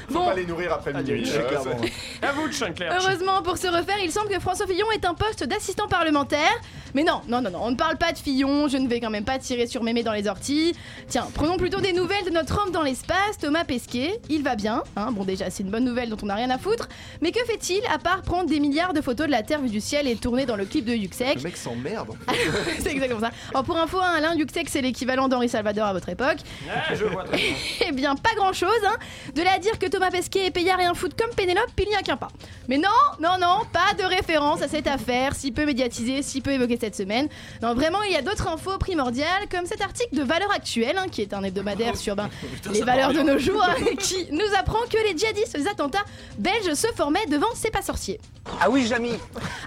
Faut 0.08 0.14
Bon. 0.20 0.26
pas 0.26 0.34
les 0.36 0.46
nourrir 0.46 0.74
après 0.74 0.92
euh, 0.96 1.02
clairement. 1.02 1.78
c'est- 1.82 2.26
À 2.26 2.32
vous, 2.32 2.64
Anne-Claire. 2.64 2.94
Heureusement, 3.00 3.42
pour 3.42 3.58
se 3.58 3.68
refaire, 3.68 3.98
il 4.04 4.12
semble 4.12 4.30
que 4.30 4.40
François 4.40 4.68
Fillon 4.68 4.86
est 4.94 5.06
un 5.06 5.14
poste 5.14 5.44
d'assistant 5.44 5.88
parlementaire. 5.88 6.52
Mais 6.94 7.04
non, 7.04 7.22
non, 7.28 7.42
non, 7.42 7.50
non, 7.52 7.60
on 7.62 7.72
ne 7.72 7.76
parle 7.76 7.98
pas 7.98 8.14
de 8.14 8.18
Fillon, 8.18 8.68
je 8.70 8.78
ne 8.78 8.88
vais 8.88 9.02
quand 9.02 9.10
même 9.10 9.26
pas 9.26 9.38
tirer 9.38 9.68
sur 9.68 9.84
mémé 9.84 10.02
dans 10.04 10.14
les 10.14 10.28
orties. 10.28 10.74
Tiens, 11.10 11.28
prenons 11.34 11.58
plutôt 11.58 11.82
des 11.82 11.92
nouvelles 11.92 12.24
de 12.24 12.30
notre 12.30 12.62
homme 12.64 12.72
dans 12.72 12.84
l'espace, 12.84 13.38
Thomas 13.42 13.66
Pesquet. 13.66 14.20
Il 14.30 14.44
va 14.44 14.56
bien, 14.56 14.82
hein, 14.96 15.12
bon 15.12 15.26
déjà 15.26 15.50
c'est 15.50 15.64
une 15.64 15.70
bonne 15.72 15.84
nouvelle 15.84 16.10
dont 16.10 16.18
on 16.24 16.28
n'a 16.28 16.36
rien 16.36 16.50
à 16.52 16.58
foutre. 16.58 16.88
Mais 17.22 17.32
que 17.34 17.44
fait-il 17.46 17.82
à 17.94 17.98
part 17.98 18.22
prendre 18.22 18.50
des 18.50 18.62
milliards 18.62 18.94
de 18.94 19.02
photos 19.02 19.26
de 19.28 19.32
la 19.32 19.44
Terre 19.44 19.60
vue 19.60 19.70
du 19.70 19.82
ciel 19.82 20.08
et 20.08 20.16
tourner 20.16 20.46
dans 20.46 20.56
le 20.56 20.64
clip 20.66 20.86
de 20.86 20.94
Yuxek 20.94 21.36
Le 21.36 21.42
mec 21.42 21.58
s'emmerde. 21.58 22.10
C'est 22.80 22.92
exactement 22.92 23.20
ça. 23.20 23.32
Alors 23.50 23.66
pour 23.66 23.78
info, 23.78 24.00
hein, 24.00 24.14
Alain 24.16 24.34
Yuxek 24.36 24.70
c'est 24.70 24.82
l'équivalent 24.82 25.28
d'Henri 25.28 25.50
Salvador 25.50 25.88
à 25.88 25.94
votre 25.94 26.08
époque. 26.08 26.38
Ah, 26.74 26.94
je 26.96 27.04
vois 27.04 27.24
très 27.26 27.38
bien. 27.38 27.46
Eh 27.88 27.92
bien, 27.92 28.16
pas 28.16 28.34
grand 28.38 28.54
chose, 28.54 28.70
hein. 28.88 28.96
De 29.36 29.42
là 29.42 29.52
à 29.56 29.60
dire 29.60 29.78
que 29.80 29.86
Thomas 29.96 30.12
Pesquet 30.12 30.48
est 30.48 30.52
payé 30.52 30.72
à 30.72 30.76
rien 30.76 30.94
foutre 30.94 31.16
comme 31.16 31.34
Pénélope, 31.34 31.72
il 31.80 31.88
n'y 31.88 31.96
a 31.96 32.02
qu'un 32.02 32.18
pas. 32.18 32.28
Mais 32.68 32.78
non, 32.78 32.90
non, 33.22 33.38
non, 33.40 33.62
pas 33.72 33.94
de 33.98 34.04
référence 34.04 34.62
à 34.62 34.68
cette 34.68 34.88
affaire, 34.88 35.34
si 35.34 35.54
peu 35.54 35.66
médiatisée, 35.66 36.22
si 36.22 36.42
peu 36.42 36.52
évoquée 36.52 36.78
cette 36.78 36.98
semaine. 36.98 37.30
Non, 37.62 37.74
vraiment, 37.74 38.04
il 38.04 38.12
y 38.12 38.18
a 38.18 38.22
d'autres 38.22 38.50
infos 38.50 38.78
primordiales, 38.78 39.48
comme 39.50 39.66
cet 39.66 39.80
article 39.80 40.14
de 40.14 40.24
Valeurs 40.24 40.52
Actuelles, 40.52 40.98
hein, 40.98 41.06
qui 41.10 41.22
est 41.22 41.34
un 41.34 41.42
hebdomadaire 41.44 41.96
sur 41.96 42.18
ben, 42.18 42.30
les 42.74 42.82
valeurs 42.82 43.14
de 43.14 43.22
nos 43.22 43.38
jours, 43.38 43.64
hein, 43.70 43.96
qui 43.98 44.28
nous 44.32 44.54
apprend 44.60 44.82
que 44.90 44.98
les 45.08 45.18
djihadistes 45.18 45.56
des 45.56 45.68
attentats 45.70 46.04
belges 46.38 46.74
se 46.74 46.88
formaient 46.88 47.28
devant 47.28 47.56
ces 47.56 47.72
pas 47.72 47.82
sorciers. 47.82 48.20
Ah 48.62 48.70
oui, 48.70 48.86
Jamy 48.86 49.14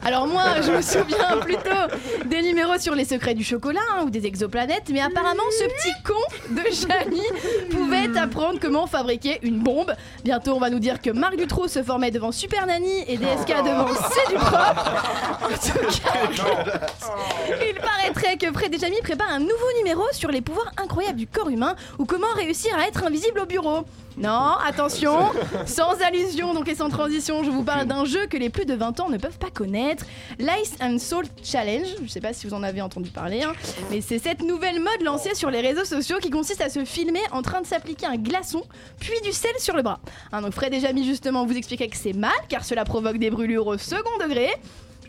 Alors 0.04 0.26
moi, 0.26 0.44
je 0.62 0.70
me 0.70 0.82
souviens 0.82 1.38
plutôt 1.40 2.26
des 2.26 2.42
numéros 2.42 2.78
sur 2.78 2.94
les 2.94 3.04
secrets 3.04 3.34
du 3.34 3.44
chocolat 3.44 3.80
hein, 3.96 4.04
ou 4.04 4.10
des 4.10 4.26
exoplanètes, 4.26 4.90
mais 4.90 5.00
apparemment 5.00 5.42
ce 5.58 5.64
petit 5.64 5.94
con 6.04 6.54
de 6.54 6.62
Jamy 6.70 7.22
pouvait 7.70 8.16
apprendre 8.16 8.58
comment 8.60 8.86
fabriquer 8.86 9.38
une 9.42 9.58
bombe. 9.58 9.92
Bientôt, 10.24 10.54
on 10.54 10.58
va 10.58 10.70
nous 10.70 10.78
dire 10.78 11.00
que 11.00 11.10
Marc 11.10 11.36
Dutroux 11.36 11.68
se 11.68 11.82
formait 11.82 12.10
devant 12.10 12.32
Super 12.32 12.66
Nanny 12.66 13.04
et 13.06 13.16
DSK 13.16 13.48
devant 13.64 13.86
C'est 14.10 14.32
du 14.32 14.34
propre. 14.36 14.92
En 15.48 15.48
tout 15.48 16.00
cas, 16.02 17.64
il 17.66 17.74
paraîtrait 17.74 18.36
que 18.36 18.52
Fred 18.52 18.74
et 18.74 18.78
Jamy 18.78 19.00
préparent 19.02 19.32
un 19.32 19.38
nouveau 19.38 19.72
numéro 19.78 20.02
sur 20.12 20.30
les 20.30 20.40
pouvoirs 20.40 20.72
incroyables 20.76 21.16
du 21.18 21.26
corps 21.26 21.48
humain 21.48 21.74
ou 21.98 22.04
comment 22.04 22.26
réussir 22.34 22.76
à 22.76 22.86
être 22.86 23.04
invisible 23.04 23.40
au 23.40 23.46
bureau. 23.46 23.84
Non, 24.18 24.56
attention, 24.66 25.30
sans 25.64 25.92
allusion 26.02 26.52
donc 26.52 26.68
et 26.68 26.74
sans 26.74 26.88
transition, 26.88 27.44
je 27.44 27.50
vous 27.50 27.62
parle 27.62 27.86
d'un 27.86 28.04
jeu 28.04 28.26
que 28.26 28.36
les 28.36 28.50
plus 28.50 28.66
de 28.66 28.74
20 28.74 28.98
ans 28.98 29.08
ne 29.08 29.16
peuvent 29.16 29.38
pas 29.38 29.50
connaître, 29.50 30.04
l'Ice 30.40 30.74
and 30.80 30.98
Salt 30.98 31.30
Challenge. 31.44 31.86
Je 32.02 32.08
sais 32.08 32.20
pas 32.20 32.32
si 32.32 32.48
vous 32.48 32.54
en 32.54 32.64
avez 32.64 32.82
entendu 32.82 33.10
parler, 33.10 33.42
hein, 33.44 33.52
mais 33.90 34.00
c'est 34.00 34.18
cette 34.18 34.42
nouvelle 34.42 34.80
mode 34.80 35.02
lancée 35.04 35.36
sur 35.36 35.50
les 35.50 35.60
réseaux 35.60 35.84
sociaux 35.84 36.16
qui 36.20 36.30
consiste 36.30 36.60
à 36.60 36.68
se 36.68 36.84
filmer 36.84 37.22
en 37.30 37.42
train 37.42 37.60
de 37.60 37.66
s'appliquer 37.66 38.06
un 38.06 38.16
glaçon 38.16 38.64
puis 38.98 39.20
du 39.22 39.30
sel 39.30 39.52
sur 39.58 39.76
le 39.76 39.82
bras. 39.82 40.00
Hein, 40.32 40.42
donc 40.42 40.52
Fred 40.52 40.74
et 40.74 40.80
Jamy 40.80 41.04
justement 41.04 41.46
vous 41.46 41.56
expliquaient 41.56 41.88
que 41.88 41.96
c'est 41.96 42.12
mal 42.12 42.32
car 42.48 42.64
cela 42.64 42.84
provoque 42.84 43.18
des 43.18 43.30
brûlures 43.30 43.68
au 43.68 43.78
second 43.78 44.18
degré. 44.20 44.48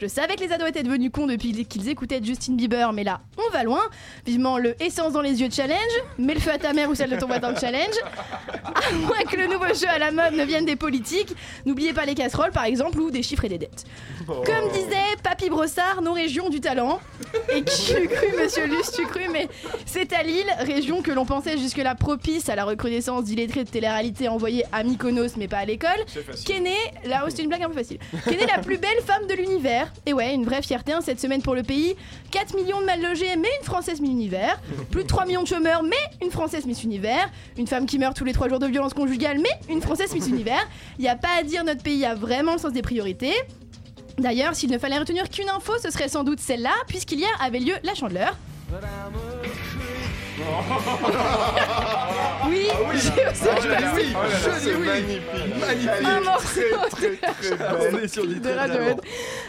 Je 0.02 0.08
savais 0.08 0.38
que 0.38 0.44
les 0.44 0.54
ados 0.54 0.70
étaient 0.70 0.84
devenus 0.84 1.12
cons 1.12 1.28
depuis 1.28 1.66
qu'ils 1.66 1.90
écoutaient 1.90 2.22
Justin 2.24 2.54
Bieber, 2.54 2.94
mais 2.94 3.04
là, 3.04 3.20
on 3.38 3.52
va 3.52 3.64
loin. 3.64 3.82
Vivement 4.26 4.58
le 4.58 4.82
essence 4.82 5.12
dans 5.12 5.22
les 5.22 5.42
yeux 5.42 5.50
challenge, 5.52 5.78
mets 6.18 6.36
le 6.36 6.40
feu 6.40 6.52
à 6.52 6.58
ta 6.58 6.72
mère 6.72 6.90
ou 6.90 6.96
celle 6.96 7.10
de 7.10 7.18
ton 7.18 7.28
voisin 7.28 7.54
challenge. 7.54 7.96
À 8.64 8.94
moins 8.94 9.24
que 9.30 9.36
le 9.36 9.48
nouveau 9.48 9.74
jeu 9.74 9.90
à 9.90 10.00
la 10.00 10.12
mode 10.12 10.36
ne 10.36 10.46
vienne 10.46 10.64
des 10.64 10.78
politiques, 10.78 11.36
n'oubliez 11.66 11.92
pas 11.92 12.06
les 12.06 12.16
casseroles 12.16 12.52
par 12.52 12.64
exemple 12.64 12.98
ou 12.98 13.12
des 13.12 13.24
chiffres 13.24 13.44
et 13.44 13.50
des 13.50 13.58
dettes. 13.58 13.84
Comme 14.26 14.72
disait 14.72 15.18
Papy 15.22 15.50
Brossard, 15.50 16.02
nos 16.02 16.14
régions 16.14 16.50
du 16.50 16.62
talent. 16.62 17.02
Et 17.54 17.64
qui 17.64 17.94
l'eût 17.94 18.08
cru, 18.08 18.28
monsieur 18.40 18.68
Luce, 18.68 18.92
tu 18.92 19.06
cru, 19.06 19.28
mais 19.34 19.50
c'est 19.86 20.14
à 20.14 20.24
Lille, 20.24 20.50
région 20.60 21.02
que 21.02 21.12
l'on 21.12 21.26
pensait 21.26 21.58
jusque-là 21.58 21.96
propice 21.96 22.48
à 22.48 22.56
la 22.56 22.64
recrudescence 22.64 23.26
d'illettrés 23.26 23.66
de 23.66 23.70
télé-réalité 23.70 24.30
envoyés 24.30 24.64
à 24.72 24.84
Mykonos 24.84 25.36
mais 25.36 25.50
pas 25.50 25.58
à 25.58 25.66
l'école. 25.66 25.90
Qu'est 26.46 26.62
née, 26.62 26.78
là 27.04 27.24
oh, 27.26 27.30
c'est 27.36 27.42
une 27.42 27.50
blague 27.50 27.64
un 27.64 27.68
peu 27.68 27.74
facile, 27.74 27.98
qu'est 28.24 28.38
née 28.38 28.48
la 28.48 28.60
plus 28.60 28.78
belle 28.78 29.02
femme 29.06 29.28
de 29.28 29.34
l'univers? 29.34 29.89
Et 30.06 30.14
ouais, 30.14 30.34
une 30.34 30.46
vraie 30.46 30.62
fierté 30.62 30.94
hein, 30.94 31.00
cette 31.04 31.20
semaine 31.20 31.42
pour 31.42 31.56
le 31.56 31.64
pays. 31.64 31.96
4 32.32 32.56
millions 32.56 32.80
de 32.80 32.86
mal 32.86 33.02
logés, 33.02 33.36
mais 33.38 33.50
une 33.60 33.66
française 33.66 34.02
Miss 34.02 34.12
Univers. 34.12 34.60
Plus 34.92 35.04
de 35.04 35.08
3 35.08 35.26
millions 35.26 35.44
de 35.44 35.48
chômeurs, 35.48 35.84
mais 35.84 35.96
une 36.26 36.32
française 36.32 36.66
Miss 36.66 36.84
Univers. 36.84 37.30
Une 37.58 37.68
femme 37.68 37.86
qui 37.86 38.00
meurt 38.00 38.16
tous 38.16 38.26
les 38.26 38.34
3 38.34 38.50
jours 38.50 38.60
de 38.60 38.68
violence 38.68 38.94
conjugale, 38.94 39.40
mais 39.40 39.74
une 39.74 39.82
française 39.82 40.14
Miss 40.14 40.28
Univers. 40.28 40.68
Il 40.98 41.02
n'y 41.02 41.10
a 41.10 41.16
pas 41.16 41.30
à 41.40 41.44
dire, 41.44 41.64
notre 41.64 41.84
pays 41.84 42.06
a 42.06 42.16
vraiment 42.16 42.54
le 42.54 42.60
sens 42.60 42.74
des 42.74 42.82
priorités. 42.82 43.34
D'ailleurs, 44.18 44.56
s'il 44.56 44.72
ne 44.72 44.78
fallait 44.78 45.00
retenir 45.00 45.30
qu'une 45.30 45.50
info, 45.50 45.74
ce 45.82 45.92
serait 45.92 46.10
sans 46.10 46.24
doute 46.24 46.40
celle-là, 46.40 46.74
puisqu'hier 46.88 47.30
avait 47.42 47.60
lieu 47.60 47.76
la 47.84 47.96
chandeleur. 47.96 48.36
Oui, 52.48 52.68
j'ai 52.94 53.28
aussi 53.28 53.48
Ah 53.48 53.56
oui, 53.96 54.14
Je 54.44 54.50
dis 54.50 54.56
c'est 54.60 54.76
oui. 54.76 54.88
magnifique. 54.88 55.22
Magnifique. 55.60 55.90
Elle 56.00 56.06
Un 56.06 56.22
morceau 56.22 56.62
très 56.92 57.16
très 57.16 57.58
belle. 57.92 58.10
sur 58.10 58.26
de 58.26 58.50
Radiohead. 58.50 59.02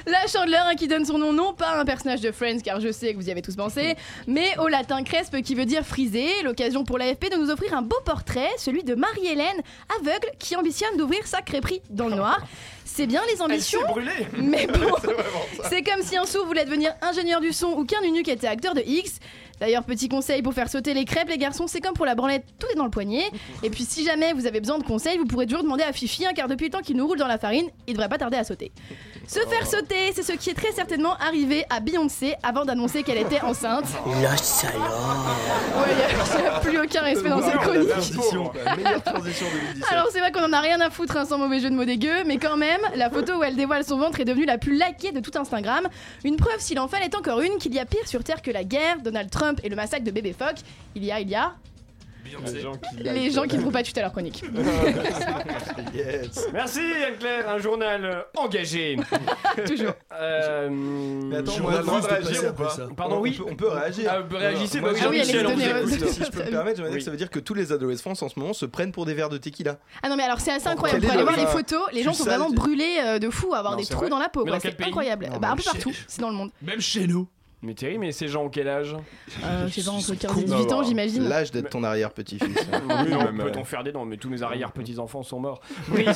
La 0.07 0.27
chandeleur 0.27 0.63
hein, 0.67 0.75
qui 0.75 0.89
donne 0.89 1.05
son 1.05 1.19
nom 1.19 1.33
non 1.33 1.53
pas 1.55 1.69
à 1.71 1.81
un 1.81 1.85
personnage 1.85 2.21
de 2.21 2.31
Friends 2.33 2.61
car 2.65 2.81
je 2.81 2.91
sais 2.93 3.13
que 3.13 3.19
vous 3.19 3.29
y 3.29 3.31
avez 3.31 3.43
tous 3.43 3.57
pensé, 3.57 3.95
mais 4.27 4.57
au 4.59 4.69
latin 4.69 5.03
crespe 5.03 5.41
qui 5.43 5.55
veut 5.55 5.67
dire 5.67 5.85
frisé, 5.87 6.27
l'occasion 6.45 6.85
pour 6.85 6.99
l'AFP 6.99 7.31
de 7.31 7.37
nous 7.37 7.51
offrir 7.51 7.75
un 7.75 7.83
beau 7.83 7.99
portrait, 8.05 8.49
celui 8.59 8.83
de 8.83 8.95
Marie-Hélène, 8.95 9.61
aveugle, 10.01 10.29
qui 10.39 10.57
ambitionne 10.57 10.97
d'ouvrir 10.97 11.27
sa 11.27 11.43
crêperie 11.43 11.83
dans 11.91 12.09
le 12.09 12.17
noir. 12.17 12.41
C'est 12.85 13.07
bien 13.07 13.23
les 13.29 13.35
Elle 13.37 13.43
ambitions, 13.43 13.81
brûlée. 13.89 14.27
mais 14.37 14.67
bon, 14.67 14.91
c'est 15.69 15.83
comme 15.83 16.03
si 16.03 16.17
un 16.17 16.27
sourd 16.27 16.47
voulait 16.47 16.65
devenir 16.65 16.93
ingénieur 17.03 17.41
du 17.41 17.53
son 17.53 17.69
ou 17.69 17.85
qu'un 17.85 18.03
eunuque 18.03 18.29
était 18.29 18.49
acteur 18.49 18.75
de 18.75 18.83
X. 18.85 19.21
D'ailleurs, 19.61 19.85
petit 19.85 20.09
conseil 20.09 20.41
pour 20.41 20.55
faire 20.55 20.71
sauter 20.71 20.95
les 20.95 21.05
crêpes, 21.05 21.29
les 21.29 21.37
garçons, 21.37 21.67
c'est 21.67 21.81
comme 21.81 21.93
pour 21.93 22.07
la 22.07 22.15
branlette, 22.15 22.45
tout 22.59 22.67
est 22.73 22.77
dans 22.77 22.85
le 22.85 22.91
poignet. 22.91 23.25
Et 23.63 23.69
puis 23.69 23.85
si 23.85 24.05
jamais 24.05 24.33
vous 24.33 24.47
avez 24.47 24.61
besoin 24.61 24.79
de 24.79 24.85
conseils, 24.85 25.19
vous 25.19 25.27
pourrez 25.27 25.47
toujours 25.47 25.63
demander 25.63 25.83
à 25.83 25.93
Fifi, 25.93 26.25
hein, 26.25 26.31
car 26.35 26.49
depuis 26.49 26.67
le 26.67 26.71
temps 26.73 26.81
qu'il 26.81 26.97
nous 26.97 27.07
roule 27.07 27.19
dans 27.19 27.27
la 27.27 27.37
farine, 27.37 27.67
il 27.87 27.93
devrait 27.93 28.09
pas 28.09 28.17
tarder 28.17 28.39
à 28.39 28.45
sauter. 28.45 28.73
Se 29.29 29.39
faire 29.41 29.67
sauter, 29.67 30.13
c'est 30.15 30.23
ce 30.23 30.33
qui 30.33 30.51
est 30.51 30.55
très 30.55 30.73
certainement 30.73 31.15
arrivé 31.17 31.65
à 31.69 31.81
Beyoncé 31.81 32.35
avant 32.43 32.65
d'annoncer 32.65 33.03
qu'elle 33.03 33.19
était 33.19 33.43
enceinte. 33.43 33.85
La 34.23 34.37
salope 34.37 34.81
Ouais, 34.81 35.93
il 35.93 36.41
n'y 36.41 36.47
a, 36.49 36.61
plus 36.61 36.79
aucun 36.79 37.03
respect 37.03 37.29
dans 37.29 37.43
cette 37.43 37.59
chronique. 37.59 37.89
Meilleure 38.77 39.03
transition 39.03 39.47
2017. 39.53 39.85
Alors 39.93 40.09
c'est 40.11 40.21
vrai 40.21 40.33
qu'on 40.33 40.45
en 40.45 40.53
a 40.53 40.61
rien 40.61 40.81
à 40.81 40.91
foutre 40.91 41.17
hein, 41.17 41.27
sans 41.27 41.39
mauvais 41.39 41.61
jeu 41.61 41.69
de 41.71 41.75
mots 41.75 41.85
dégueu, 41.85 42.25
mais 42.27 42.39
quand 42.39 42.57
même, 42.57 42.81
la 42.97 43.11
photo 43.11 43.39
où 43.39 43.43
elle 43.43 43.57
dévoile 43.57 43.85
son 43.85 43.99
ventre 43.99 44.21
est 44.21 44.25
devenue 44.25 44.47
la 44.47 44.59
plus 44.59 44.75
likée 44.75 45.13
de 45.13 45.21
tout 45.21 45.39
Instagram. 45.39 45.87
Une 46.25 46.37
preuve, 46.37 46.59
s'il 46.61 46.79
en 46.81 46.89
fallait 46.89 47.15
encore 47.15 47.41
une, 47.41 47.59
qu'il 47.59 47.75
y 47.75 47.79
a 47.79 47.85
pire 47.85 48.07
sur 48.07 48.25
Terre 48.25 48.43
que 48.43 48.51
la 48.51 48.65
guerre, 48.65 49.01
Donald 49.03 49.31
Trump 49.31 49.50
et 49.63 49.69
le 49.69 49.77
massacre 49.77 50.05
de 50.05 50.11
bébé 50.11 50.33
phoque. 50.33 50.59
Il 50.95 51.05
y 51.05 51.11
a, 51.11 51.21
il 51.21 51.29
y 51.29 51.35
a 51.35 51.55
Les 52.25 52.61
gens 52.61 52.73
qui 52.73 53.03
les 53.03 53.31
gens 53.31 53.43
qui 53.45 53.57
ne 53.57 53.61
trouvent 53.63 53.73
pas 53.73 53.83
de 53.83 53.99
à 53.99 54.03
leur 54.03 54.13
chronique. 54.13 54.45
Yes. 55.95 56.47
Merci 56.53 56.81
Anne-Claire, 56.81 57.49
un 57.49 57.59
journal 57.59 58.05
euh, 58.05 58.23
engagé. 58.37 58.97
Toujours. 59.67 59.93
Euh, 60.13 60.69
Mais 60.71 61.37
attends, 61.39 61.53
on 61.65 61.69
a 61.69 61.79
le 61.79 61.83
droit 61.85 62.01
de 62.01 62.07
de 62.07 62.13
réagir 62.13 62.51
ou 62.51 62.53
pas. 62.55 62.77
Pardon, 62.97 63.17
on 63.17 63.21
oui. 63.21 63.33
peut, 63.33 63.45
on 63.51 63.57
peut 63.57 63.69
réagir. 63.69 64.11
Ah, 64.13 64.21
vous 64.21 64.37
réagissez, 64.37 64.81
Moi, 64.81 64.93
bah 64.93 64.99
oui, 64.99 65.05
Ah 65.05 65.11
oui, 65.11 65.21
on 65.47 65.83
vous 65.85 65.95
écoute. 65.95 66.09
Si 66.09 66.25
je 66.25 66.31
peux 66.31 66.45
me 66.45 66.51
permettre, 66.51 66.77
j'aimerais 66.77 66.91
dire 66.91 66.93
Oui. 66.93 66.99
que 66.99 67.05
ça 67.05 67.11
veut 67.11 67.17
dire 67.17 67.31
que 67.31 67.41
tous 67.41 67.55
les 67.55 67.73
adolescents 67.73 68.01
France 68.01 68.23
en 68.23 68.29
ce 68.29 68.39
moment 68.39 68.53
se 68.53 68.67
prennent 68.67 68.93
pour 68.93 69.05
des 69.05 69.15
verres 69.15 69.29
de 69.29 69.37
tequila. 69.39 69.79
Ah 70.03 70.09
non 70.09 70.17
mais 70.17 70.23
alors 70.23 70.41
c'est 70.41 70.53
assez 70.53 70.69
incroyable. 70.69 71.05
Aller 71.07 71.19
le- 71.19 71.23
voir 71.25 71.37
les 71.37 71.47
photos, 71.47 71.83
les 71.93 72.03
gens 72.03 72.13
sont 72.13 72.25
vraiment 72.25 72.51
brûlés 72.51 72.99
euh, 73.03 73.19
de 73.19 73.29
fou, 73.31 73.53
à 73.53 73.59
avoir 73.59 73.77
des 73.77 73.85
trous 73.85 74.09
dans 74.09 74.19
la 74.19 74.29
peau. 74.29 74.47
C'est 74.61 74.81
incroyable. 74.81 75.29
Bah, 75.41 75.51
un 75.51 75.57
peu 75.57 75.63
partout, 75.63 75.93
c'est 76.07 76.21
dans 76.21 76.31
le 76.31 76.37
monde. 76.37 76.51
Même 76.63 76.81
chez 76.81 77.07
nous. 77.07 77.27
Mais 77.63 77.75
Thierry, 77.75 77.99
mais 77.99 78.11
ces 78.11 78.27
gens 78.27 78.45
ont 78.45 78.49
quel 78.49 78.69
âge? 78.69 78.97
Euh, 79.45 79.69
je 79.69 79.81
sais 79.81 79.83
pas, 79.85 79.91
entre 79.91 80.15
15 80.15 80.23
et 80.23 80.27
cons 80.47 80.57
18 80.57 80.73
ans 80.73 80.83
j'imagine. 80.83 81.29
L'âge 81.29 81.51
d'être 81.51 81.69
ton 81.69 81.85
arrière-petit-fils. 81.85 82.49
Oui, 82.73 83.11
non, 83.11 83.27
peut-on 83.45 83.65
faire 83.65 83.85
des 83.85 83.93
noms 83.93 84.07
Mais 84.07 84.17
tous 84.17 84.31
mes 84.31 84.43
arrière-petits-enfants 84.43 85.23
sont 85.23 85.41
morts. 85.41 85.61
Brice, 85.89 86.07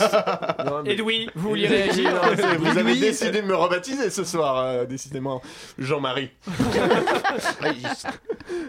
non, 0.65 0.83
mais- 0.83 0.95
Edoui, 0.95 1.29
vous 1.35 1.51
vouliez 1.51 1.67
réagir 1.67 2.11
Vous 2.59 2.69
avez 2.79 2.93
Oui. 2.93 3.01
décidé 3.01 3.43
de 3.43 3.47
me 3.47 3.55
rebaptiser 3.55 4.09
ce 4.11 4.25
soir, 4.25 4.59
euh, 4.59 4.85
décidément. 4.87 5.43
Jean-Marie. 5.79 6.31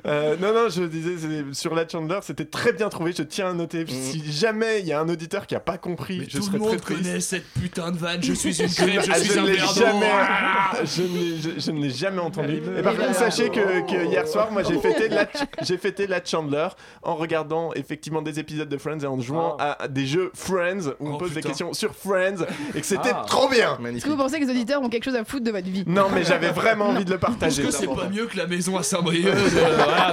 Euh, 0.08 0.38
non, 0.38 0.54
non, 0.54 0.70
je 0.70 0.84
disais 0.84 1.16
sur 1.52 1.74
la 1.76 1.88
Chandler, 1.88 2.20
c'était 2.22 2.46
très 2.46 2.72
bien 2.72 2.88
trouvé. 2.90 3.12
Je 3.12 3.24
tiens 3.24 3.50
à 3.50 3.54
noter. 3.54 3.86
Si 3.88 4.32
jamais 4.32 4.80
il 4.80 4.86
y 4.88 4.94
a 4.94 5.00
un 5.02 5.10
auditeur 5.10 5.48
qui 5.48 5.56
a 5.56 5.60
pas 5.60 5.78
compris, 5.78 6.20
Mais 6.20 6.26
je 6.30 6.38
tout 6.38 6.44
serais 6.44 6.58
le 6.58 6.64
très 6.64 6.72
monde 6.74 6.82
connaît 6.82 7.20
cette 7.20 7.46
putain 7.54 7.92
de 7.92 7.98
vanne. 7.98 8.22
Je 8.24 8.34
suis 8.34 8.62
une 8.62 8.70
crème, 8.70 9.02
je 9.04 9.12
Ah, 9.12 9.16
suis 9.20 9.32
un 9.38 9.46
jamais, 9.46 10.08
Ah 10.12 10.72
je 10.86 11.02
ne 11.02 11.08
l'ai- 11.18 11.38
je- 11.42 11.60
je 11.60 11.72
ne 11.72 11.82
l'ai 11.82 11.90
jamais 11.90 12.20
entendu. 12.22 12.62
Et 12.78 12.82
par 12.82 12.95
contre, 12.95 13.16
sachez 13.16 13.49
que, 13.49 13.82
que 13.89 14.05
hier 14.05 14.28
soir, 14.28 14.51
moi, 14.51 14.63
j'ai 14.63 14.78
fêté 14.80 15.09
la, 15.09 15.28
j'ai 15.61 15.78
fêté 15.78 16.07
la 16.07 16.24
Chandler 16.24 16.68
en 17.03 17.16
regardant 17.16 17.72
effectivement 17.74 18.22
des 18.22 18.39
épisodes 18.39 18.70
de 18.70 18.78
Friends 18.78 18.99
et 19.01 19.05
en 19.07 19.20
jouant 19.20 19.55
à, 19.57 19.84
à 19.84 19.88
des 19.88 20.05
jeux 20.05 20.32
Friends 20.34 20.89
où 20.99 21.09
on 21.09 21.13
Oh, 21.16 21.18
pose 21.18 21.34
des 21.34 21.41
questions 21.41 21.74
sur 21.74 21.93
Friends 21.95 22.45
et 22.74 22.80
que 22.82 22.86
c'était 22.86 23.11
Ah. 23.13 23.24
trop 23.28 23.47
bien. 23.49 23.78
Est-ce 23.95 24.05
que 24.05 24.09
vous 24.09 24.18
pensez 24.18 24.39
que 24.39 24.45
les 24.45 24.51
auditeurs 24.51 24.82
ont 24.82 24.89
quelque 24.89 25.05
chose 25.05 25.16
à 25.16 25.24
foutre 25.24 25.43
de 25.45 25.51
votre 25.51 25.68
vie? 25.68 25.84
Non, 25.88 26.07
mais 26.13 26.24
j'avais 26.24 26.49
vraiment 26.49 26.88
envie 26.89 27.05
de 27.05 27.09
le 27.11 27.16
Est-ce 27.16 27.26
partager. 27.26 27.63
que 27.63 27.72
c'est 27.72 27.88
pas 27.88 28.09
mieux 28.09 28.26
que 28.26 28.38
la 28.38 28.47
maison 28.47 28.78
à 28.78 28.84
Saint-Brieuc 28.84 29.28
euh, 29.34 30.09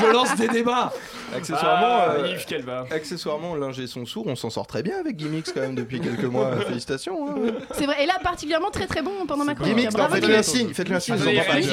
Je 0.00 0.06
lance 0.12 0.34
des 0.36 0.48
débats. 0.48 0.92
Accessoirement, 1.34 1.86
Ah, 2.08 2.10
euh, 2.20 2.28
Yves 2.28 2.46
Calva. 2.46 2.86
accessoirement, 2.90 3.54
l'ingé 3.54 3.86
son 3.86 4.06
sourd, 4.06 4.26
on 4.28 4.36
s'en 4.36 4.48
sort 4.50 4.66
très 4.66 4.82
bien 4.82 4.98
avec 4.98 5.16
Gimmicks 5.16 5.52
quand 5.52 5.60
même 5.60 5.74
depuis 5.74 6.00
quelques 6.00 6.24
mois. 6.24 6.50
Félicitations. 6.66 7.28
hein. 7.28 7.52
C'est 7.72 7.84
vrai, 7.86 8.02
et 8.02 8.06
là 8.06 8.14
particulièrement 8.22 8.70
très 8.70 8.86
très 8.86 9.02
bon 9.02 9.10
pendant 9.26 9.44
ma 9.44 9.54
chronique. 9.54 9.76
Gimmicks, 9.76 9.96
faites-lui 10.10 10.34
un 10.36 10.42
signe, 10.42 10.72
faites-lui 10.72 10.96
un 10.96 11.00
signe. 11.00 11.16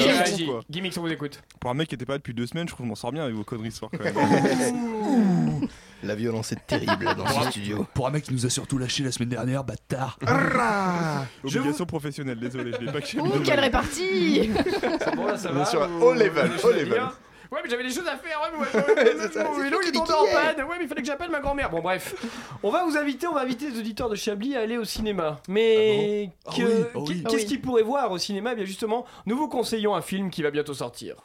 Gimmicks. 0.06 0.50
Gimmicks, 0.70 0.98
on 0.98 1.00
vous 1.02 1.08
écoute. 1.12 1.42
Pour 1.60 1.70
un 1.70 1.74
mec 1.74 1.88
qui 1.88 1.94
était 1.94 2.04
pas 2.06 2.14
là 2.14 2.18
depuis 2.18 2.34
deux 2.34 2.46
semaines, 2.46 2.68
je 2.68 2.72
trouve 2.72 2.84
que 2.84 2.86
je 2.86 2.90
m'en 2.90 2.94
sors 2.94 3.12
bien 3.12 3.22
avec 3.24 3.34
vos 3.34 3.44
conneries 3.44 3.70
ce 3.72 3.78
soir 3.78 3.90
quand 3.90 4.02
même. 4.04 5.68
La 6.02 6.14
violence 6.14 6.52
est 6.52 6.66
terrible 6.66 7.04
dans 7.16 7.26
ce 7.26 7.50
studio. 7.50 7.86
Pour 7.94 8.06
un 8.06 8.10
mec 8.10 8.24
qui 8.24 8.32
nous 8.32 8.44
a 8.46 8.50
surtout 8.50 8.78
lâché 8.78 9.02
la 9.02 9.12
semaine 9.12 9.30
dernière, 9.30 9.64
bâtard. 9.64 10.18
Obligation 11.42 11.86
professionnelle, 11.86 12.38
désolé, 12.38 12.72
je 12.78 12.84
l'ai 12.84 12.92
pas 12.92 13.00
que 13.00 13.18
Ouh, 13.18 13.40
quelle 13.42 13.60
répartie 13.60 14.50
Bon, 15.16 15.26
là, 15.26 15.36
ça 15.38 15.50
va. 15.52 15.64
level, 16.14 16.50
à 16.52 16.68
level. 16.76 17.02
Ouais, 17.56 17.62
mais 17.64 17.70
j'avais 17.70 17.82
des 17.84 17.90
choses 17.90 18.06
à 18.06 18.16
faire. 18.18 18.38
Ouais, 18.42 18.48
mais 18.52 18.94
ouais, 19.02 19.16
c'est 19.18 19.32
ça, 19.32 19.44
mon 19.44 19.58
vélo 19.58 19.78
il 19.82 19.88
est 19.88 19.92
tombé 19.92 20.12
en 20.12 20.24
panne. 20.32 20.64
Ouais, 20.66 20.76
mais 20.78 20.84
il 20.84 20.88
fallait 20.88 21.00
que 21.00 21.06
j'appelle 21.06 21.30
ma 21.30 21.40
grand-mère. 21.40 21.70
Bon, 21.70 21.80
bref. 21.80 22.14
On 22.62 22.70
va 22.70 22.84
vous 22.84 22.96
inviter, 22.98 23.26
on 23.26 23.32
va 23.34 23.40
inviter 23.40 23.70
les 23.70 23.78
auditeurs 23.78 24.10
de 24.10 24.14
Chablis 24.14 24.54
à 24.56 24.60
aller 24.60 24.76
au 24.76 24.84
cinéma. 24.84 25.40
Mais 25.48 26.30
Ah 26.46 26.50
que- 26.54 26.62
oui, 26.62 26.84
ah 26.94 26.98
oui. 26.98 27.22
Ah 27.24 27.28
qu'est-ce 27.30 27.46
qu'ils 27.46 27.62
pourraient 27.62 27.82
voir 27.82 28.12
au 28.12 28.18
cinéma? 28.18 28.52
Eh 28.52 28.56
Bien 28.56 28.64
justement, 28.66 29.06
nous 29.24 29.36
vous 29.36 29.48
conseillons 29.48 29.94
un 29.94 30.02
film 30.02 30.30
qui 30.30 30.42
va 30.42 30.50
bientôt 30.50 30.74
sortir. 30.74 31.16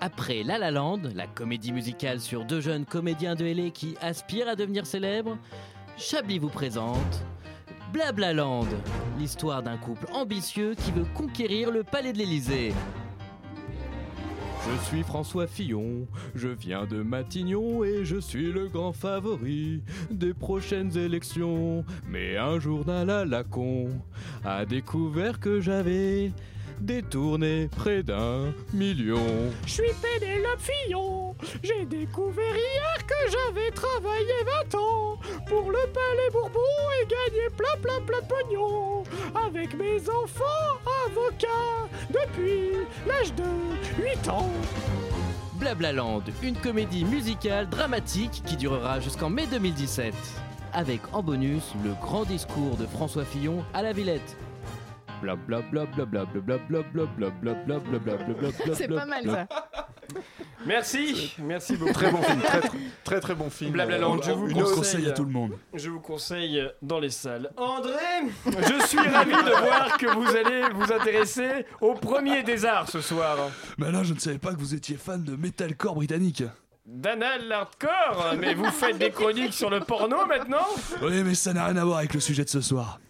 Après 0.00 0.42
La 0.42 0.58
La 0.58 0.70
Land, 0.70 1.00
la 1.14 1.26
comédie 1.26 1.72
musicale 1.72 2.20
sur 2.20 2.44
deux 2.44 2.60
jeunes 2.60 2.84
comédiens 2.84 3.34
de 3.34 3.46
LA 3.46 3.70
qui 3.70 3.96
aspirent 4.02 4.48
à 4.48 4.56
devenir 4.56 4.86
célèbres, 4.86 5.38
Chablis 5.96 6.38
vous 6.38 6.50
présente 6.50 7.24
Blabla 7.92 8.34
Land, 8.34 8.66
l'histoire 9.18 9.62
d'un 9.62 9.78
couple 9.78 10.06
ambitieux 10.12 10.74
qui 10.74 10.90
veut 10.92 11.06
conquérir 11.14 11.70
le 11.70 11.82
palais 11.82 12.12
de 12.12 12.18
l'Élysée. 12.18 12.74
Je 14.68 14.84
suis 14.84 15.02
François 15.02 15.46
Fillon, 15.46 16.06
je 16.34 16.48
viens 16.48 16.86
de 16.86 17.02
Matignon 17.02 17.84
et 17.84 18.04
je 18.04 18.16
suis 18.16 18.50
le 18.50 18.66
grand 18.66 18.92
favori 18.92 19.80
des 20.10 20.34
prochaines 20.34 20.96
élections. 20.96 21.84
Mais 22.08 22.36
un 22.36 22.58
journal 22.58 23.08
à 23.10 23.24
la 23.24 23.44
con 23.44 23.90
a 24.44 24.66
découvert 24.66 25.38
que 25.38 25.60
j'avais 25.60 26.32
détourné 26.80 27.68
près 27.76 28.02
d'un 28.02 28.52
million. 28.72 29.24
Je 29.66 29.72
suis 29.72 29.92
Pénélope 30.02 30.60
Fillon, 30.60 31.34
j'ai 31.62 31.84
découvert 31.84 32.56
hier 32.56 33.06
que 33.06 33.30
j'avais 33.30 33.70
travaillé 33.70 34.32
20 34.70 34.78
ans 34.78 35.18
pour 35.46 35.70
le 35.70 35.78
Palais 35.92 36.30
Bourbon 36.32 36.60
et 37.00 37.06
gagné 37.06 37.48
plein 37.56 37.80
plein 37.80 38.00
plein 38.06 38.20
de 38.20 38.26
pognon 38.26 39.02
avec 39.46 39.74
mes 39.74 40.00
enfants 40.08 40.44
avocats 41.06 41.88
depuis 42.10 42.72
l'âge 43.06 43.34
de 43.34 44.02
8 44.02 44.28
ans. 44.28 44.50
Blablaland, 45.58 46.22
une 46.42 46.56
comédie 46.56 47.04
musicale 47.04 47.68
dramatique 47.68 48.42
qui 48.44 48.56
durera 48.56 49.00
jusqu'en 49.00 49.30
mai 49.30 49.46
2017. 49.46 50.14
Avec 50.72 51.00
en 51.14 51.22
bonus 51.22 51.72
le 51.82 51.92
grand 51.94 52.24
discours 52.24 52.76
de 52.76 52.84
François 52.86 53.24
Fillon 53.24 53.64
à 53.72 53.82
la 53.82 53.92
Villette. 53.92 54.36
C'est 58.74 58.88
pas 58.88 59.06
mal 59.06 59.24
ça. 59.24 59.48
Merci, 60.66 61.34
merci 61.38 61.76
beaucoup. 61.76 61.92
Très 61.92 62.10
bon 62.10 62.22
film, 62.22 62.40
très 62.40 62.60
très 62.60 62.70
très, 63.04 63.20
très 63.20 63.34
bon 63.34 63.50
film. 63.50 63.72
Blablaland, 63.72 64.20
je 64.22 64.32
vous 64.32 64.48
Une 64.48 64.56
On 64.58 64.62
autre- 64.62 64.74
conseille 64.76 65.06
à 65.08 65.12
tout 65.12 65.24
le 65.24 65.30
monde. 65.30 65.52
Je 65.74 65.90
vous 65.90 66.00
conseille 66.00 66.62
dans 66.82 66.98
les 66.98 67.10
salles. 67.10 67.50
André, 67.56 67.92
je 68.46 68.86
suis 68.86 68.98
ravi 68.98 69.32
de 69.32 69.64
voir 69.64 69.96
que 69.98 70.06
vous 70.06 70.36
allez 70.36 70.62
vous 70.74 70.92
intéresser 70.92 71.66
au 71.80 71.94
premier 71.94 72.42
des 72.42 72.64
arts 72.64 72.88
ce 72.88 73.00
soir. 73.00 73.36
Mais 73.78 73.90
là, 73.92 74.02
je 74.02 74.14
ne 74.14 74.18
savais 74.18 74.38
pas 74.38 74.52
que 74.52 74.58
vous 74.58 74.74
étiez 74.74 74.96
fan 74.96 75.22
de 75.22 75.36
metalcore 75.36 75.94
britannique. 75.94 76.42
Danal 76.84 77.50
hardcore, 77.50 78.34
mais 78.38 78.54
vous 78.54 78.70
faites 78.70 78.98
des 78.98 79.10
chroniques 79.10 79.54
sur 79.54 79.70
le 79.70 79.80
porno 79.80 80.24
maintenant? 80.26 80.66
Oui, 81.02 81.22
mais 81.24 81.34
ça 81.34 81.52
n'a 81.52 81.64
rien 81.66 81.76
à 81.76 81.84
voir 81.84 81.98
avec 81.98 82.14
le 82.14 82.20
sujet 82.20 82.44
de 82.44 82.48
ce 82.48 82.60
soir. 82.60 83.00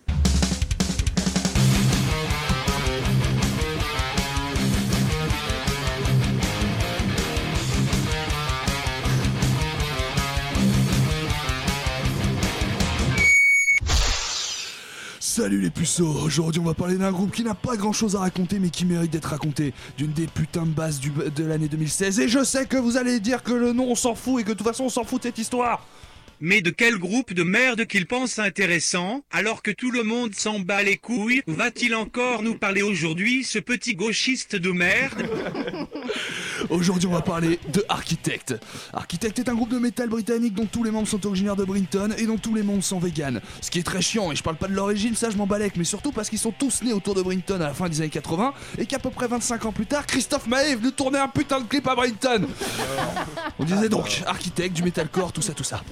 Salut 15.37 15.61
les 15.61 15.69
puceaux, 15.69 16.09
aujourd'hui 16.25 16.63
on 16.63 16.65
va 16.65 16.73
parler 16.73 16.97
d'un 16.97 17.13
groupe 17.13 17.31
qui 17.31 17.45
n'a 17.45 17.55
pas 17.55 17.77
grand 17.77 17.93
chose 17.93 18.17
à 18.17 18.21
raconter 18.21 18.59
mais 18.59 18.71
qui 18.71 18.87
mérite 18.87 19.13
d'être 19.13 19.27
raconté, 19.29 19.75
d'une 19.99 20.11
des 20.15 20.27
putains 20.29 20.65
de 20.65 20.71
bases 20.71 20.99
du- 20.99 21.11
de 21.11 21.45
l'année 21.45 21.69
2016 21.69 22.21
et 22.21 22.27
je 22.27 22.43
sais 22.43 22.65
que 22.65 22.79
vous 22.79 22.97
allez 22.97 23.21
dire 23.21 23.43
que 23.43 23.53
le 23.53 23.75
nom 23.75 23.91
on 23.91 23.95
s'en 23.95 24.15
fout 24.15 24.41
et 24.41 24.45
que 24.45 24.53
de 24.53 24.55
toute 24.55 24.67
façon 24.67 24.85
on 24.85 24.89
s'en 24.89 25.05
fout 25.05 25.19
de 25.21 25.25
cette 25.29 25.37
histoire. 25.37 25.87
Mais 26.41 26.63
de 26.63 26.71
quel 26.71 26.97
groupe 26.97 27.35
de 27.35 27.43
merde 27.43 27.85
qu'il 27.85 28.07
pense 28.07 28.39
intéressant, 28.39 29.25
alors 29.31 29.63
que 29.63 29.71
tout 29.71 29.91
le 29.91 30.05
monde 30.05 30.35
s'en 30.35 30.59
bat 30.59 30.83
les 30.83 30.97
couilles, 30.97 31.43
va-t-il 31.47 31.95
encore 31.95 32.43
nous 32.43 32.55
parler 32.55 32.81
aujourd'hui, 32.81 33.45
ce 33.45 33.59
petit 33.59 33.95
gauchiste 33.95 34.57
de 34.57 34.71
merde? 34.71 35.29
Aujourd'hui, 36.71 37.09
on 37.09 37.13
va 37.13 37.23
parler 37.23 37.59
de 37.73 37.85
Architect. 37.89 38.55
Architect 38.93 39.39
est 39.39 39.49
un 39.49 39.55
groupe 39.55 39.71
de 39.71 39.79
métal 39.79 40.09
britannique 40.09 40.55
dont 40.55 40.67
tous 40.67 40.85
les 40.85 40.91
membres 40.91 41.09
sont 41.09 41.25
originaires 41.27 41.57
de 41.57 41.65
Brinton 41.65 42.15
et 42.17 42.27
dont 42.27 42.39
tous 42.39 42.55
les 42.55 42.63
membres 42.63 42.83
sont 42.83 42.99
véganes. 42.99 43.41
Ce 43.61 43.71
qui 43.71 43.79
est 43.79 43.83
très 43.83 44.01
chiant, 44.01 44.33
et 44.33 44.37
je 44.37 44.43
parle 44.43 44.57
pas 44.57 44.69
de 44.69 44.75
l'origine, 44.75 45.15
ça 45.15 45.31
je 45.31 45.37
m'en 45.37 45.47
balèque, 45.47 45.77
mais 45.77 45.85
surtout 45.85 46.13
parce 46.13 46.29
qu'ils 46.29 46.39
sont 46.39 46.53
tous 46.53 46.83
nés 46.83 46.93
autour 46.93 47.15
de 47.15 47.23
Brinton 47.23 47.61
à 47.61 47.69
la 47.69 47.75
fin 47.75 47.89
des 47.89 48.01
années 48.01 48.11
80 48.11 48.55
et 48.79 48.87
qu'à 48.87 48.99
peu 48.99 49.11
près 49.11 49.29
25 49.29 49.67
ans 49.67 49.73
plus 49.73 49.87
tard, 49.87 50.07
Christophe 50.07 50.47
Maé 50.47 50.73
est 50.73 50.77
venu 50.77 50.93
tourner 50.93 51.19
un 51.19 51.29
putain 51.29 51.61
de 51.61 51.67
clip 51.67 51.87
à 51.89 51.95
Brinton. 51.95 52.47
On 53.59 53.65
disait 53.65 53.89
donc 53.89 54.23
Architect, 54.27 54.75
du 54.75 54.83
metalcore, 54.83 55.33
tout 55.33 55.43
ça, 55.43 55.53
tout 55.53 55.65
ça. 55.65 55.83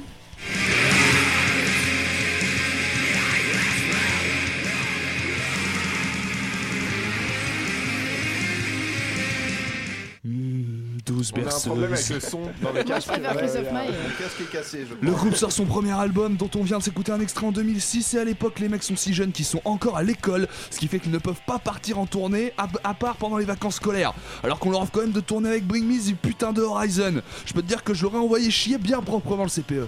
Blues 11.33 11.45
On 11.47 11.51
a 11.51 11.57
un 11.57 11.61
problème 11.61 11.93
avec 11.93 12.09
berceuse. 12.09 12.23
le 12.25 12.31
son 12.31 12.41
dans 12.41 12.73
les 12.73 12.73
Moi, 12.73 12.73
je 12.83 12.83
casques. 12.89 13.09
préfère 13.09 13.37
Christophe 13.37 13.73
Maé. 13.73 13.87
Le 13.89 14.23
casque 14.25 14.41
est 14.41 14.53
cassé, 14.53 14.87
je 14.89 14.95
Le 14.95 15.11
crois. 15.11 15.21
groupe 15.21 15.37
sort 15.37 15.53
son 15.53 15.65
premier 15.65 15.93
album 15.93 16.37
dont 16.37 16.51
on 16.57 16.63
vient 16.63 16.79
de 16.79 16.83
s'écouter 16.83 17.13
un 17.13 17.21
extrait 17.21 17.47
en 17.47 17.53
2006 17.53 18.15
et 18.15 18.19
à 18.19 18.25
l'époque 18.25 18.59
les 18.61 18.69
mecs 18.69 18.83
sont 18.83 18.97
si 18.97 19.13
jeunes 19.15 19.33
qu'ils 19.33 19.45
sont 19.45 19.61
encore 19.65 19.97
à 19.97 20.03
l'école, 20.03 20.49
ce 20.71 20.79
qui 20.79 20.89
fait 20.89 20.99
qu'ils 21.01 21.13
ne 21.13 21.19
peuvent 21.19 21.41
pas 21.47 21.59
partir 21.59 21.99
en 21.99 22.07
tournée 22.07 22.53
à, 22.59 22.69
à 22.85 22.95
part 22.95 23.17
pendant 23.17 23.37
les 23.39 23.45
vacances 23.45 23.77
scolaires. 23.77 24.13
Alors 24.43 24.59
qu'on 24.59 24.71
leur 24.71 24.83
offre 24.83 24.93
quand 24.93 25.01
même 25.03 25.13
de 25.13 25.21
tourner 25.21 25.49
avec 25.51 25.67
Bring 25.67 25.85
Me 25.87 25.99
the 26.13 26.17
putain 26.17 26.53
de 26.53 26.63
Horizon. 26.63 27.23
Je 27.47 27.53
peux 27.53 27.63
te 27.63 27.67
dire 27.69 27.83
que 27.85 27.95
je 27.95 28.03
l'aurais 28.05 28.19
envoyé 28.19 28.51
chier 28.51 28.79
bien 28.79 29.01
proprement 29.01 29.45
le. 29.45 29.51
CPE. 29.51 29.87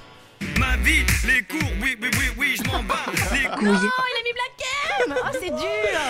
Ma 0.58 0.76
vie, 0.78 1.04
les 1.26 1.42
cours, 1.42 1.70
oui, 1.82 1.96
oui, 2.00 2.08
oui, 2.12 2.26
oui, 2.38 2.56
je 2.56 2.70
m'en 2.70 2.82
bats. 2.82 2.94
Les 3.32 3.46
Oh, 3.48 3.58
il 3.62 3.68
a 3.68 4.22
mis 4.24 4.32
Black 4.34 4.66
M 5.08 5.14
Oh, 5.24 5.38
c'est 5.40 5.50
dur 5.50 6.00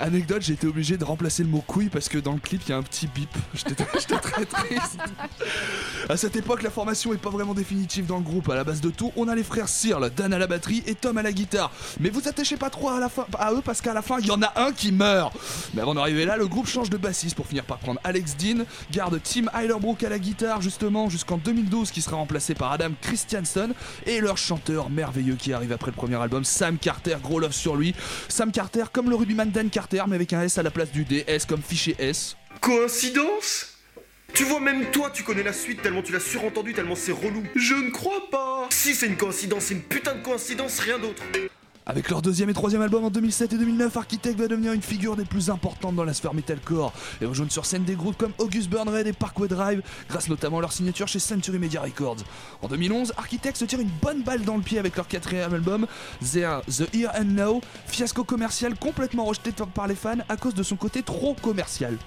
Anecdote, 0.00 0.42
j'ai 0.42 0.52
été 0.54 0.66
obligé 0.66 0.96
de 0.96 1.04
remplacer 1.04 1.42
le 1.42 1.48
mot 1.48 1.62
couille 1.66 1.88
parce 1.88 2.08
que 2.08 2.18
dans 2.18 2.32
le 2.32 2.38
clip 2.38 2.62
il 2.66 2.70
y 2.70 2.72
a 2.72 2.76
un 2.76 2.82
petit 2.82 3.06
bip. 3.06 3.30
J'étais 3.54 3.74
très 3.74 4.44
triste. 4.44 4.98
À 6.08 6.16
cette 6.16 6.36
époque, 6.36 6.62
la 6.62 6.70
formation 6.70 7.12
est 7.12 7.18
pas 7.18 7.30
vraiment 7.30 7.54
définitive 7.54 8.06
dans 8.06 8.16
le 8.16 8.22
groupe. 8.22 8.48
À 8.50 8.54
la 8.54 8.64
base 8.64 8.80
de 8.80 8.90
tout, 8.90 9.12
on 9.16 9.28
a 9.28 9.34
les 9.34 9.44
frères 9.44 9.68
Searle, 9.68 10.10
Dan 10.10 10.32
à 10.32 10.38
la 10.38 10.46
batterie 10.46 10.82
et 10.86 10.94
Tom 10.94 11.18
à 11.18 11.22
la 11.22 11.32
guitare. 11.32 11.70
Mais 12.00 12.10
vous 12.10 12.26
attachez 12.28 12.56
pas 12.56 12.70
trop 12.70 12.88
à, 12.88 12.98
la 13.00 13.08
fin, 13.08 13.26
à 13.38 13.52
eux 13.52 13.62
parce 13.64 13.80
qu'à 13.80 13.92
la 13.92 14.02
fin, 14.02 14.18
il 14.18 14.26
y 14.26 14.30
en 14.30 14.42
a 14.42 14.52
un 14.56 14.72
qui 14.72 14.92
meurt. 14.92 15.34
Mais 15.74 15.82
avant 15.82 15.94
d'arriver 15.94 16.24
là, 16.24 16.36
le 16.36 16.48
groupe 16.48 16.66
change 16.66 16.90
de 16.90 16.96
bassiste 16.96 17.36
pour 17.36 17.46
finir 17.46 17.64
par 17.64 17.78
prendre 17.78 18.00
Alex 18.04 18.36
Dean, 18.36 18.64
garde 18.90 19.20
Tim 19.22 19.46
Heilerbrook 19.54 20.02
à 20.02 20.08
la 20.08 20.18
guitare 20.18 20.60
justement 20.60 21.08
jusqu'en 21.08 21.36
2012 21.36 21.90
qui 21.90 22.02
sera 22.02 22.16
remplacé 22.16 22.54
par 22.54 22.72
Adam 22.72 22.90
Et 24.06 24.20
leur 24.20 24.38
chanteur 24.38 24.90
merveilleux 24.90 25.36
qui 25.36 25.52
arrive 25.52 25.72
après 25.72 25.90
le 25.90 25.96
premier 25.96 26.16
album, 26.16 26.44
Sam 26.44 26.78
Carter, 26.78 27.16
gros 27.22 27.40
love 27.40 27.52
sur 27.52 27.76
lui. 27.76 27.94
Sam 28.28 28.52
Carter 28.52 28.84
comme 28.92 29.10
le 29.10 29.16
rugbyman 29.16 29.50
Dan 29.50 29.70
Carter 29.70 30.02
mais 30.08 30.16
avec 30.16 30.32
un 30.32 30.42
S 30.42 30.58
à 30.58 30.62
la 30.62 30.70
place 30.70 30.90
du 30.90 31.04
D, 31.04 31.24
S 31.26 31.46
comme 31.46 31.62
fichier 31.62 31.96
S. 31.98 32.36
Coïncidence? 32.60 33.68
Tu 34.34 34.44
vois, 34.44 34.60
même 34.60 34.90
toi, 34.90 35.10
tu 35.10 35.24
connais 35.24 35.42
la 35.42 35.52
suite 35.52 35.82
tellement 35.82 36.02
tu 36.02 36.12
l'as 36.12 36.20
surentendu, 36.20 36.72
tellement 36.72 36.94
c'est 36.94 37.12
relou. 37.12 37.42
Je 37.54 37.74
ne 37.74 37.90
crois 37.90 38.30
pas 38.30 38.66
Si 38.70 38.94
c'est 38.94 39.06
une 39.06 39.16
coïncidence, 39.16 39.64
c'est 39.64 39.74
une 39.74 39.82
putain 39.82 40.14
de 40.14 40.22
coïncidence, 40.22 40.78
rien 40.78 40.98
d'autre. 40.98 41.22
Avec 41.84 42.10
leur 42.10 42.22
deuxième 42.22 42.48
et 42.48 42.54
troisième 42.54 42.80
album 42.80 43.04
en 43.04 43.10
2007 43.10 43.54
et 43.54 43.58
2009, 43.58 43.96
Architect 43.96 44.38
va 44.38 44.46
devenir 44.46 44.72
une 44.72 44.82
figure 44.82 45.16
des 45.16 45.24
plus 45.24 45.50
importantes 45.50 45.96
dans 45.96 46.04
la 46.04 46.14
sphère 46.14 46.32
metalcore 46.32 46.92
et 47.20 47.26
rejoindre 47.26 47.50
sur 47.50 47.66
scène 47.66 47.82
des 47.82 47.96
groupes 47.96 48.16
comme 48.16 48.30
August 48.38 48.68
Burn 48.68 48.88
Red 48.88 49.08
et 49.08 49.12
Parkway 49.12 49.48
Drive, 49.48 49.82
grâce 50.08 50.28
notamment 50.28 50.58
à 50.58 50.60
leur 50.60 50.72
signature 50.72 51.08
chez 51.08 51.18
Century 51.18 51.58
Media 51.58 51.80
Records. 51.80 52.18
En 52.62 52.68
2011, 52.68 53.14
Architect 53.16 53.56
se 53.56 53.64
tire 53.64 53.80
une 53.80 53.90
bonne 54.00 54.22
balle 54.22 54.42
dans 54.42 54.56
le 54.56 54.62
pied 54.62 54.78
avec 54.78 54.94
leur 54.94 55.08
quatrième 55.08 55.52
album, 55.52 55.88
The 56.20 56.94
Here 56.94 57.10
and 57.18 57.24
Now, 57.24 57.60
fiasco 57.86 58.22
commercial 58.22 58.76
complètement 58.76 59.24
rejeté 59.24 59.50
par 59.74 59.88
les 59.88 59.96
fans 59.96 60.18
à 60.28 60.36
cause 60.36 60.54
de 60.54 60.62
son 60.62 60.76
côté 60.76 61.02
trop 61.02 61.34
commercial. 61.34 61.98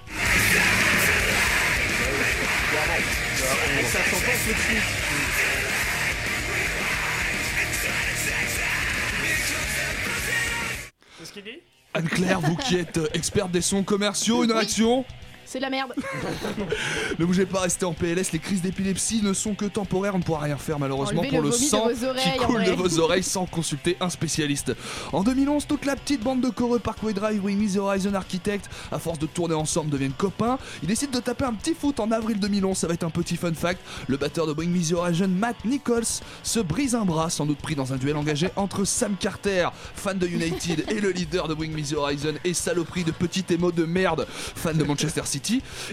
Anne-Claire, 11.94 12.40
vous 12.40 12.56
qui 12.56 12.76
êtes 12.76 12.98
euh, 12.98 13.08
experte 13.14 13.50
des 13.50 13.62
sons 13.62 13.82
commerciaux, 13.82 14.44
une 14.44 14.52
réaction? 14.52 15.04
C'est 15.46 15.60
la 15.60 15.70
merde 15.70 15.94
Ne 17.18 17.24
bougez 17.24 17.46
pas, 17.46 17.60
restez 17.60 17.84
en 17.84 17.94
PLS, 17.94 18.32
les 18.32 18.40
crises 18.40 18.62
d'épilepsie 18.62 19.22
ne 19.22 19.32
sont 19.32 19.54
que 19.54 19.64
temporaires, 19.64 20.16
on 20.16 20.18
ne 20.18 20.22
pourra 20.24 20.40
rien 20.40 20.56
faire 20.56 20.78
malheureusement 20.80 21.20
Enlevez 21.20 21.36
pour 21.36 21.42
le 21.42 21.50
de 21.50 21.54
sang 21.54 21.88
qui 21.88 22.38
coule 22.44 22.64
de 22.64 22.72
vos 22.72 22.98
oreilles 22.98 23.22
sans 23.22 23.46
consulter 23.46 23.96
un 24.00 24.10
spécialiste. 24.10 24.74
En 25.12 25.22
2011, 25.22 25.66
toute 25.68 25.84
la 25.84 25.94
petite 25.94 26.22
bande 26.22 26.40
de 26.40 26.50
coreux 26.50 26.80
Parkway 26.80 27.12
Drive, 27.12 27.44
Wing 27.44 27.58
Me 27.58 27.72
The 27.72 27.78
Horizon 27.78 28.14
Architect, 28.14 28.68
à 28.90 28.98
force 28.98 29.20
de 29.20 29.26
tourner 29.26 29.54
ensemble, 29.54 29.90
deviennent 29.90 30.12
copains. 30.12 30.58
Ils 30.82 30.88
décident 30.88 31.12
de 31.16 31.22
taper 31.22 31.44
un 31.44 31.54
petit 31.54 31.74
foot 31.74 32.00
en 32.00 32.10
avril 32.10 32.40
2011, 32.40 32.76
ça 32.76 32.88
va 32.88 32.94
être 32.94 33.04
un 33.04 33.10
petit 33.10 33.36
fun 33.36 33.54
fact. 33.54 33.80
Le 34.08 34.16
batteur 34.16 34.48
de 34.48 34.52
Bring 34.52 34.70
Me 34.70 34.82
The 34.82 34.94
Horizon, 34.94 35.28
Matt 35.28 35.64
Nichols, 35.64 36.22
se 36.42 36.58
brise 36.58 36.96
un 36.96 37.04
bras, 37.04 37.30
sans 37.30 37.46
doute 37.46 37.58
pris 37.58 37.76
dans 37.76 37.92
un 37.92 37.96
duel 37.96 38.16
engagé 38.16 38.50
entre 38.56 38.84
Sam 38.84 39.14
Carter, 39.18 39.68
fan 39.94 40.18
de 40.18 40.26
United, 40.26 40.86
et 40.90 41.00
le 41.00 41.10
leader 41.10 41.46
de 41.46 41.54
Bring 41.54 41.72
Me 41.72 41.82
The 41.82 41.94
Horizon, 41.94 42.34
et 42.42 42.52
saloperie 42.52 43.04
de 43.04 43.12
petit 43.12 43.44
émo 43.50 43.70
de 43.70 43.84
merde, 43.84 44.26
fan 44.28 44.76
de 44.76 44.82
Manchester 44.82 45.22
City. 45.24 45.35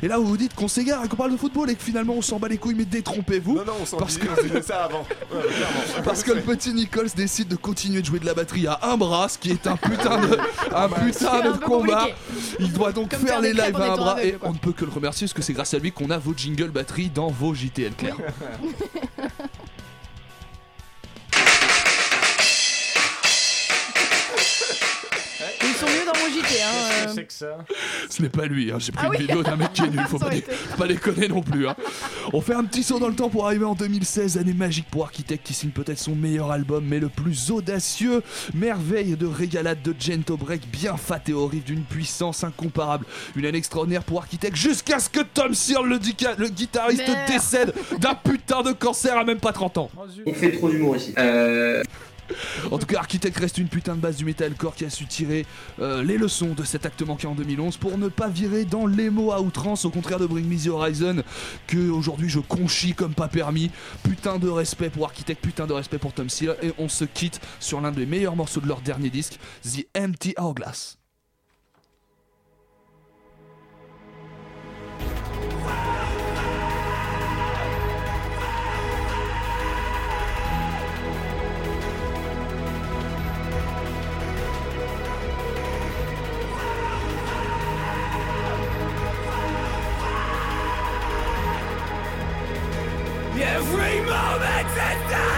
Et 0.01 0.07
là, 0.07 0.17
vous 0.17 0.25
vous 0.25 0.37
dites 0.37 0.53
qu'on 0.55 0.67
s'égare 0.67 1.03
et 1.03 1.07
qu'on 1.07 1.15
parle 1.15 1.31
de 1.31 1.37
football 1.37 1.69
et 1.69 1.75
que 1.75 1.83
finalement 1.83 2.13
on 2.13 2.21
s'en 2.21 2.39
bat 2.39 2.47
les 2.47 2.57
couilles, 2.57 2.75
mais 2.75 2.85
détrompez-vous. 2.85 3.55
Non, 3.55 3.65
non, 3.65 3.73
on 3.81 3.85
s'en 3.85 3.97
parce 3.97 4.17
que... 4.17 4.27
on 4.27 4.41
disait 4.43 4.61
ça 4.61 4.85
avant. 4.85 5.01
Ouais, 5.31 5.41
clairement. 5.41 5.79
Parce 6.03 6.23
que 6.23 6.31
le 6.31 6.41
petit 6.41 6.73
Nichols 6.73 7.09
décide 7.15 7.47
de 7.47 7.55
continuer 7.55 8.01
de 8.01 8.05
jouer 8.05 8.19
de 8.19 8.25
la 8.25 8.33
batterie 8.33 8.67
à 8.67 8.79
un 8.83 8.97
bras, 8.97 9.29
ce 9.29 9.37
qui 9.37 9.51
est 9.51 9.67
un 9.67 9.77
putain 9.77 10.19
de, 10.21 10.37
un 10.75 10.89
putain 10.89 11.11
C'est 11.11 11.27
un 11.27 11.51
de 11.51 11.57
peu 11.57 11.65
combat. 11.65 11.95
compliqué. 11.95 12.15
Il 12.59 12.73
doit 12.73 12.91
donc 12.91 13.09
Comme 13.11 13.19
faire 13.21 13.29
faire 13.29 13.41
les 13.41 13.53
lives 13.53 13.75
à 13.75 13.93
un 13.93 13.95
bras 13.95 14.23
et 14.23 14.37
on 14.41 14.51
ne 14.53 14.57
peut 14.57 14.71
que 14.73 14.85
le 14.85 14.91
remercier 14.91 15.25
parce 15.27 15.33
que 15.33 15.41
c'est 15.41 15.53
grâce 15.53 15.73
à 15.73 15.79
lui 15.79 15.91
qu'on 15.91 16.09
a 16.09 16.17
vos 16.17 16.33
jingle 16.35 16.69
batterie 16.69 17.09
dans 17.09 17.27
vos 17.27 17.53
JTL 17.53 17.93
Claire. 17.95 18.15
hein. 26.61 26.89
Qu'est-ce 26.89 27.05
que 27.05 27.09
euh. 27.09 27.13
c'est 27.15 27.25
que 27.25 27.33
ça? 27.33 27.57
Ce 28.09 28.21
n'est 28.21 28.29
pas 28.29 28.45
lui, 28.45 28.71
hein. 28.71 28.77
j'ai 28.79 28.91
pris 28.91 29.03
Ah 29.05 29.07
une 29.07 29.11
oui. 29.13 29.17
vidéo 29.27 29.43
d'un 29.43 29.55
mec 29.55 29.73
qui 29.73 29.81
est 29.83 29.89
nul, 29.89 30.01
faut 30.09 30.19
pas, 30.19 30.29
dé- 30.29 30.41
faut 30.41 30.77
pas 30.77 30.87
déconner 30.87 31.27
non 31.27 31.41
plus. 31.41 31.67
hein. 31.67 31.75
On 32.33 32.41
fait 32.41 32.53
un 32.53 32.63
petit 32.63 32.83
saut 32.83 32.99
dans 32.99 33.07
le 33.07 33.15
temps 33.15 33.29
pour 33.29 33.45
arriver 33.45 33.65
en 33.65 33.75
2016, 33.75 34.37
année 34.37 34.53
magique 34.53 34.87
pour 34.91 35.03
Architect 35.03 35.45
qui 35.45 35.53
signe 35.53 35.71
peut-être 35.71 35.99
son 35.99 36.15
meilleur 36.15 36.51
album, 36.51 36.83
mais 36.87 36.99
le 36.99 37.09
plus 37.09 37.51
audacieux. 37.51 38.21
Merveille 38.53 39.15
de 39.15 39.25
régalade 39.25 39.81
de 39.81 39.93
Gento 39.99 40.37
Break, 40.37 40.69
bien 40.71 40.97
fat 40.97 41.21
et 41.27 41.33
horrible, 41.33 41.63
d'une 41.65 41.83
puissance 41.83 42.43
incomparable. 42.43 43.05
Une 43.35 43.45
année 43.45 43.57
extraordinaire 43.57 44.03
pour 44.03 44.19
Architect, 44.19 44.55
jusqu'à 44.55 44.99
ce 44.99 45.09
que 45.09 45.21
Tom 45.21 45.53
Searle, 45.53 45.87
le, 45.89 45.97
dica- 45.97 46.35
le 46.37 46.49
guitariste, 46.49 47.07
Merde. 47.07 47.27
décède 47.27 47.73
d'un 47.99 48.15
putain 48.15 48.61
de 48.61 48.71
cancer 48.71 49.17
à 49.17 49.23
même 49.23 49.39
pas 49.39 49.51
30 49.53 49.77
ans. 49.77 49.89
On 50.25 50.33
fait 50.33 50.51
trop 50.51 50.69
d'humour 50.69 50.95
ici. 50.97 51.13
Euh... 51.17 51.83
En 52.71 52.77
tout 52.77 52.85
cas, 52.85 52.99
Architect 52.99 53.37
reste 53.37 53.57
une 53.57 53.67
putain 53.67 53.95
de 53.95 54.01
base 54.01 54.17
du 54.17 54.25
metalcore 54.25 54.75
qui 54.75 54.85
a 54.85 54.89
su 54.89 55.05
tirer 55.05 55.45
euh, 55.79 56.03
les 56.03 56.17
leçons 56.17 56.53
de 56.53 56.63
cet 56.63 56.85
acte 56.85 57.01
manqué 57.01 57.27
en 57.27 57.35
2011 57.35 57.77
pour 57.77 57.97
ne 57.97 58.07
pas 58.07 58.27
virer 58.27 58.65
dans 58.65 58.87
l'émo 58.87 59.31
à 59.31 59.41
outrance, 59.41 59.85
au 59.85 59.89
contraire 59.89 60.19
de 60.19 60.25
Bring 60.25 60.47
Me 60.47 60.57
The 60.57 60.67
Horizon, 60.67 61.23
que 61.67 61.89
aujourd'hui 61.89 62.29
je 62.29 62.39
conchis 62.39 62.93
comme 62.93 63.13
pas 63.13 63.27
permis. 63.27 63.71
Putain 64.03 64.39
de 64.39 64.49
respect 64.49 64.89
pour 64.89 65.05
Architect, 65.05 65.41
putain 65.41 65.67
de 65.67 65.73
respect 65.73 65.99
pour 65.99 66.13
Tom 66.13 66.29
Seal, 66.29 66.55
et 66.61 66.71
on 66.77 66.89
se 66.89 67.05
quitte 67.05 67.41
sur 67.59 67.81
l'un 67.81 67.91
des 67.91 68.05
meilleurs 68.05 68.35
morceaux 68.35 68.61
de 68.61 68.67
leur 68.67 68.81
dernier 68.81 69.09
disque, 69.09 69.39
The 69.63 69.85
Empty 69.97 70.35
Hourglass. 70.37 71.02
Every 93.45 93.99
moment 94.01 94.67
is 94.67 95.11
now. 95.11 95.32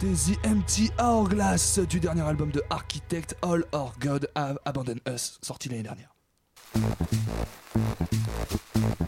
De 0.00 0.14
s'écouter 0.14 0.34
The 0.34 0.46
Empty 0.46 0.90
Hourglass 0.98 1.78
du 1.78 2.00
dernier 2.00 2.22
album 2.22 2.50
de 2.50 2.62
Architect 2.70 3.36
All 3.42 3.64
Our 3.72 3.92
God 4.00 4.28
Have 4.34 4.58
Abandoned 4.64 5.00
Us, 5.08 5.38
sorti 5.42 5.68
l'année 5.68 5.82
dernière. 5.82 6.14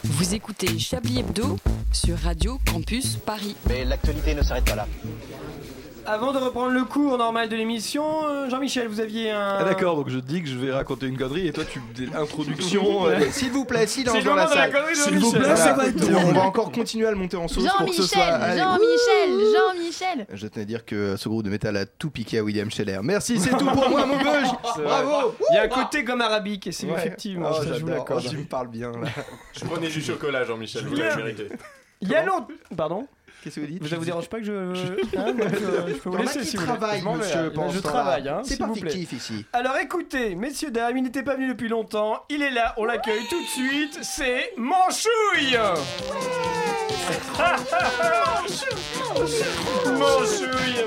Vous 0.05 0.35
écoutez 0.35 0.79
Chablis 0.79 1.21
Hebdo 1.21 1.59
sur 1.93 2.19
Radio 2.19 2.59
Campus 2.67 3.17
Paris. 3.17 3.57
Mais 3.69 3.85
l'actualité 3.85 4.35
ne 4.35 4.43
s'arrête 4.43 4.65
pas 4.65 4.77
là. 4.77 4.87
Avant 6.11 6.33
de 6.33 6.39
reprendre 6.39 6.71
le 6.73 6.85
cours 6.85 7.19
normal 7.19 7.51
de 7.51 7.57
l'émission, 7.57 8.27
euh, 8.27 8.49
Jean-Michel, 8.49 8.89
vous 8.89 8.99
aviez 9.01 9.31
un. 9.31 9.57
Ah 9.61 9.65
d'accord, 9.65 9.95
donc 9.95 10.09
je 10.09 10.19
dis 10.19 10.43
que 10.43 10.49
je 10.49 10.57
vais 10.57 10.73
raconter 10.73 11.05
une 11.07 11.19
connerie 11.19 11.49
et 11.49 11.53
toi 11.53 11.65
tu 11.71 11.83
introduction. 12.17 13.07
euh. 13.09 13.21
S'il 13.31 13.51
vous 13.51 13.67
plaît, 13.67 13.87
silence 13.87 14.25
dans 14.25 14.35
la 14.35 14.47
salle. 14.47 14.73
S'il 14.95 15.19
vous 15.19 15.33
plaît, 15.33 15.55
ça 15.55 15.75
va 15.75 15.85
Voilà. 15.85 15.89
être 15.91 16.27
On 16.29 16.33
va 16.33 16.41
encore 16.43 16.73
continuer 16.73 17.07
à 17.07 17.11
le 17.11 17.17
monter 17.19 17.37
en 17.37 17.47
sauce 17.47 17.67
pour 17.77 17.87
que 17.89 17.93
ce 17.95 18.05
soit. 18.05 18.19
Jean-Michel, 18.25 18.43
Allez. 18.43 18.59
Jean-Michel, 18.59 19.55
Jean-Michel. 19.55 20.27
Je 20.33 20.47
tenais 20.47 20.63
à 20.63 20.67
dire 20.67 20.85
que 20.87 21.17
ce 21.17 21.29
groupe 21.29 21.43
de 21.45 21.51
métal 21.51 21.77
a 21.77 21.85
tout 21.85 22.09
piqué 22.11 22.39
à 22.39 22.43
William 22.43 22.71
Scheller. 22.71 23.01
Merci, 23.03 23.39
c'est 23.39 23.51
tout 23.51 23.67
pour 23.67 23.91
moi, 23.91 24.07
mon 24.07 24.17
beuge. 24.17 24.49
Bravo. 24.83 25.35
Il 25.51 25.57
y 25.57 25.59
a 25.59 25.65
un 25.65 25.69
côté 25.69 26.05
gomme 26.05 26.23
arabique, 26.23 26.67
et 26.69 26.73
c'est 26.73 26.87
Ouais. 26.87 26.95
effectivement, 26.97 27.51
Oh, 27.51 27.55
ça, 27.55 27.65
je 27.65 27.69
vous 27.69 27.75
j'adore. 27.81 27.91
l'accorde. 27.97 28.23
Oh, 28.27 28.31
tu 28.31 28.37
me 28.39 28.45
parles 28.45 28.69
bien 28.69 28.93
là. 28.93 29.09
Je 29.53 29.65
prenais 29.67 29.89
du 29.89 30.01
chocolat, 30.01 30.45
Jean-Michel, 30.45 30.87
vous 30.87 30.95
l'avez 30.95 31.17
mérité. 31.23 31.49
Il 32.01 32.09
y 32.09 32.15
a 32.15 32.25
l'autre. 32.25 32.47
Pardon 32.75 33.07
Qu'est-ce 33.43 33.57
que 33.57 33.61
vous 33.61 33.67
dites 33.67 33.87
Ça 33.89 33.97
vous 33.97 34.05
dérange 34.05 34.29
pas 34.29 34.39
que 34.39 34.45
je. 34.45 34.53
Hein, 35.17 35.35
euh, 35.41 35.87
je 35.89 35.95
peux 35.95 36.11
vous 36.11 36.13
Il 36.13 36.13
y 36.13 36.17
en 36.17 36.19
a 36.19 36.23
laisser 36.23 36.41
qui 36.41 36.47
si 36.47 36.57
vous 36.57 36.65
voulez. 36.65 36.77
travaillent, 36.79 37.01
Je 37.01 37.05
vais, 37.09 37.15
monsieur, 37.17 37.39
hein. 37.39 37.51
Je 37.55 37.59
temps-là. 37.79 37.83
travaille, 37.83 38.29
hein, 38.29 38.41
C'est 38.45 38.59
pas 38.59 38.67
vous 38.67 38.75
plaît. 38.75 38.91
fictif 38.91 39.13
ici. 39.13 39.47
Alors 39.53 39.77
écoutez, 39.79 40.35
messieurs, 40.35 40.71
dames, 40.71 40.97
il 40.97 41.03
n'était 41.05 41.23
pas 41.23 41.35
venu 41.37 41.49
depuis 41.49 41.69
longtemps. 41.69 42.25
Il 42.31 42.43
est 42.43 42.51
là, 42.51 42.75
on 42.77 42.85
l'accueille 42.85 43.27
tout 43.31 43.41
de 43.41 43.47
suite. 43.47 43.99
C'est 44.03 44.53
Manchouille 44.57 45.57
Manchouille 49.87 50.85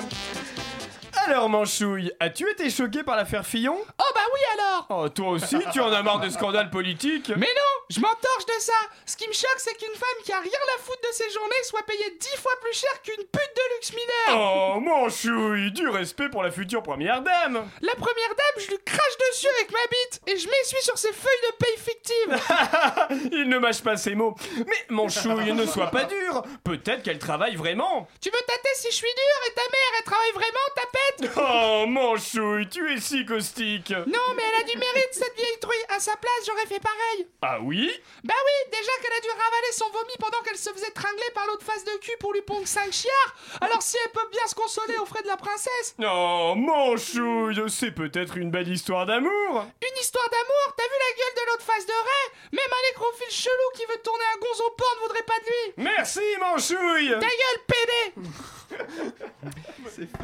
Alors 1.31 1.47
Manchouille, 1.47 2.11
as-tu 2.19 2.49
été 2.51 2.69
choqué 2.69 3.03
par 3.03 3.15
l'affaire 3.15 3.45
Fillon? 3.45 3.77
Oh 3.79 4.11
bah 4.13 4.21
oui 4.33 4.39
alors! 4.59 4.85
Oh, 4.89 5.07
toi 5.07 5.29
aussi, 5.29 5.55
tu 5.71 5.79
en 5.79 5.89
as 5.93 6.03
marre 6.03 6.19
des 6.19 6.29
scandales 6.29 6.69
politiques. 6.69 7.29
Mais 7.37 7.47
non, 7.47 7.85
je 7.89 8.01
m'entorche 8.01 8.45
de 8.47 8.59
ça! 8.59 8.73
Ce 9.05 9.15
qui 9.15 9.25
me 9.29 9.33
choque, 9.33 9.55
c'est 9.59 9.73
qu'une 9.75 9.95
femme 9.95 10.23
qui 10.25 10.33
a 10.33 10.41
rien 10.41 10.59
à 10.75 10.81
foutre 10.81 10.99
de 10.99 11.13
ses 11.13 11.29
journées 11.29 11.63
soit 11.63 11.83
payée 11.83 12.17
dix 12.19 12.35
fois 12.37 12.51
plus 12.61 12.77
cher 12.77 13.01
qu'une 13.01 13.23
pute 13.23 13.55
de 13.55 13.75
luxe 13.75 13.93
mineur 13.93 14.75
Oh 14.75 14.79
Manchouille, 14.81 15.71
du 15.71 15.87
respect 15.87 16.27
pour 16.27 16.43
la 16.43 16.51
future 16.51 16.83
première 16.83 17.21
dame! 17.21 17.65
La 17.81 17.93
première 17.95 18.35
dame, 18.35 18.63
je 18.65 18.67
lui 18.67 18.79
crache 18.83 19.17
dessus 19.31 19.47
avec 19.57 19.71
ma 19.71 19.79
bite 19.89 20.21
et 20.27 20.37
je 20.37 20.47
m'essuie 20.49 20.81
sur 20.81 20.97
ses 20.97 21.13
feuilles 21.13 21.49
de 21.49 21.55
paye 21.63 21.77
fictives! 21.77 23.31
Il 23.31 23.47
ne 23.47 23.57
mâche 23.57 23.81
pas 23.81 23.95
ses 23.95 24.15
mots. 24.15 24.35
Mais 24.57 24.85
Manchouille, 24.89 25.53
ne 25.53 25.65
sois 25.65 25.91
pas 25.91 26.03
dur. 26.03 26.43
Peut-être 26.65 27.03
qu'elle 27.03 27.19
travaille 27.19 27.55
vraiment. 27.55 28.09
Tu 28.19 28.29
veux 28.29 28.45
tâter 28.45 28.69
si 28.75 28.91
je 28.91 28.95
suis 28.95 29.07
dur 29.07 29.47
et 29.49 29.53
ta 29.53 29.61
mère, 29.61 29.91
elle 29.97 30.03
travaille 30.03 30.31
vraiment, 30.33 30.67
ta 30.75 30.81
pète? 30.91 31.20
Oh 31.37 31.85
Manchouille, 31.87 32.67
tu 32.69 32.91
es 32.93 32.99
si 32.99 33.25
caustique. 33.25 33.91
Non, 33.91 34.33
mais 34.35 34.43
elle 34.47 34.61
a 34.61 34.63
du 34.63 34.77
mérite, 34.77 35.09
cette 35.11 35.35
vieille 35.35 35.59
truie. 35.59 35.75
À 35.95 35.99
sa 35.99 36.15
place, 36.15 36.45
j'aurais 36.45 36.65
fait 36.65 36.79
pareil. 36.79 37.27
Ah 37.41 37.59
oui? 37.61 37.91
Bah 38.23 38.33
oui, 38.37 38.71
déjà 38.71 38.91
qu'elle 39.01 39.17
a 39.17 39.21
dû 39.21 39.29
ravaler 39.29 39.71
son 39.73 39.89
vomi 39.91 40.13
pendant 40.19 40.41
qu'elle 40.43 40.57
se 40.57 40.69
faisait 40.71 40.91
tringler 40.91 41.31
par 41.33 41.45
l'autre 41.47 41.65
face 41.65 41.83
de 41.83 41.97
cul 42.01 42.15
pour 42.19 42.33
lui 42.33 42.41
pondre 42.41 42.67
5 42.67 42.91
chiards. 42.91 43.35
Alors 43.61 43.81
si 43.81 43.97
elle 44.03 44.11
peut 44.11 44.27
bien 44.31 44.45
se 44.47 44.55
consoler 44.55 44.97
aux 44.97 45.05
frais 45.05 45.23
de 45.23 45.27
la 45.27 45.37
princesse. 45.37 45.95
Oh 45.99 46.53
Manchouille, 46.55 47.69
c'est 47.69 47.91
peut-être 47.91 48.37
une 48.37 48.51
belle 48.51 48.69
histoire 48.69 49.05
d'amour. 49.05 49.65
Une 49.81 49.99
histoire 49.99 50.29
d'amour 50.29 50.75
T'as 50.77 50.83
vu 50.83 50.97
la 50.99 51.17
gueule 51.17 51.35
de 51.35 51.51
l'autre 51.51 51.63
face 51.65 51.85
de 51.85 51.91
Ray? 51.91 52.27
Même 52.53 52.71
un 52.71 52.87
nécrophile 52.89 53.31
chelou 53.31 53.69
qui 53.75 53.85
veut 53.85 54.01
tourner 54.03 54.23
un 54.35 54.39
gonzo 54.39 54.69
porn 54.77 54.97
voudrait 55.01 55.23
pas 55.23 55.39
de 55.39 55.45
lui. 55.45 55.73
Merci 55.77 56.21
Manchouille. 56.39 57.09
Ta 57.11 57.19
gueule, 57.19 57.61
pédé. 57.67 58.29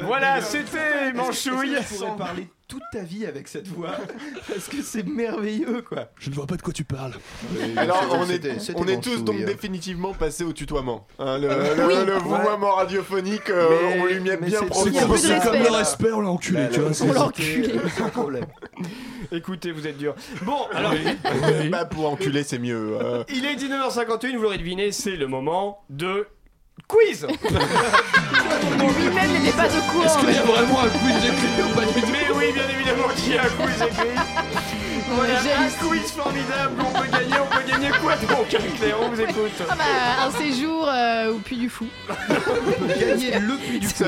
Voilà, 0.02 0.42
c'était 0.42 0.77
Manchouille. 1.16 1.74
Est-ce 1.76 1.90
que 1.90 1.94
tu 1.94 2.00
pourrais 2.00 2.18
parler 2.18 2.48
toute 2.68 2.84
ta 2.92 3.00
vie 3.02 3.26
avec 3.26 3.48
cette 3.48 3.68
voix 3.68 3.92
Parce 4.48 4.68
que 4.68 4.82
c'est 4.82 5.06
merveilleux 5.08 5.82
quoi. 5.84 6.10
Je 6.20 6.30
ne 6.30 6.36
vois 6.36 6.46
pas 6.48 6.56
de 6.58 6.62
quoi 6.62 6.74
tu 6.74 6.84
parles. 6.84 7.14
Alors, 7.78 8.06
on 8.12 8.24
est, 8.26 8.34
C'était- 8.34 8.60
c'était 8.60 8.80
on 8.80 8.86
est 8.88 8.96
mon 8.96 9.02
tous 9.02 9.24
donc 9.24 9.36
souille. 9.38 9.46
définitivement 9.46 10.14
passés 10.14 10.44
au 10.44 10.52
tutoiement. 10.54 11.08
Hein, 11.20 11.38
le, 11.38 11.50
Euh, 11.50 11.76
le- 11.76 11.86
oui. 11.88 11.94
le 12.06 12.14
vouvoiement 12.18 12.72
radiophonique, 12.76 13.50
euh, 13.50 13.70
Mais- 13.70 14.02
on 14.02 14.06
lui 14.06 14.20
met 14.20 14.38
mais 14.42 14.48
bien 14.48 14.60
c'est- 14.60 14.66
profond. 14.66 14.92
c'est- 14.92 15.18
c'est- 15.18 15.40
C'est 15.40 15.50
comme 15.50 15.60
le 15.64 15.70
respect, 15.72 16.12
on 16.12 16.22
l'a 16.22 16.30
enculé, 16.30 16.68
tu 16.72 16.80
vois. 16.82 16.94
c'est- 16.94 17.06
C'est 17.96 18.02
un 18.04 18.10
problème. 18.10 18.46
Écoutez, 19.32 19.72
vous 19.72 19.88
êtes 19.88 19.98
dur. 19.98 20.14
Bon, 20.44 20.58
alors. 20.74 20.94
Bah, 21.72 21.86
pour 21.86 22.10
enculer, 22.10 22.44
c'est 22.44 22.60
mieux. 22.60 22.98
euh. 23.02 23.24
Il 23.34 23.46
est 23.46 23.56
19h51, 23.56 24.36
vous 24.36 24.44
l'aurez 24.44 24.58
deviné, 24.58 24.92
c'est 24.92 25.16
le 25.16 25.28
moment 25.28 25.84
de 25.90 26.28
quiz. 26.88 27.28
Lui-même 28.98 29.32
n'était 29.34 29.52
pas 29.52 29.68
au 29.68 29.92
courant. 29.92 30.06
Est-ce 30.06 30.18
qu'il 30.20 30.34
y 30.34 30.38
a 30.38 30.44
vraiment 30.44 30.82
un 30.82 30.90
quiz 30.90 31.18
écrit 31.26 31.64
ou 31.64 31.76
pas 31.76 31.86
du 31.86 32.02
tout 32.02 32.08
Mais 32.12 32.28
oui, 32.36 32.52
bien 32.54 32.70
évidemment 32.70 33.10
qu'il 33.16 33.34
y 33.34 33.38
a 33.38 33.44
un 33.44 33.50
quiz 33.50 33.82
écrit. 33.82 34.16
Voilà, 35.10 35.40
un 35.40 35.88
quiz 35.88 36.12
formidable, 36.12 36.76
on 36.80 36.92
peut 37.00 37.08
gagner, 37.10 37.40
on 37.78 37.82
gagner 37.82 37.98
quoi 38.02 38.16
donc 38.16 38.48
Claire, 38.48 38.98
on 39.02 39.10
vous 39.10 39.22
écoute. 39.22 39.52
Ah 39.70 39.76
bah, 39.76 39.84
un 40.26 40.32
séjour 40.32 40.88
euh, 40.88 41.32
au 41.34 41.38
Puy 41.40 41.58
du 41.58 41.70
Fou. 41.70 41.86
Gagner 43.00 43.40
le 43.40 43.58
puits 43.58 43.80
du 43.80 43.88
fou. 43.88 44.04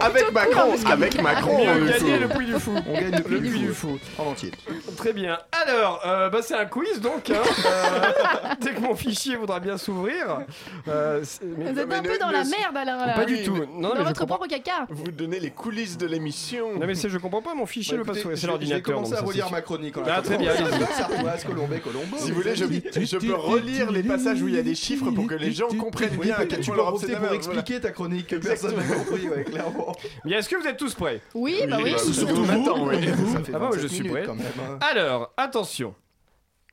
Avec 0.00 0.32
Macron, 0.32 0.74
avec 0.86 1.22
Macron, 1.22 1.58
il 1.60 1.66
gagner 1.86 1.98
faut. 1.98 2.20
le 2.20 2.28
Puy 2.28 2.46
du 2.46 2.52
Fou. 2.60 2.74
On 2.86 2.92
gagne 2.94 3.10
le 3.16 3.22
puits 3.22 3.40
Puy 3.40 3.50
du 3.60 3.66
du 3.66 3.72
fou. 3.72 3.98
En 4.18 4.24
entier. 4.26 4.50
Très 4.96 5.12
bien. 5.12 5.38
Alors, 5.66 6.00
euh, 6.06 6.28
bah, 6.30 6.40
c'est 6.42 6.54
un 6.54 6.66
quiz 6.66 7.00
donc. 7.00 7.30
hein. 7.30 7.34
Euh, 7.70 8.54
dès 8.60 8.72
que 8.72 8.80
mon 8.80 8.94
fichier 8.96 9.36
voudra 9.36 9.60
bien 9.60 9.76
s'ouvrir. 9.76 10.40
Euh, 10.88 11.20
c'est- 11.24 11.44
mais- 11.44 11.72
Vous 11.72 11.78
êtes 11.78 11.88
mais 11.88 11.94
un 11.96 12.02
peu 12.02 12.18
dans 12.18 12.30
la 12.30 12.42
merde, 12.44 12.76
Alain. 12.76 13.06
là. 13.06 13.12
Pas 13.14 13.24
du 13.24 13.42
tout. 13.42 13.52
mais- 13.54 13.60
Non, 13.66 13.66
non, 13.66 13.80
Dans 13.80 13.88
mais 13.90 14.00
je 14.00 14.04
votre 14.08 14.20
comprends. 14.20 14.36
propre 14.38 14.48
caca. 14.50 14.86
Vous 14.88 15.10
donnez 15.10 15.38
les 15.40 15.50
coulisses 15.50 15.96
de 15.98 16.06
l'émission. 16.06 16.78
Non 16.78 16.86
mais 16.86 16.94
c'est 16.94 17.08
je 17.08 17.18
comprends 17.18 17.42
pas 17.42 17.54
mon 17.54 17.66
fichier 17.66 17.94
Bah, 17.96 17.98
veut 17.98 18.04
pas 18.04 18.12
écoutez, 18.12 18.22
s'ouvrir 18.22 18.38
c'est 18.38 18.46
l'ordinateur. 18.46 18.94
Commencer 18.94 19.10
donc 19.12 19.18
à 19.18 19.20
ça, 19.22 19.26
relire 19.26 19.50
ma 19.50 19.60
chronique. 19.60 19.96
en 19.98 20.02
Ah, 20.08 20.20
très 20.22 20.38
bien, 20.38 20.52
allez-y. 20.52 20.94
Sartoise, 20.96 21.44
Colombais, 21.44 21.78
Colombo. 21.80 22.16
Si 22.18 22.30
vous 22.30 22.36
voulez, 22.40 22.56
je, 22.56 22.64
je 22.92 23.16
peux 23.18 23.34
relire 23.34 23.90
les 23.92 24.02
passages 24.02 24.42
où 24.42 24.48
il 24.48 24.54
y 24.54 24.58
a 24.58 24.62
des 24.62 24.74
chiffres 24.74 25.10
pour 25.10 25.26
que 25.26 25.34
les 25.34 25.52
gens 25.52 25.68
comprennent 25.68 26.16
Oui, 26.18 26.26
bien 26.26 26.36
à 26.36 26.46
quel 26.46 26.60
tu 26.60 26.66
point 26.66 26.74
peux 26.74 26.76
leur 26.82 26.88
profiter 26.88 27.12
obsédé 27.14 27.14
pour 27.14 27.20
voilà. 27.20 27.36
expliquer 27.36 27.80
ta 27.80 27.90
chronique 27.90 28.26
que 28.28 28.36
personne 28.36 28.76
n'a 28.76 28.82
compris, 28.82 29.28
ouais, 29.28 29.44
clairement. 29.44 29.94
Bien, 30.24 30.38
est-ce 30.38 30.48
que 30.48 30.56
vous 30.56 30.66
êtes 30.66 30.76
tous 30.76 30.94
prêts? 30.94 31.20
Oui, 31.34 31.60
bah 31.68 31.78
oui. 31.82 31.92
bah, 31.92 31.98
Surtout 31.98 32.44
attend, 32.50 32.86
oui. 32.86 32.96
Ça 33.32 33.40
fait 33.40 33.52
Ah 33.54 33.58
bah, 33.58 33.66
moi, 33.66 33.70
je 33.76 33.82
27 33.82 33.90
suis 33.90 34.08
prêt. 34.08 34.22
quand 34.26 34.34
même. 34.34 34.46
Alors, 34.80 35.32
attention. 35.36 35.94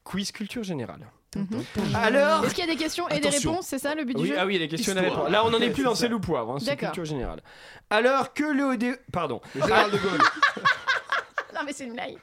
Quiz 0.03 0.32
culture 0.32 0.63
générale. 0.63 1.01
Mhm. 1.36 1.63
Alors 1.93 2.45
Est-ce 2.45 2.55
qu'il 2.55 2.65
y 2.65 2.70
a 2.70 2.72
des 2.74 2.80
questions 2.80 3.07
et 3.09 3.20
des 3.20 3.30
réponses 3.30 3.68
C'est 3.68 3.80
ça 3.80 3.93
le 3.93 4.05
but 4.05 4.15
du 4.15 4.28
jeu 4.28 4.36
ah 4.39 4.45
oui, 4.45 4.55
il 4.55 4.61
y 4.61 4.63
a 4.63 4.65
des 4.65 4.70
questions 4.70 4.93
et 4.93 4.95
des 4.95 5.01
Histoire. 5.01 5.26
réponses. 5.26 5.34
Là, 5.34 5.45
on 5.45 5.49
n'en 5.51 5.59
est 5.59 5.70
plus 5.70 5.82
c'est 5.82 5.89
dans 5.89 5.95
c'est 5.95 6.11
ou 6.13 6.20
poivre, 6.22 6.53
hein, 6.53 6.57
c'est 6.59 6.78
culture 6.78 7.03
générale. 7.05 7.41
Alors 7.89 8.34
que 8.34 8.43
le 8.45 8.63
OD... 8.63 8.97
Pardon. 9.11 9.41
Le 9.53 9.61
général 9.61 9.91
de 9.91 9.97
Gaulle. 9.97 10.22
Non, 11.68 11.72
mais 11.72 11.74
c'est 11.74 11.84
une 11.86 11.93
blague. 11.95 12.15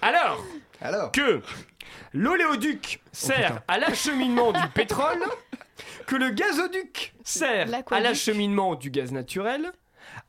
Alors 0.00 0.40
Alors. 0.80 1.10
que 1.10 1.42
l'oléoduc 2.12 3.02
sert 3.10 3.62
à 3.66 3.78
l'acheminement 3.78 4.52
du 4.52 4.68
pétrole, 4.76 5.24
que 6.06 6.14
le 6.14 6.30
gazoduc 6.30 7.12
sert 7.24 7.66
à 7.90 7.98
l'acheminement 7.98 8.76
du 8.76 8.90
gaz 8.92 9.10
naturel, 9.10 9.72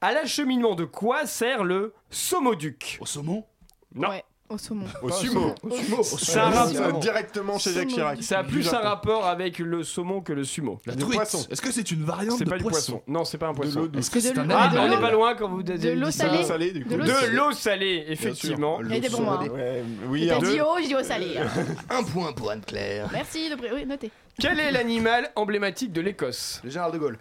à 0.01 0.11
l'acheminement 0.11 0.73
de 0.73 0.85
quoi 0.85 1.27
sert 1.27 1.63
le 1.63 1.93
somoduc 2.09 2.97
Au 2.99 3.05
saumon? 3.05 3.45
Non. 3.93 4.09
Ouais, 4.09 4.23
au 4.49 4.57
saumon. 4.57 4.85
Au 5.01 5.09
sumo. 5.11 5.53
Au 5.63 5.69
sumo. 5.71 6.03
Ça 6.03 6.67
directement 6.99 7.57
chez 7.59 7.73
Jacques 7.73 7.87
Chirac. 7.89 8.23
Ça 8.23 8.39
a 8.39 8.43
plus 8.43 8.67
un 8.67 8.71
Japon. 8.71 8.87
rapport 8.87 9.25
avec 9.27 9.59
le 9.59 9.83
saumon 9.83 10.21
que 10.21 10.33
le 10.33 10.43
sumo. 10.43 10.79
La 10.85 10.93
Du 10.95 11.03
truite. 11.03 11.15
poisson. 11.17 11.45
Est-ce 11.49 11.61
que 11.61 11.71
c'est 11.71 11.91
une 11.91 12.03
variante 12.03 12.37
C'est 12.37 12.45
de 12.45 12.49
pas 12.49 12.57
du 12.57 12.63
poisson 12.63 12.93
poisson. 12.93 13.03
Non, 13.07 13.25
c'est 13.25 13.37
pas 13.37 13.47
un 13.47 13.53
poisson. 13.53 13.81
l'eau 13.81 13.87
douce. 13.87 13.99
Est-ce 14.05 14.11
que 14.11 14.19
c'est 14.19 14.33
De 14.33 14.39
un 14.39 14.43
l'eau- 14.45 14.55
Ah, 14.57 14.63
animal 14.65 14.85
on 14.89 14.95
n'est 14.95 15.01
pas 15.01 15.11
loin 15.11 15.35
quand 15.35 15.49
vous 15.49 15.59
avez 15.59 15.77
De 15.77 15.91
l'eau 15.99 16.11
salée. 16.11 16.43
salé, 16.43 16.71
du 16.71 16.83
coup. 16.83 16.89
De 16.91 16.95
l'eau 16.95 17.03
De 17.05 17.11
salée. 17.11 17.35
l'eau 17.35 17.51
salée, 17.51 18.05
effectivement. 18.07 18.79
Des 18.81 19.09
bons 19.09 19.21
mots. 19.21 19.29
hein. 19.31 19.47
Ouais, 19.49 19.83
oui, 20.09 20.27
T'as 20.27 20.35
un 20.37 20.39
dit 20.39 20.61
haut, 20.61 20.77
j'ai 20.81 20.87
dit 20.87 20.95
au 20.95 21.03
salé. 21.03 21.35
Un 21.89 22.03
point 22.03 22.31
pour 22.33 22.51
Anne-Claire. 22.51 23.09
Merci 23.11 23.49
de 23.49 23.55
pré- 23.55 23.71
oui, 23.73 23.85
notez. 23.85 24.11
Quel 24.39 24.59
est 24.59 24.71
l'animal 24.71 25.31
emblématique 25.35 25.91
de 25.91 26.01
l'Écosse? 26.01 26.61
Le 26.63 26.69
général 26.69 26.91
de 26.91 26.97
Gaulle. 26.97 27.17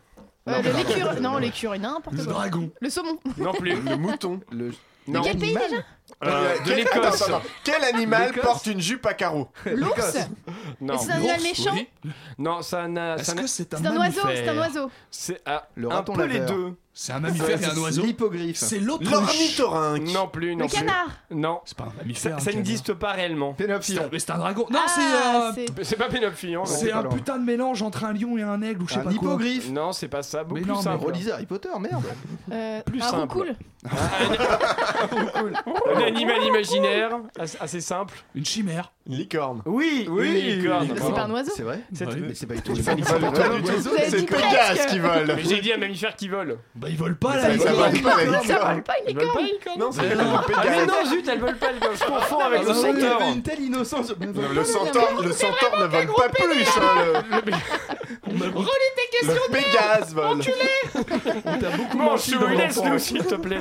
Euh, 0.49 0.63
le 0.63 0.71
l'écureuil. 0.77 1.21
Non, 1.21 1.39
l'écureuil, 1.39 1.81
n'importe 1.81 2.17
Le 2.17 2.25
quoi. 2.25 2.33
dragon. 2.35 2.71
Le 2.81 2.89
saumon. 2.91 3.19
Non 3.39 3.53
plus. 3.53 3.75
Le 3.81 3.97
mouton. 3.97 4.41
Le... 4.53 4.71
Non. 5.09 5.21
De 5.21 5.27
quel 5.27 5.39
pays 5.39 5.55
déjà? 5.55 5.83
Euh, 6.25 6.59
de 6.61 6.65
Quel- 6.65 6.77
l'Écosse. 6.77 7.25
Quel 7.65 7.85
animal 7.85 8.33
porte 8.41 8.67
une 8.67 8.81
jupe 8.81 9.05
à 9.07 9.15
carreaux? 9.15 9.49
L'ours 9.67 10.17
Non. 10.81 10.97
C'est 10.99 11.13
un 11.13 11.17
animal 11.17 11.43
méchant 11.43 11.71
oui. 11.75 11.89
Non, 12.39 12.63
ça 12.63 12.89
n'a. 12.89 13.17
Est-ce 13.17 13.35
que 13.35 13.47
c'est 13.47 13.75
un 13.75 13.79
C'est 13.79 13.87
un 13.87 13.97
oiseau, 13.97 14.23
mammifère 14.23 14.31
c'est 14.45 14.49
un 14.49 14.59
oiseau. 14.59 14.91
C'est 15.11 15.43
ah, 15.45 15.69
Le 15.75 15.93
un 15.93 16.03
peu 16.03 16.25
les 16.25 16.41
deux. 16.41 16.75
C'est 16.99 17.13
un 17.13 17.21
mammifère 17.21 17.61
et 17.61 17.65
un 17.67 17.77
oiseau. 17.77 18.03
L'hippogriffe. 18.03 18.57
C'est. 18.57 18.79
L'ornithorynque. 18.79 20.09
Non 20.15 20.29
plus, 20.29 20.57
non 20.57 20.65
Le 20.65 20.71
plus. 20.71 20.79
canard. 20.79 21.09
Non. 21.31 21.61
C'est 21.67 21.77
pas 21.77 21.85
un 21.85 21.93
mammifère. 21.99 22.37
un 22.37 22.41
ça 22.41 22.53
n'existe 22.53 22.95
pas 22.95 23.13
réellement. 23.13 23.55
C'est 23.59 23.67
Pénophion. 23.67 24.03
un- 24.05 24.09
Mais 24.11 24.19
c'est 24.19 24.31
un 24.31 24.39
dragon. 24.39 24.67
Non, 24.71 24.79
Ah, 24.83 24.89
c'est 24.89 25.03
euh, 25.63 25.67
c'est- 25.77 25.85
C'est 25.85 25.97
pas 25.97 26.09
Pénophion. 26.09 26.61
non. 26.61 26.67
c'est 26.67 26.89
pas 26.89 26.97
un 26.99 27.03
putain 27.05 27.37
de 27.39 27.45
mélange 27.45 27.83
entre 27.83 28.05
un 28.05 28.15
lion 28.15 28.39
et 28.39 28.43
un 28.43 28.63
aigle 28.63 28.83
ou 28.83 28.89
je 28.89 28.95
sais 28.95 29.01
Un 29.01 29.03
pas 29.03 29.11
quoi. 29.11 29.19
hippogriffe. 29.19 29.69
Non, 29.71 29.93
c'est 29.93 30.09
pas 30.09 30.23
ça. 30.23 30.43
Beaucoup 30.45 30.55
Mais 30.55 30.61
plus 30.63 30.71
non, 30.71 30.77
mais 30.79 30.83
simple. 30.85 31.05
Relisez 31.05 31.33
Harry 31.33 31.45
Potter, 31.47 31.69
merde. 31.79 32.03
Euh, 32.51 32.81
Plus 32.87 33.03
un 33.03 33.11
simple. 33.11 33.21
roucoule. 33.35 33.55
Un 35.97 36.03
animal 36.07 36.43
imaginaire, 36.45 37.11
assez 37.39 37.57
assez 37.61 37.81
simple. 37.81 38.15
Une 38.35 38.45
chimère. 38.45 38.93
Une 39.09 39.17
licorne. 39.19 39.63
Oui, 39.67 40.07
Oui, 40.11 40.29
une 40.29 40.61
licorne. 40.63 40.89
C'est 40.97 41.15
pas 41.15 41.23
un 41.23 41.31
oiseau. 41.31 41.53
C'est 41.55 41.63
vrai 41.63 41.81
C'est- 41.95 42.07
Ouais. 42.07 42.13
Mais 42.21 42.35
c'est 42.35 42.47
pas 42.47 42.55
du 42.55 42.63
tout. 42.63 42.75
C'est 42.75 42.83
pas 42.85 42.95
du 42.97 43.03
tout. 43.03 43.11
C'est 44.09 44.27
Pégase 44.27 44.87
qui 44.87 44.99
vole. 44.99 45.33
Mais 45.37 45.43
j'ai 45.45 45.61
dit 45.61 45.73
un 45.73 45.77
mammifère 45.79 46.17
qui 46.17 46.29
vole. 46.29 46.59
Bah 46.75 46.89
ils 46.91 46.97
volent 46.97 47.15
pas 47.21 47.37
là, 47.37 47.43
ça- 47.43 47.73
vole 47.73 48.03
pas, 48.03 48.25
la 48.25 48.33
Ça 48.33 48.41
licorne. 48.43 48.73
vole 48.75 48.83
pas 48.83 48.95
une 49.09 49.47
licorne 49.47 49.79
Non, 49.79 49.93
c'est 49.93 50.15
non. 50.17 50.25
Ah 50.37 50.45
mais 50.49 50.55
Pégase. 50.71 50.87
non, 50.89 51.11
zut, 51.11 51.29
elles 51.29 51.39
veulent 51.41 51.57
pas. 51.57 51.67
Je 51.95 52.05
confonds 52.05 52.39
avec 52.41 52.63
le 52.63 52.69
Ah, 52.69 52.73
il 52.73 52.99
y 52.99 53.01
centaure. 53.03 53.29
une 53.33 53.43
telle 53.43 53.61
innocence. 53.61 54.13
Le 54.21 54.65
centaure, 54.65 55.23
le 55.23 55.33
centaure 55.33 55.79
ne 55.81 55.87
vole 55.87 56.07
pas 56.07 56.29
plus. 56.29 56.67
hein, 56.81 57.23
Relis 58.27 58.43
tes 58.43 59.27
Le, 59.27 59.29
le 59.29 59.35
questions 59.35 59.53
Pégase 59.53 60.15
vole. 60.15 60.41
T'as 61.61 61.77
beaucoup 61.77 61.99
menti 61.99 62.31
sous 62.31 62.39
dans 62.39 62.49
laisse 62.49 62.77
l'enfant. 62.77 62.91
nous 62.91 62.99
s'il 62.99 63.25
te 63.25 63.35
plaît. 63.37 63.61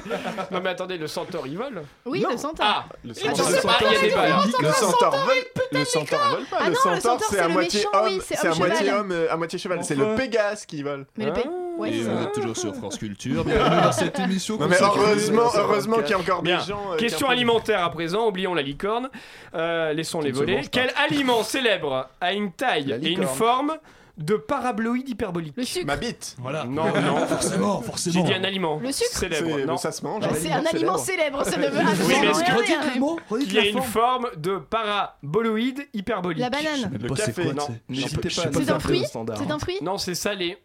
Non 0.52 0.60
mais 0.64 0.70
attendez, 0.72 0.98
le 0.98 1.08
centaure 1.08 1.46
il 1.48 1.58
vole 1.58 1.84
Oui, 2.06 2.25
le 2.30 2.38
centaure. 2.38 2.66
Ah 2.68 2.86
Le 3.04 3.14
centaure, 3.14 3.46
c'est 3.50 3.62
pas 3.62 3.78
Ah, 3.80 3.82
il 3.82 3.86
y 3.86 3.88
a 3.88 3.94
pareil, 3.94 4.10
des 4.10 4.16
balles. 4.16 4.34
on 4.58 4.62
le 4.62 4.72
centaure 4.72 5.12
vole. 5.26 5.36
Le 5.72 5.86
centaure 5.86 6.30
vole 6.32 6.46
pas. 6.46 6.58
Ah 6.60 6.70
Le 6.70 6.74
non, 6.86 6.96
le 6.96 7.00
centaure, 7.02 7.28
c'est 7.30 7.40
à 7.40 7.48
le 7.48 7.54
moitié 7.54 7.80
méchant, 7.80 7.90
homme, 7.94 8.08
oui, 8.08 8.22
c'est 8.24 8.48
à 8.48 8.54
moitié 8.56 8.78
cheval. 8.86 9.00
homme, 9.00 9.12
euh, 9.12 9.28
à 9.34 9.38
moitié 9.38 9.60
cheval. 9.60 9.84
C'est 9.84 9.96
le. 9.96 10.16
Pégase 10.16 10.66
qui 10.66 10.84
vole. 10.84 11.06
Mais 11.18 11.26
le 11.26 11.34
P. 11.34 11.42
Ouais, 11.78 11.92
Et 11.92 12.02
vous 12.04 12.24
êtes 12.24 12.32
toujours 12.32 12.56
sur 12.56 12.74
France 12.74 12.98
Culture. 12.98 13.44
Bienvenue 13.46 13.82
dans 13.82 13.92
cette 13.92 14.18
émission. 14.20 14.58
Non 14.58 14.68
mais 14.68 14.78
heureusement, 14.82 15.50
heureusement 15.56 15.98
qu'il 15.98 16.12
y 16.12 16.14
a 16.14 16.20
encore 16.20 16.42
des 16.42 16.52
Bien. 16.52 16.60
gens. 16.62 16.94
euh, 16.94 16.96
Question 16.96 17.28
alimentaire 17.30 17.84
à 17.84 17.92
présent, 17.92 18.28
oublions 18.28 18.54
la 18.54 18.62
licorne. 18.62 19.10
Euh, 19.56 19.92
laissons-les 19.92 20.30
ne 20.30 20.34
se 20.36 20.40
voler. 20.40 20.62
Quel 20.72 20.92
aliment 20.96 21.44
célèbre 21.44 22.08
a 22.22 22.32
une 22.34 22.54
taille 22.54 22.98
et 23.04 23.10
une 23.10 23.28
forme 23.28 23.74
de 24.18 24.36
paraboloïde 24.36 25.10
hyperbolique 25.10 25.54
Le 25.58 25.64
sucre. 25.66 25.86
Ma 25.86 25.98
bite. 25.98 26.36
Voilà. 26.40 26.64
Non, 26.66 26.86
non. 27.02 27.26
Forcément, 27.28 27.80
J'ai 27.82 27.86
forcément. 27.88 28.24
dit 28.24 28.34
un 28.34 28.44
aliment. 28.44 28.80
Le 28.82 28.92
sucre 28.92 29.18
célèbre. 29.18 29.50
C'est- 29.58 29.66
Non. 29.66 29.78
Ça 29.78 29.92
se 29.92 30.04
mange. 30.04 30.22
Bah, 30.22 30.30
hein. 30.32 30.36
c'est 30.40 30.52
un 30.52 30.66
aliment 30.66 30.98
célèbre, 30.98 31.44
ça 31.44 31.58
ne 31.58 31.68
veut 31.68 31.78
Oui, 31.78 31.84
mais 31.84 31.92
absolument 31.92 32.32
est-ce 32.32 32.40
que- 32.40 32.46
rien 32.46 32.56
Redites 32.56 32.68
dire. 32.82 32.94
le 32.94 33.00
mot, 33.00 33.20
redites 33.30 33.50
Qui 33.50 33.60
a 33.60 33.66
une 33.68 33.82
forme. 33.82 34.28
de 34.38 34.58
paraboloïde 34.58 35.88
hyperbolique. 35.94 36.40
La 36.40 36.50
banane. 36.50 36.92
Le 37.02 37.10
café, 37.10 37.44
quoi, 37.44 37.54
non. 37.54 37.68
N'hésitez 37.90 38.16
pas 38.22 38.30
C'est 38.30 38.72
un 38.72 38.80
fruit 38.80 39.04
C'est 39.06 39.18
hein. 39.18 39.26
un 39.50 39.60
fruit 39.60 39.78
Non, 39.82 39.98
c'est 39.98 40.16
salé. 40.16 40.58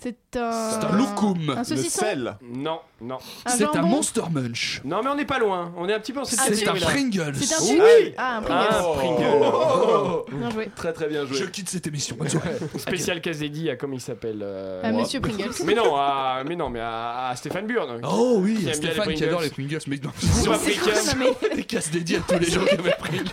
C'est 0.00 0.36
un. 0.36 0.70
C'est 0.70 0.86
un 0.86 0.92
loukoum. 0.96 1.50
Un 1.50 1.58
Le 1.58 1.64
saucisson 1.64 2.00
sel. 2.00 2.36
Non, 2.40 2.78
non. 3.00 3.18
Un 3.44 3.50
C'est 3.50 3.64
un 3.64 3.72
jambon 3.72 3.88
Monster 3.88 4.22
Munch. 4.30 4.80
Non, 4.84 5.02
mais 5.02 5.10
on 5.10 5.16
n'est 5.16 5.24
pas 5.24 5.40
loin. 5.40 5.72
On 5.76 5.88
est 5.88 5.92
un 5.94 5.98
petit 5.98 6.12
peu 6.12 6.20
en 6.20 6.24
cette 6.24 6.38
Ah, 6.40 6.44
C'est 6.52 6.68
un 6.68 6.72
catégorie-là. 6.74 6.86
Pringles. 6.86 7.34
C'est 7.40 7.54
un 7.54 7.58
Oui. 7.58 7.66
sucre 8.04 8.14
Ah, 8.16 8.36
un 8.36 8.42
Pringles. 8.42 8.66
Ah, 8.70 8.82
Pringles. 8.94 9.26
Oh. 9.42 10.24
Bien 10.32 10.50
joué. 10.50 10.68
Très 10.76 10.92
très 10.92 11.08
bien 11.08 11.26
Je 11.26 11.34
joué. 11.34 11.50
quitte 11.50 11.68
cette 11.68 11.86
émission. 11.88 12.14
Bonne 12.16 12.28
soirée. 12.28 12.50
Spécial 12.78 13.20
Casédi 13.20 13.70
à 13.70 13.74
comment 13.76 13.94
il 13.94 14.00
s'appelle 14.00 14.38
euh, 14.42 14.82
Ah. 14.84 14.92
Monsieur 14.92 15.20
Pringles. 15.20 15.50
Mais 15.64 15.74
non, 15.74 15.96
à, 15.96 16.42
mais 16.46 16.54
non, 16.54 16.70
mais 16.70 16.80
à, 16.80 17.28
à 17.30 17.36
Stéphane 17.36 17.66
Burn. 17.66 18.00
Oh 18.08 18.36
oui, 18.40 18.54
Qui 18.54 18.58
aime 18.60 18.64
bien 18.66 18.74
Stéphane 18.74 19.08
les 19.08 19.14
qui 19.16 19.24
adore 19.24 19.40
Pringles. 19.40 19.58
les 19.60 19.68
Pringles. 19.68 19.84
Mais 19.88 19.96
non, 20.04 20.10
Soit 20.44 20.58
C'est 20.58 20.72
quoi, 20.74 20.92
africain. 20.92 21.16
non, 21.18 21.34
mais- 21.50 21.56
des 21.56 21.64
casses 21.64 21.90
dédiées 21.90 22.18
à 22.18 22.20
tous 22.20 22.38
les 22.38 22.50
gens 22.50 22.64
qui 22.64 22.74
aiment 22.76 22.84
les 22.84 22.92
Pringles. 22.92 23.30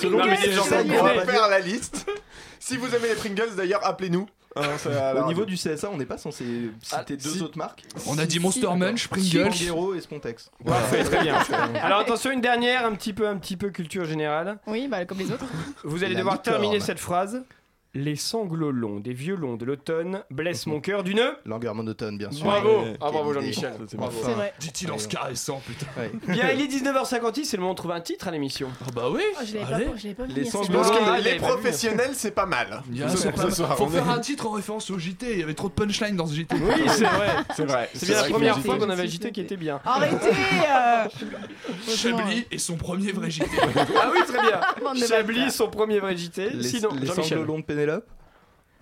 Selon 0.00 0.24
les 0.24 0.36
des 0.36 0.52
gens 0.52 0.62
qu'on 0.62 0.76
on 0.76 1.02
va 1.02 1.14
connaît. 1.14 1.32
faire 1.32 1.48
la 1.48 1.58
liste. 1.58 2.06
Si 2.60 2.76
vous 2.76 2.86
aimez 2.94 3.08
les 3.08 3.14
Pringles, 3.14 3.56
d'ailleurs, 3.56 3.84
appelez-nous. 3.84 4.28
Hein, 4.58 5.22
Au 5.22 5.28
niveau 5.28 5.44
du 5.44 5.54
CSA, 5.56 5.90
on 5.92 5.96
n'est 5.96 6.06
pas 6.06 6.18
censé 6.18 6.70
Ah, 6.92 6.98
citer 7.00 7.16
deux 7.16 7.30
si. 7.30 7.42
autres 7.42 7.56
marques 7.58 7.84
On 8.06 8.18
a 8.18 8.26
dit 8.26 8.40
Monster 8.40 8.68
Munch, 8.76 9.08
Pringles. 9.08 9.52
Et 9.96 10.00
Spontex. 10.00 10.50
Parfait, 10.64 11.04
très 11.04 11.22
bien. 11.22 11.36
Alors 11.82 12.00
attention, 12.00 12.30
une 12.30 12.40
dernière, 12.40 12.84
un 12.84 12.92
petit 12.94 13.12
peu, 13.12 13.28
un 13.28 13.36
petit 13.36 13.56
peu 13.56 13.70
culture 13.70 14.04
générale. 14.04 14.58
Oui, 14.66 14.88
bah 14.88 15.04
comme 15.04 15.18
les 15.18 15.30
autres. 15.30 15.46
Vous 15.84 16.02
allez 16.04 16.14
devoir 16.14 16.42
terminer 16.42 16.80
cette 16.80 16.98
phrase. 17.00 17.42
Les 17.94 18.16
sanglots 18.16 18.70
longs 18.70 19.00
des 19.00 19.14
violons 19.14 19.56
de 19.56 19.64
l'automne 19.64 20.22
blessent 20.30 20.66
mon 20.66 20.78
cœur 20.78 21.02
d'une. 21.02 21.22
Langueur 21.46 21.74
monotone, 21.74 22.18
bien 22.18 22.30
sûr. 22.30 22.44
Bravo, 22.44 22.82
Ouais. 22.82 22.92
ah 23.00 23.10
bravo. 23.10 23.32
Jean-Michel. 23.32 23.72
C'est 23.88 23.96
Bravo. 23.96 24.14
Dit-il 24.60 24.92
en 24.92 24.98
se 24.98 25.08
caressant, 25.08 25.62
putain. 25.66 25.86
Ouais. 25.96 26.12
Bien, 26.28 26.50
il 26.52 26.60
est 26.60 26.66
19h56, 26.66 27.44
c'est 27.44 27.56
le 27.56 27.62
moment 27.62 27.72
de 27.72 27.78
trouver 27.78 27.94
un 27.94 28.02
titre 28.02 28.28
à 28.28 28.30
l'émission. 28.30 28.68
Ah 28.86 28.90
bah 28.94 29.08
oui. 29.10 29.22
Oh, 29.32 29.38
je 29.42 29.56
Allez. 29.74 29.86
pas, 29.86 29.96
je 29.96 30.08
pas 30.10 30.24
vu. 30.26 30.32
Les 30.34 30.44
sanglots 30.44 30.82
Je 30.82 30.88
celle-là. 30.88 30.88
pense 30.90 30.98
que 30.98 31.04
Ah, 31.12 31.18
les 31.20 31.32
vu. 31.32 31.38
professionnels, 31.38 32.10
c'est 32.12 32.30
pas 32.30 32.44
mal. 32.46 32.82
Il 32.92 32.98
y 32.98 33.02
a 33.02 33.08
Ce- 33.08 33.28
pas- 33.28 33.50
soir, 33.50 33.76
Faut 33.78 33.88
faire 33.88 34.06
est- 34.06 34.12
un 34.12 34.18
titre 34.20 34.46
en 34.46 34.50
référence 34.52 34.90
au 34.90 34.98
JT. 34.98 35.32
Il 35.32 35.38
y 35.40 35.42
avait 35.42 35.54
trop 35.54 35.68
de 35.68 35.72
punchline 35.74 36.14
dans 36.14 36.26
ce 36.26 36.34
JT. 36.34 36.56
Oui, 36.56 36.82
c'est 36.88 37.04
vrai. 37.04 37.28
C'est 37.56 37.64
vrai. 37.64 37.88
C'est 37.94 38.06
bien 38.06 38.22
la 38.22 38.28
première 38.28 38.58
fois 38.60 38.76
qu'on 38.78 38.90
avait 38.90 39.02
agité 39.04 39.32
qui 39.32 39.40
était 39.40 39.56
bien. 39.56 39.80
Arrêtez 39.86 40.28
euh, 40.28 41.04
Chablis 41.96 42.46
et 42.50 42.58
son 42.58 42.76
premier 42.76 43.12
vrai 43.12 43.30
JT. 43.30 43.46
Ah 43.96 44.10
oui, 44.12 44.20
très 44.26 44.40
bien. 44.42 44.60
Chablis, 45.08 45.50
son 45.50 45.68
premier 45.70 46.00
vrai 46.00 46.16
JT. 46.16 46.50
Les, 46.50 46.68
Sinon, 46.68 46.90
Jean-Michel. 47.02 47.38
Pénélope 47.78 48.06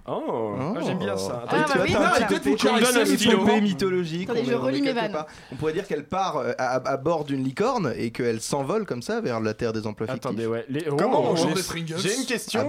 Oh, 0.09 0.23
Oh. 0.29 0.55
ah, 0.77 0.81
j'aime 0.87 0.99
bien 1.01 1.17
ça. 1.17 1.43
Ah, 1.49 1.57
bah 1.67 1.81
oui, 1.83 1.93
t'as 1.93 2.25
un 2.25 2.27
côté 2.29 2.51
mythologique. 3.61 4.31
Attendez, 4.31 4.43
on 4.43 4.45
je 4.45 4.53
est- 4.53 4.55
on 4.55 4.59
est 4.59 4.63
relis 4.63 4.81
mes 4.81 4.87
quelque 4.87 5.01
vannes. 5.01 5.13
part. 5.13 5.27
On 5.53 5.57
pourrait 5.57 5.73
dire 5.73 5.87
qu'elle 5.89 6.05
part 6.07 6.37
euh, 6.37 6.53
à, 6.59 6.77
à 6.77 6.97
bord 6.97 7.25
d'une 7.25 7.43
licorne 7.43 7.93
et 7.97 8.13
qu'elle 8.13 8.41
s'envole 8.41 8.87
comme 8.87 9.03
ça 9.03 9.21
vers 9.21 9.41
la 9.41 9.53
terre 9.53 9.73
des 9.73 9.85
emplois 9.87 10.07
fictifs. 10.07 10.25
Attendez, 10.25 10.47
ouais. 10.47 10.65
Les... 10.69 10.85
Comment 10.85 11.23
Oh, 11.25 11.33
on 11.33 11.37
j'ai- 11.37 11.49
une 12.21 12.25
question. 12.27 12.69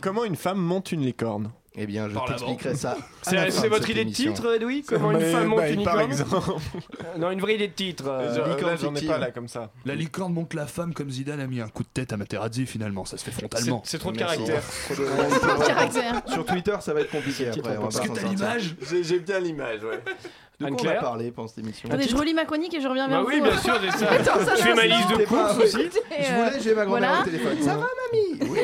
comment 0.00 0.24
une 0.24 0.36
femme 0.36 0.58
monte 0.58 0.90
une 0.92 1.02
licorne? 1.02 1.50
Eh 1.76 1.86
bien, 1.86 2.08
je 2.08 2.14
Par 2.14 2.26
la 2.28 2.34
t'expliquerai 2.36 2.76
ça. 2.76 2.96
C'est 3.22 3.68
votre 3.68 3.90
idée 3.90 4.04
de 4.04 4.12
titre, 4.12 4.54
Edoui 4.54 4.84
Comment 4.86 5.10
une 5.10 5.20
femme 5.20 5.46
monte 5.48 5.58
bah, 5.58 5.68
une 5.70 5.82
Par 5.82 5.96
licorne 5.96 6.12
exemple. 6.12 6.52
Non, 7.18 7.30
une 7.32 7.40
vraie 7.40 7.56
idée 7.56 7.66
de 7.66 7.72
titre. 7.72 8.04
euh, 8.06 8.32
Je- 8.32 8.48
licorne 8.50 8.70
là, 8.72 8.76
J'en 8.76 8.90
ai 8.90 8.94
fictive. 8.94 9.08
pas 9.08 9.18
là 9.18 9.30
comme 9.32 9.48
ça. 9.48 9.72
La 9.84 9.94
licorne 9.96 10.32
monte 10.32 10.54
la 10.54 10.66
femme 10.66 10.94
comme 10.94 11.10
Zidane 11.10 11.40
a 11.40 11.46
mis 11.48 11.60
un 11.60 11.68
coup 11.68 11.82
de 11.82 11.88
tête 11.92 12.12
à 12.12 12.16
Materazzi 12.16 12.66
finalement. 12.66 13.04
Ça 13.04 13.16
se 13.16 13.24
fait 13.24 13.32
frontalement. 13.32 13.82
C'est 13.84 13.98
trop 13.98 14.12
de 14.12 14.18
caractère. 14.18 14.62
Trop 14.84 14.94
de- 14.94 15.38
Trop 15.38 15.62
de 15.62 15.66
caractère. 15.66 16.22
Sur 16.28 16.44
Twitter, 16.44 16.76
ça 16.80 16.94
va 16.94 17.00
être 17.00 17.10
compliqué 17.10 17.48
après. 17.48 17.76
on 17.76 17.82
va 17.82 17.88
Est-ce 17.88 17.98
pas 17.98 18.08
que 18.08 18.20
t'as 18.20 18.28
l'image 18.28 18.76
j'ai 19.02 19.18
bien 19.18 19.40
l'image, 19.40 19.82
ouais. 19.82 20.00
De 20.60 20.66
quoi 20.66 20.68
on 20.70 20.74
Anne-Claire 20.74 20.98
a 20.98 21.02
parlé 21.02 21.30
pendant 21.32 21.48
cette 21.48 21.58
émission 21.58 21.88
Attendez, 21.88 22.06
je 22.08 22.16
relis 22.16 22.32
ma 22.34 22.44
chronique 22.44 22.72
et 22.74 22.80
je 22.80 22.86
reviens 22.86 23.08
vers 23.08 23.18
Bah 23.18 23.24
vous. 23.24 23.34
oui, 23.36 23.40
bien 23.40 23.58
sûr, 23.58 23.74
c'est 23.82 23.98
ça. 23.98 24.10
Attends, 24.12 24.44
ça 24.44 24.54
Je 24.56 24.62
fais 24.62 24.68
va, 24.70 24.74
ma 24.76 24.86
liste 24.86 25.10
va. 25.10 25.16
de 25.16 25.24
courses 25.24 25.58
aussi. 25.58 25.80
Et, 25.80 26.22
Je 26.22 26.32
voulais, 26.32 26.60
j'ai 26.60 26.74
ma 26.74 26.84
grand-mère 26.84 27.08
voilà. 27.10 27.20
au 27.22 27.24
téléphone. 27.24 27.62
Ça 27.62 27.74
va, 27.76 27.86
mamie 28.12 28.50
Oui. 28.52 28.58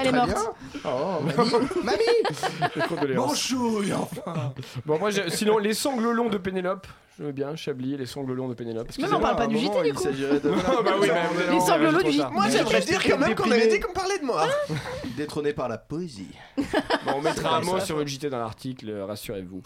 Elle 0.00 0.06
est 0.08 0.12
morte. 0.12 0.28
bien. 0.28 0.80
Oh, 0.84 1.22
mamie 1.22 1.50
Mamie. 1.84 3.14
Manchouille 3.14 3.92
enfin 3.92 4.52
Bon, 4.84 4.98
moi, 4.98 5.10
j'ai- 5.10 5.30
sinon, 5.30 5.58
les 5.58 5.74
sanglots 5.74 6.12
longs 6.12 6.28
de 6.28 6.38
Pénélope. 6.38 6.86
Je 7.18 7.22
veux 7.22 7.32
bien, 7.32 7.56
Chablis 7.56 7.94
et 7.94 7.96
les 7.96 8.04
sanglots 8.04 8.34
longs 8.34 8.48
de 8.48 8.54
Pénélope. 8.54 8.90
Mais 8.98 9.10
on 9.10 9.20
parle 9.20 9.36
pas 9.36 9.46
du 9.46 9.56
JT 9.56 9.82
du 9.84 9.94
coup. 9.94 10.04
de 10.04 10.50
bah 10.84 10.94
oui, 11.00 11.08
mais 11.10 11.54
Les 11.54 11.60
sanglots 11.60 11.90
longs 11.92 12.02
du 12.02 12.12
JT. 12.12 12.30
Moi, 12.30 12.48
j'aimerais 12.50 12.80
dire 12.82 13.02
quand 13.02 13.18
même 13.18 13.34
qu'on 13.34 13.50
avait 13.50 13.68
dit 13.68 13.80
qu'on 13.80 13.92
parlait 13.94 14.18
de 14.18 14.24
moi. 14.24 14.46
Détrôné 15.16 15.54
par 15.54 15.68
la 15.68 15.78
poésie. 15.78 16.28
Bon, 16.58 17.14
on 17.16 17.22
mettra 17.22 17.56
un 17.56 17.60
mot 17.62 17.80
sur 17.80 17.96
le 17.96 18.06
JT 18.06 18.28
dans 18.28 18.38
l'article, 18.38 18.90
euh, 18.90 19.06
rassurez-vous. 19.06 19.62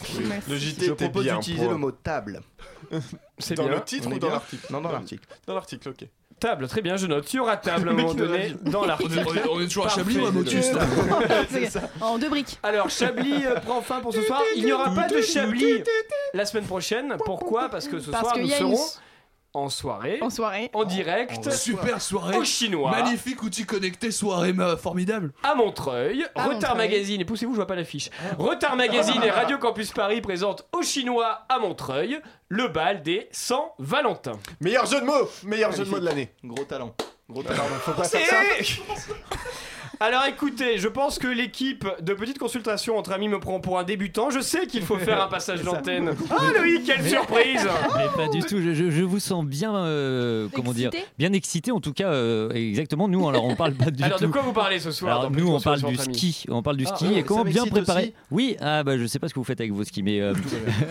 Le 0.49 0.57
JT 0.57 0.87
Je 0.87 0.93
propose 0.93 1.27
d'utiliser 1.27 1.69
le 1.69 1.77
mot 1.77 1.91
table. 1.91 2.41
C'est 3.39 3.55
Dans 3.55 3.69
le 3.69 3.83
titre 3.83 4.09
ou 4.13 4.19
dans 4.19 4.31
l'article 4.31 4.67
Non, 4.73 4.81
dans 4.81 4.93
l'article. 4.93 5.27
Dans 5.47 5.55
l'article, 5.55 5.89
ok. 5.89 6.09
Table, 6.41 6.69
très 6.69 6.81
bien, 6.81 6.97
je 6.97 7.07
note. 7.07 7.31
Il 7.33 7.37
y 7.37 7.41
aura 7.41 7.57
table 7.59 7.91
à 7.91 7.93
un 7.93 7.95
moment 7.95 8.15
donné 8.15 8.55
dans 8.63 8.87
l'article. 8.87 9.23
on 9.29 9.35
est- 9.35 9.49
on 9.49 9.61
est 9.61 9.67
toujours 9.67 9.87
à. 9.87 9.89
Chablis 9.91 10.19
ou 10.19 10.27
à 10.27 10.31
Motus 10.31 10.73
là 10.73 10.81
C'est 11.51 11.67
ça. 11.67 11.83
En 12.01 12.17
deux 12.19 12.31
briques. 12.31 12.59
Alors, 12.63 12.89
Chablis 12.89 13.45
euh, 13.45 13.57
prend 13.61 13.83
fin 13.83 14.01
pour 14.01 14.15
ce 14.15 14.23
soir. 14.23 14.41
Il 14.57 14.65
n'y 14.65 14.73
aura 14.73 14.91
pas 14.95 15.07
de 15.07 15.21
Chablis 15.21 15.83
la 16.33 16.47
semaine 16.47 16.65
prochaine. 16.65 17.17
Pourquoi? 17.27 17.69
Parce 17.69 17.87
que 17.89 18.01
ce 18.01 18.11
Parce 18.11 18.23
soir, 18.23 18.33
qu'il 18.35 18.45
nous 18.45 18.49
y 18.49 18.55
a 18.55 18.59
une 18.61 18.75
serons 18.77 18.89
en 19.53 19.69
soirée, 19.69 20.19
en 20.23 20.31
soirée. 20.31 20.71
en 20.75 20.85
direct, 20.85 21.51
Super 21.51 22.01
soirée. 22.01 22.37
au 22.37 22.45
chinois, 22.45 22.91
Magnifique 22.93 23.43
outil 23.43 23.67
connecté, 23.67 24.11
soirée 24.13 24.53
ma- 24.53 24.77
formidable. 24.77 25.33
à 25.43 25.55
Montreuil. 25.55 26.25
À 26.35 26.45
Retard 26.45 26.53
Montreuil. 26.77 26.77
Magazine, 26.77 27.21
et 27.21 27.25
poussez-vous, 27.25 27.53
je 27.53 27.57
vois 27.57 27.67
pas 27.67 27.75
l'affiche. 27.75 28.11
Retard 28.39 28.77
Magazine 28.77 29.21
et 29.25 29.31
Radio 29.31 29.59
Campus 29.59 29.91
Paris 29.93 30.21
présentent 30.21 30.67
au 30.73 30.83
chinois 30.83 31.41
à 31.49 31.59
Montreuil 31.59 32.21
le 32.49 32.69
bal 32.69 33.03
des 33.03 33.29
100 33.33 33.75
Valentins. 33.79 34.39
Meilleur 34.61 34.87
jeu 34.87 35.01
de 35.01 35.07
mots 35.07 35.29
Meilleur 35.43 35.73
jeu 35.73 35.85
de 35.85 35.91
mots 35.91 35.99
de 36.01 36.05
l'année. 36.05 36.31
Gros 36.45 36.65
talent. 36.65 36.95
Gros 37.29 37.43
talent. 37.43 37.65
Faut 37.81 37.93
pas 37.93 38.05
faire 38.05 38.27
ça. 38.27 38.37
Alors 40.03 40.23
écoutez, 40.27 40.79
je 40.79 40.89
pense 40.89 41.19
que 41.19 41.27
l'équipe 41.29 41.87
de 42.01 42.15
petite 42.15 42.39
consultation 42.39 42.97
entre 42.97 43.13
amis 43.13 43.29
me 43.29 43.39
prend 43.39 43.61
pour 43.61 43.79
un 43.79 43.85
débutant. 43.85 44.31
Je 44.31 44.41
sais 44.41 44.67
qu'il 44.67 44.81
faut 44.83 44.97
faire 44.97 45.23
un 45.23 45.27
passage 45.29 45.61
d'antenne. 45.63 46.13
Ah 46.31 46.59
Loïc, 46.59 46.85
quelle 46.87 47.07
surprise 47.07 47.69
Mais 47.99 48.07
pas 48.17 48.29
du 48.31 48.41
tout, 48.41 48.63
je, 48.63 48.73
je- 48.73 48.89
je 48.89 49.03
vous 49.03 49.19
sens 49.19 49.45
bien, 49.45 49.77
euh, 49.77 50.49
comment 50.55 50.73
dire, 50.73 50.89
Excité 50.89 51.07
bien 51.19 51.33
excité 51.35 51.71
en 51.71 51.81
tout 51.81 51.93
cas, 51.93 52.09
euh, 52.09 52.49
exactement. 52.53 53.09
Nous, 53.09 53.29
alors 53.29 53.45
on 53.45 53.55
parle 53.57 53.75
pas 53.75 53.91
du 53.91 54.03
Alors 54.03 54.19
tout. 54.19 54.25
de 54.27 54.31
quoi 54.33 54.41
vous 54.41 54.55
parlez 54.55 54.79
ce 54.79 54.91
soir 54.91 55.19
Alors, 55.19 55.31
dans 55.31 55.39
nous, 55.39 55.49
on 55.53 55.61
parle 55.61 55.81
du 55.81 55.85
amis 55.87 55.99
ski. 55.99 56.45
On 56.49 56.63
parle 56.63 56.79
du 56.79 56.87
Ah, 56.91 56.97
ski 56.97 57.13
et 57.19 57.23
comment 57.23 57.45
bien 57.45 57.67
préparer. 57.67 58.03
aussi. 58.05 58.15
Oui, 58.31 58.57
ah 58.63 58.83
bah 58.83 58.97
je 58.97 59.05
sais 59.05 59.19
pas 59.19 59.29
ce 59.29 59.35
que 59.35 59.39
vous 59.39 59.45
faites 59.45 59.61
avec 59.61 59.73
vos 59.73 59.85
skis, 59.85 60.03
mais 60.03 60.19
euh, 60.23 60.33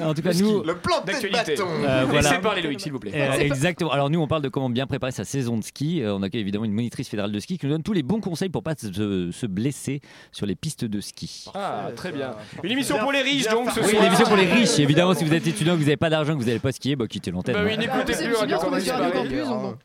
en 0.04 0.14
tout 0.14 0.22
cas 0.22 0.34
Le 0.34 0.40
nous. 0.40 0.58
ski. 0.60 0.68
Le 0.68 0.76
plan 0.76 1.02
de 1.02 1.08
D'actualité. 1.08 1.56
bâton. 1.56 1.68
Euh, 1.84 2.04
voilà. 2.08 2.30
Laissez 2.30 2.42
parler 2.42 2.62
Loïc, 2.62 2.80
s'il 2.80 2.92
vous 2.92 3.00
plaît. 3.00 3.12
Euh, 3.16 3.40
exactement. 3.40 3.92
Alors 3.92 4.12
nous, 4.12 4.20
on 4.22 4.28
parle 4.28 4.44
de 4.44 4.50
comment 4.50 4.70
bien 4.70 4.86
préparer 4.86 5.12
sa 5.14 5.24
saison 5.24 5.58
de 5.58 5.64
ski. 5.64 6.04
On 6.06 6.22
accueille 6.22 6.42
évidemment 6.42 6.66
une 6.66 6.74
monitrice 6.74 7.10
fédérale 7.10 7.32
de 7.32 7.40
ski 7.40 7.58
qui 7.58 7.66
nous 7.66 7.72
donne 7.72 7.82
tous 7.84 7.94
les 7.94 8.04
bons 8.04 8.20
conseils 8.22 8.50
pour 8.50 8.62
pas 8.62 8.76
se, 8.78 8.99
se 9.32 9.46
blesser 9.46 10.02
sur 10.32 10.46
les 10.46 10.56
pistes 10.56 10.86
de 10.86 11.02
ski. 11.02 11.46
Ah, 11.54 11.88
très 11.96 12.12
bien. 12.12 12.36
Une 12.64 12.72
émission 12.72 12.98
pour 13.00 13.12
les 13.12 13.22
riches 13.22 13.48
donc 13.48 13.70
ce 13.72 13.80
Oui, 13.80 13.90
soir. 13.92 14.02
une 14.02 14.08
émission 14.08 14.26
pour 14.26 14.36
les 14.38 14.46
riches. 14.52 14.80
Évidemment, 14.80 15.14
si 15.14 15.24
vous 15.24 15.34
êtes 15.34 15.48
étudiant, 15.48 15.74
que 15.74 15.78
vous 15.80 15.86
n'avez 15.86 15.98
pas 15.98 16.10
d'argent, 16.10 16.34
que 16.34 16.40
vous 16.40 16.46
n'allez 16.48 16.60
pas 16.60 16.72
skier, 16.72 16.96
bah 16.96 17.08
quittez 17.08 17.32
l'antenne. 17.32 17.56
Bah 17.56 17.62
oui, 17.66 17.74
hein. 17.74 17.78
n'écoutez 17.78 18.14
c'est- 18.14 18.26
plus 18.26 18.36
Radio 18.36 18.58
Campus 18.58 18.88
Paris. 18.88 19.30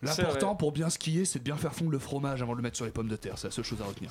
L'important 0.02 0.54
pour 0.54 0.72
bien 0.72 0.90
skier, 0.90 1.24
c'est 1.24 1.38
de 1.38 1.44
bien 1.44 1.56
faire 1.56 1.72
fondre 1.74 1.90
le 1.90 1.98
fromage 1.98 2.42
avant 2.42 2.52
de 2.52 2.58
le 2.58 2.62
mettre 2.62 2.76
sur 2.76 2.84
les 2.84 2.90
pommes 2.90 3.08
de 3.08 3.16
terre. 3.16 3.34
C'est 3.36 3.48
la 3.48 3.50
seule 3.52 3.64
chose 3.64 3.78
à 3.82 3.84
retenir. 3.86 4.10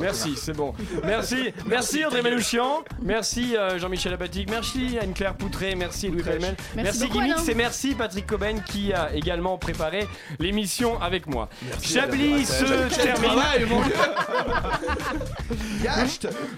Merci, 0.00 0.34
c'est 0.36 0.56
bon. 0.56 0.74
Merci, 1.04 1.52
merci 1.66 2.04
André 2.04 2.22
Manouchian, 2.22 2.82
merci 3.02 3.56
euh, 3.56 3.78
Jean-Michel 3.78 4.12
Abatic, 4.14 4.50
merci 4.50 4.96
Anne-Claire 5.00 5.34
Poutré, 5.34 5.74
merci 5.74 6.08
Louis 6.08 6.22
Pellemel, 6.22 6.56
Merci 6.76 7.04
Alain. 7.12 7.36
et 7.48 7.54
merci 7.54 7.94
Patrick 7.94 8.26
Coben 8.26 8.62
qui 8.62 8.92
a 8.92 9.14
également 9.14 9.58
préparé 9.58 10.06
l'émission 10.38 11.00
avec 11.00 11.26
moi. 11.26 11.48
Chablis 11.82 12.46
se 12.46 12.64
termine. 13.02 13.30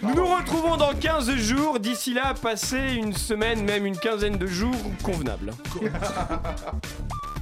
Nous 0.03 0.15
nous 0.15 0.27
retrouvons 0.27 0.77
dans 0.77 0.95
15 0.95 1.31
jours. 1.37 1.81
D'ici 1.81 2.15
là, 2.15 2.35
passez 2.41 2.95
une 2.95 3.13
semaine, 3.13 3.65
même 3.65 3.87
une 3.87 3.97
quinzaine 3.97 4.37
de 4.37 4.47
jours 4.47 4.75
convenables. 5.03 5.53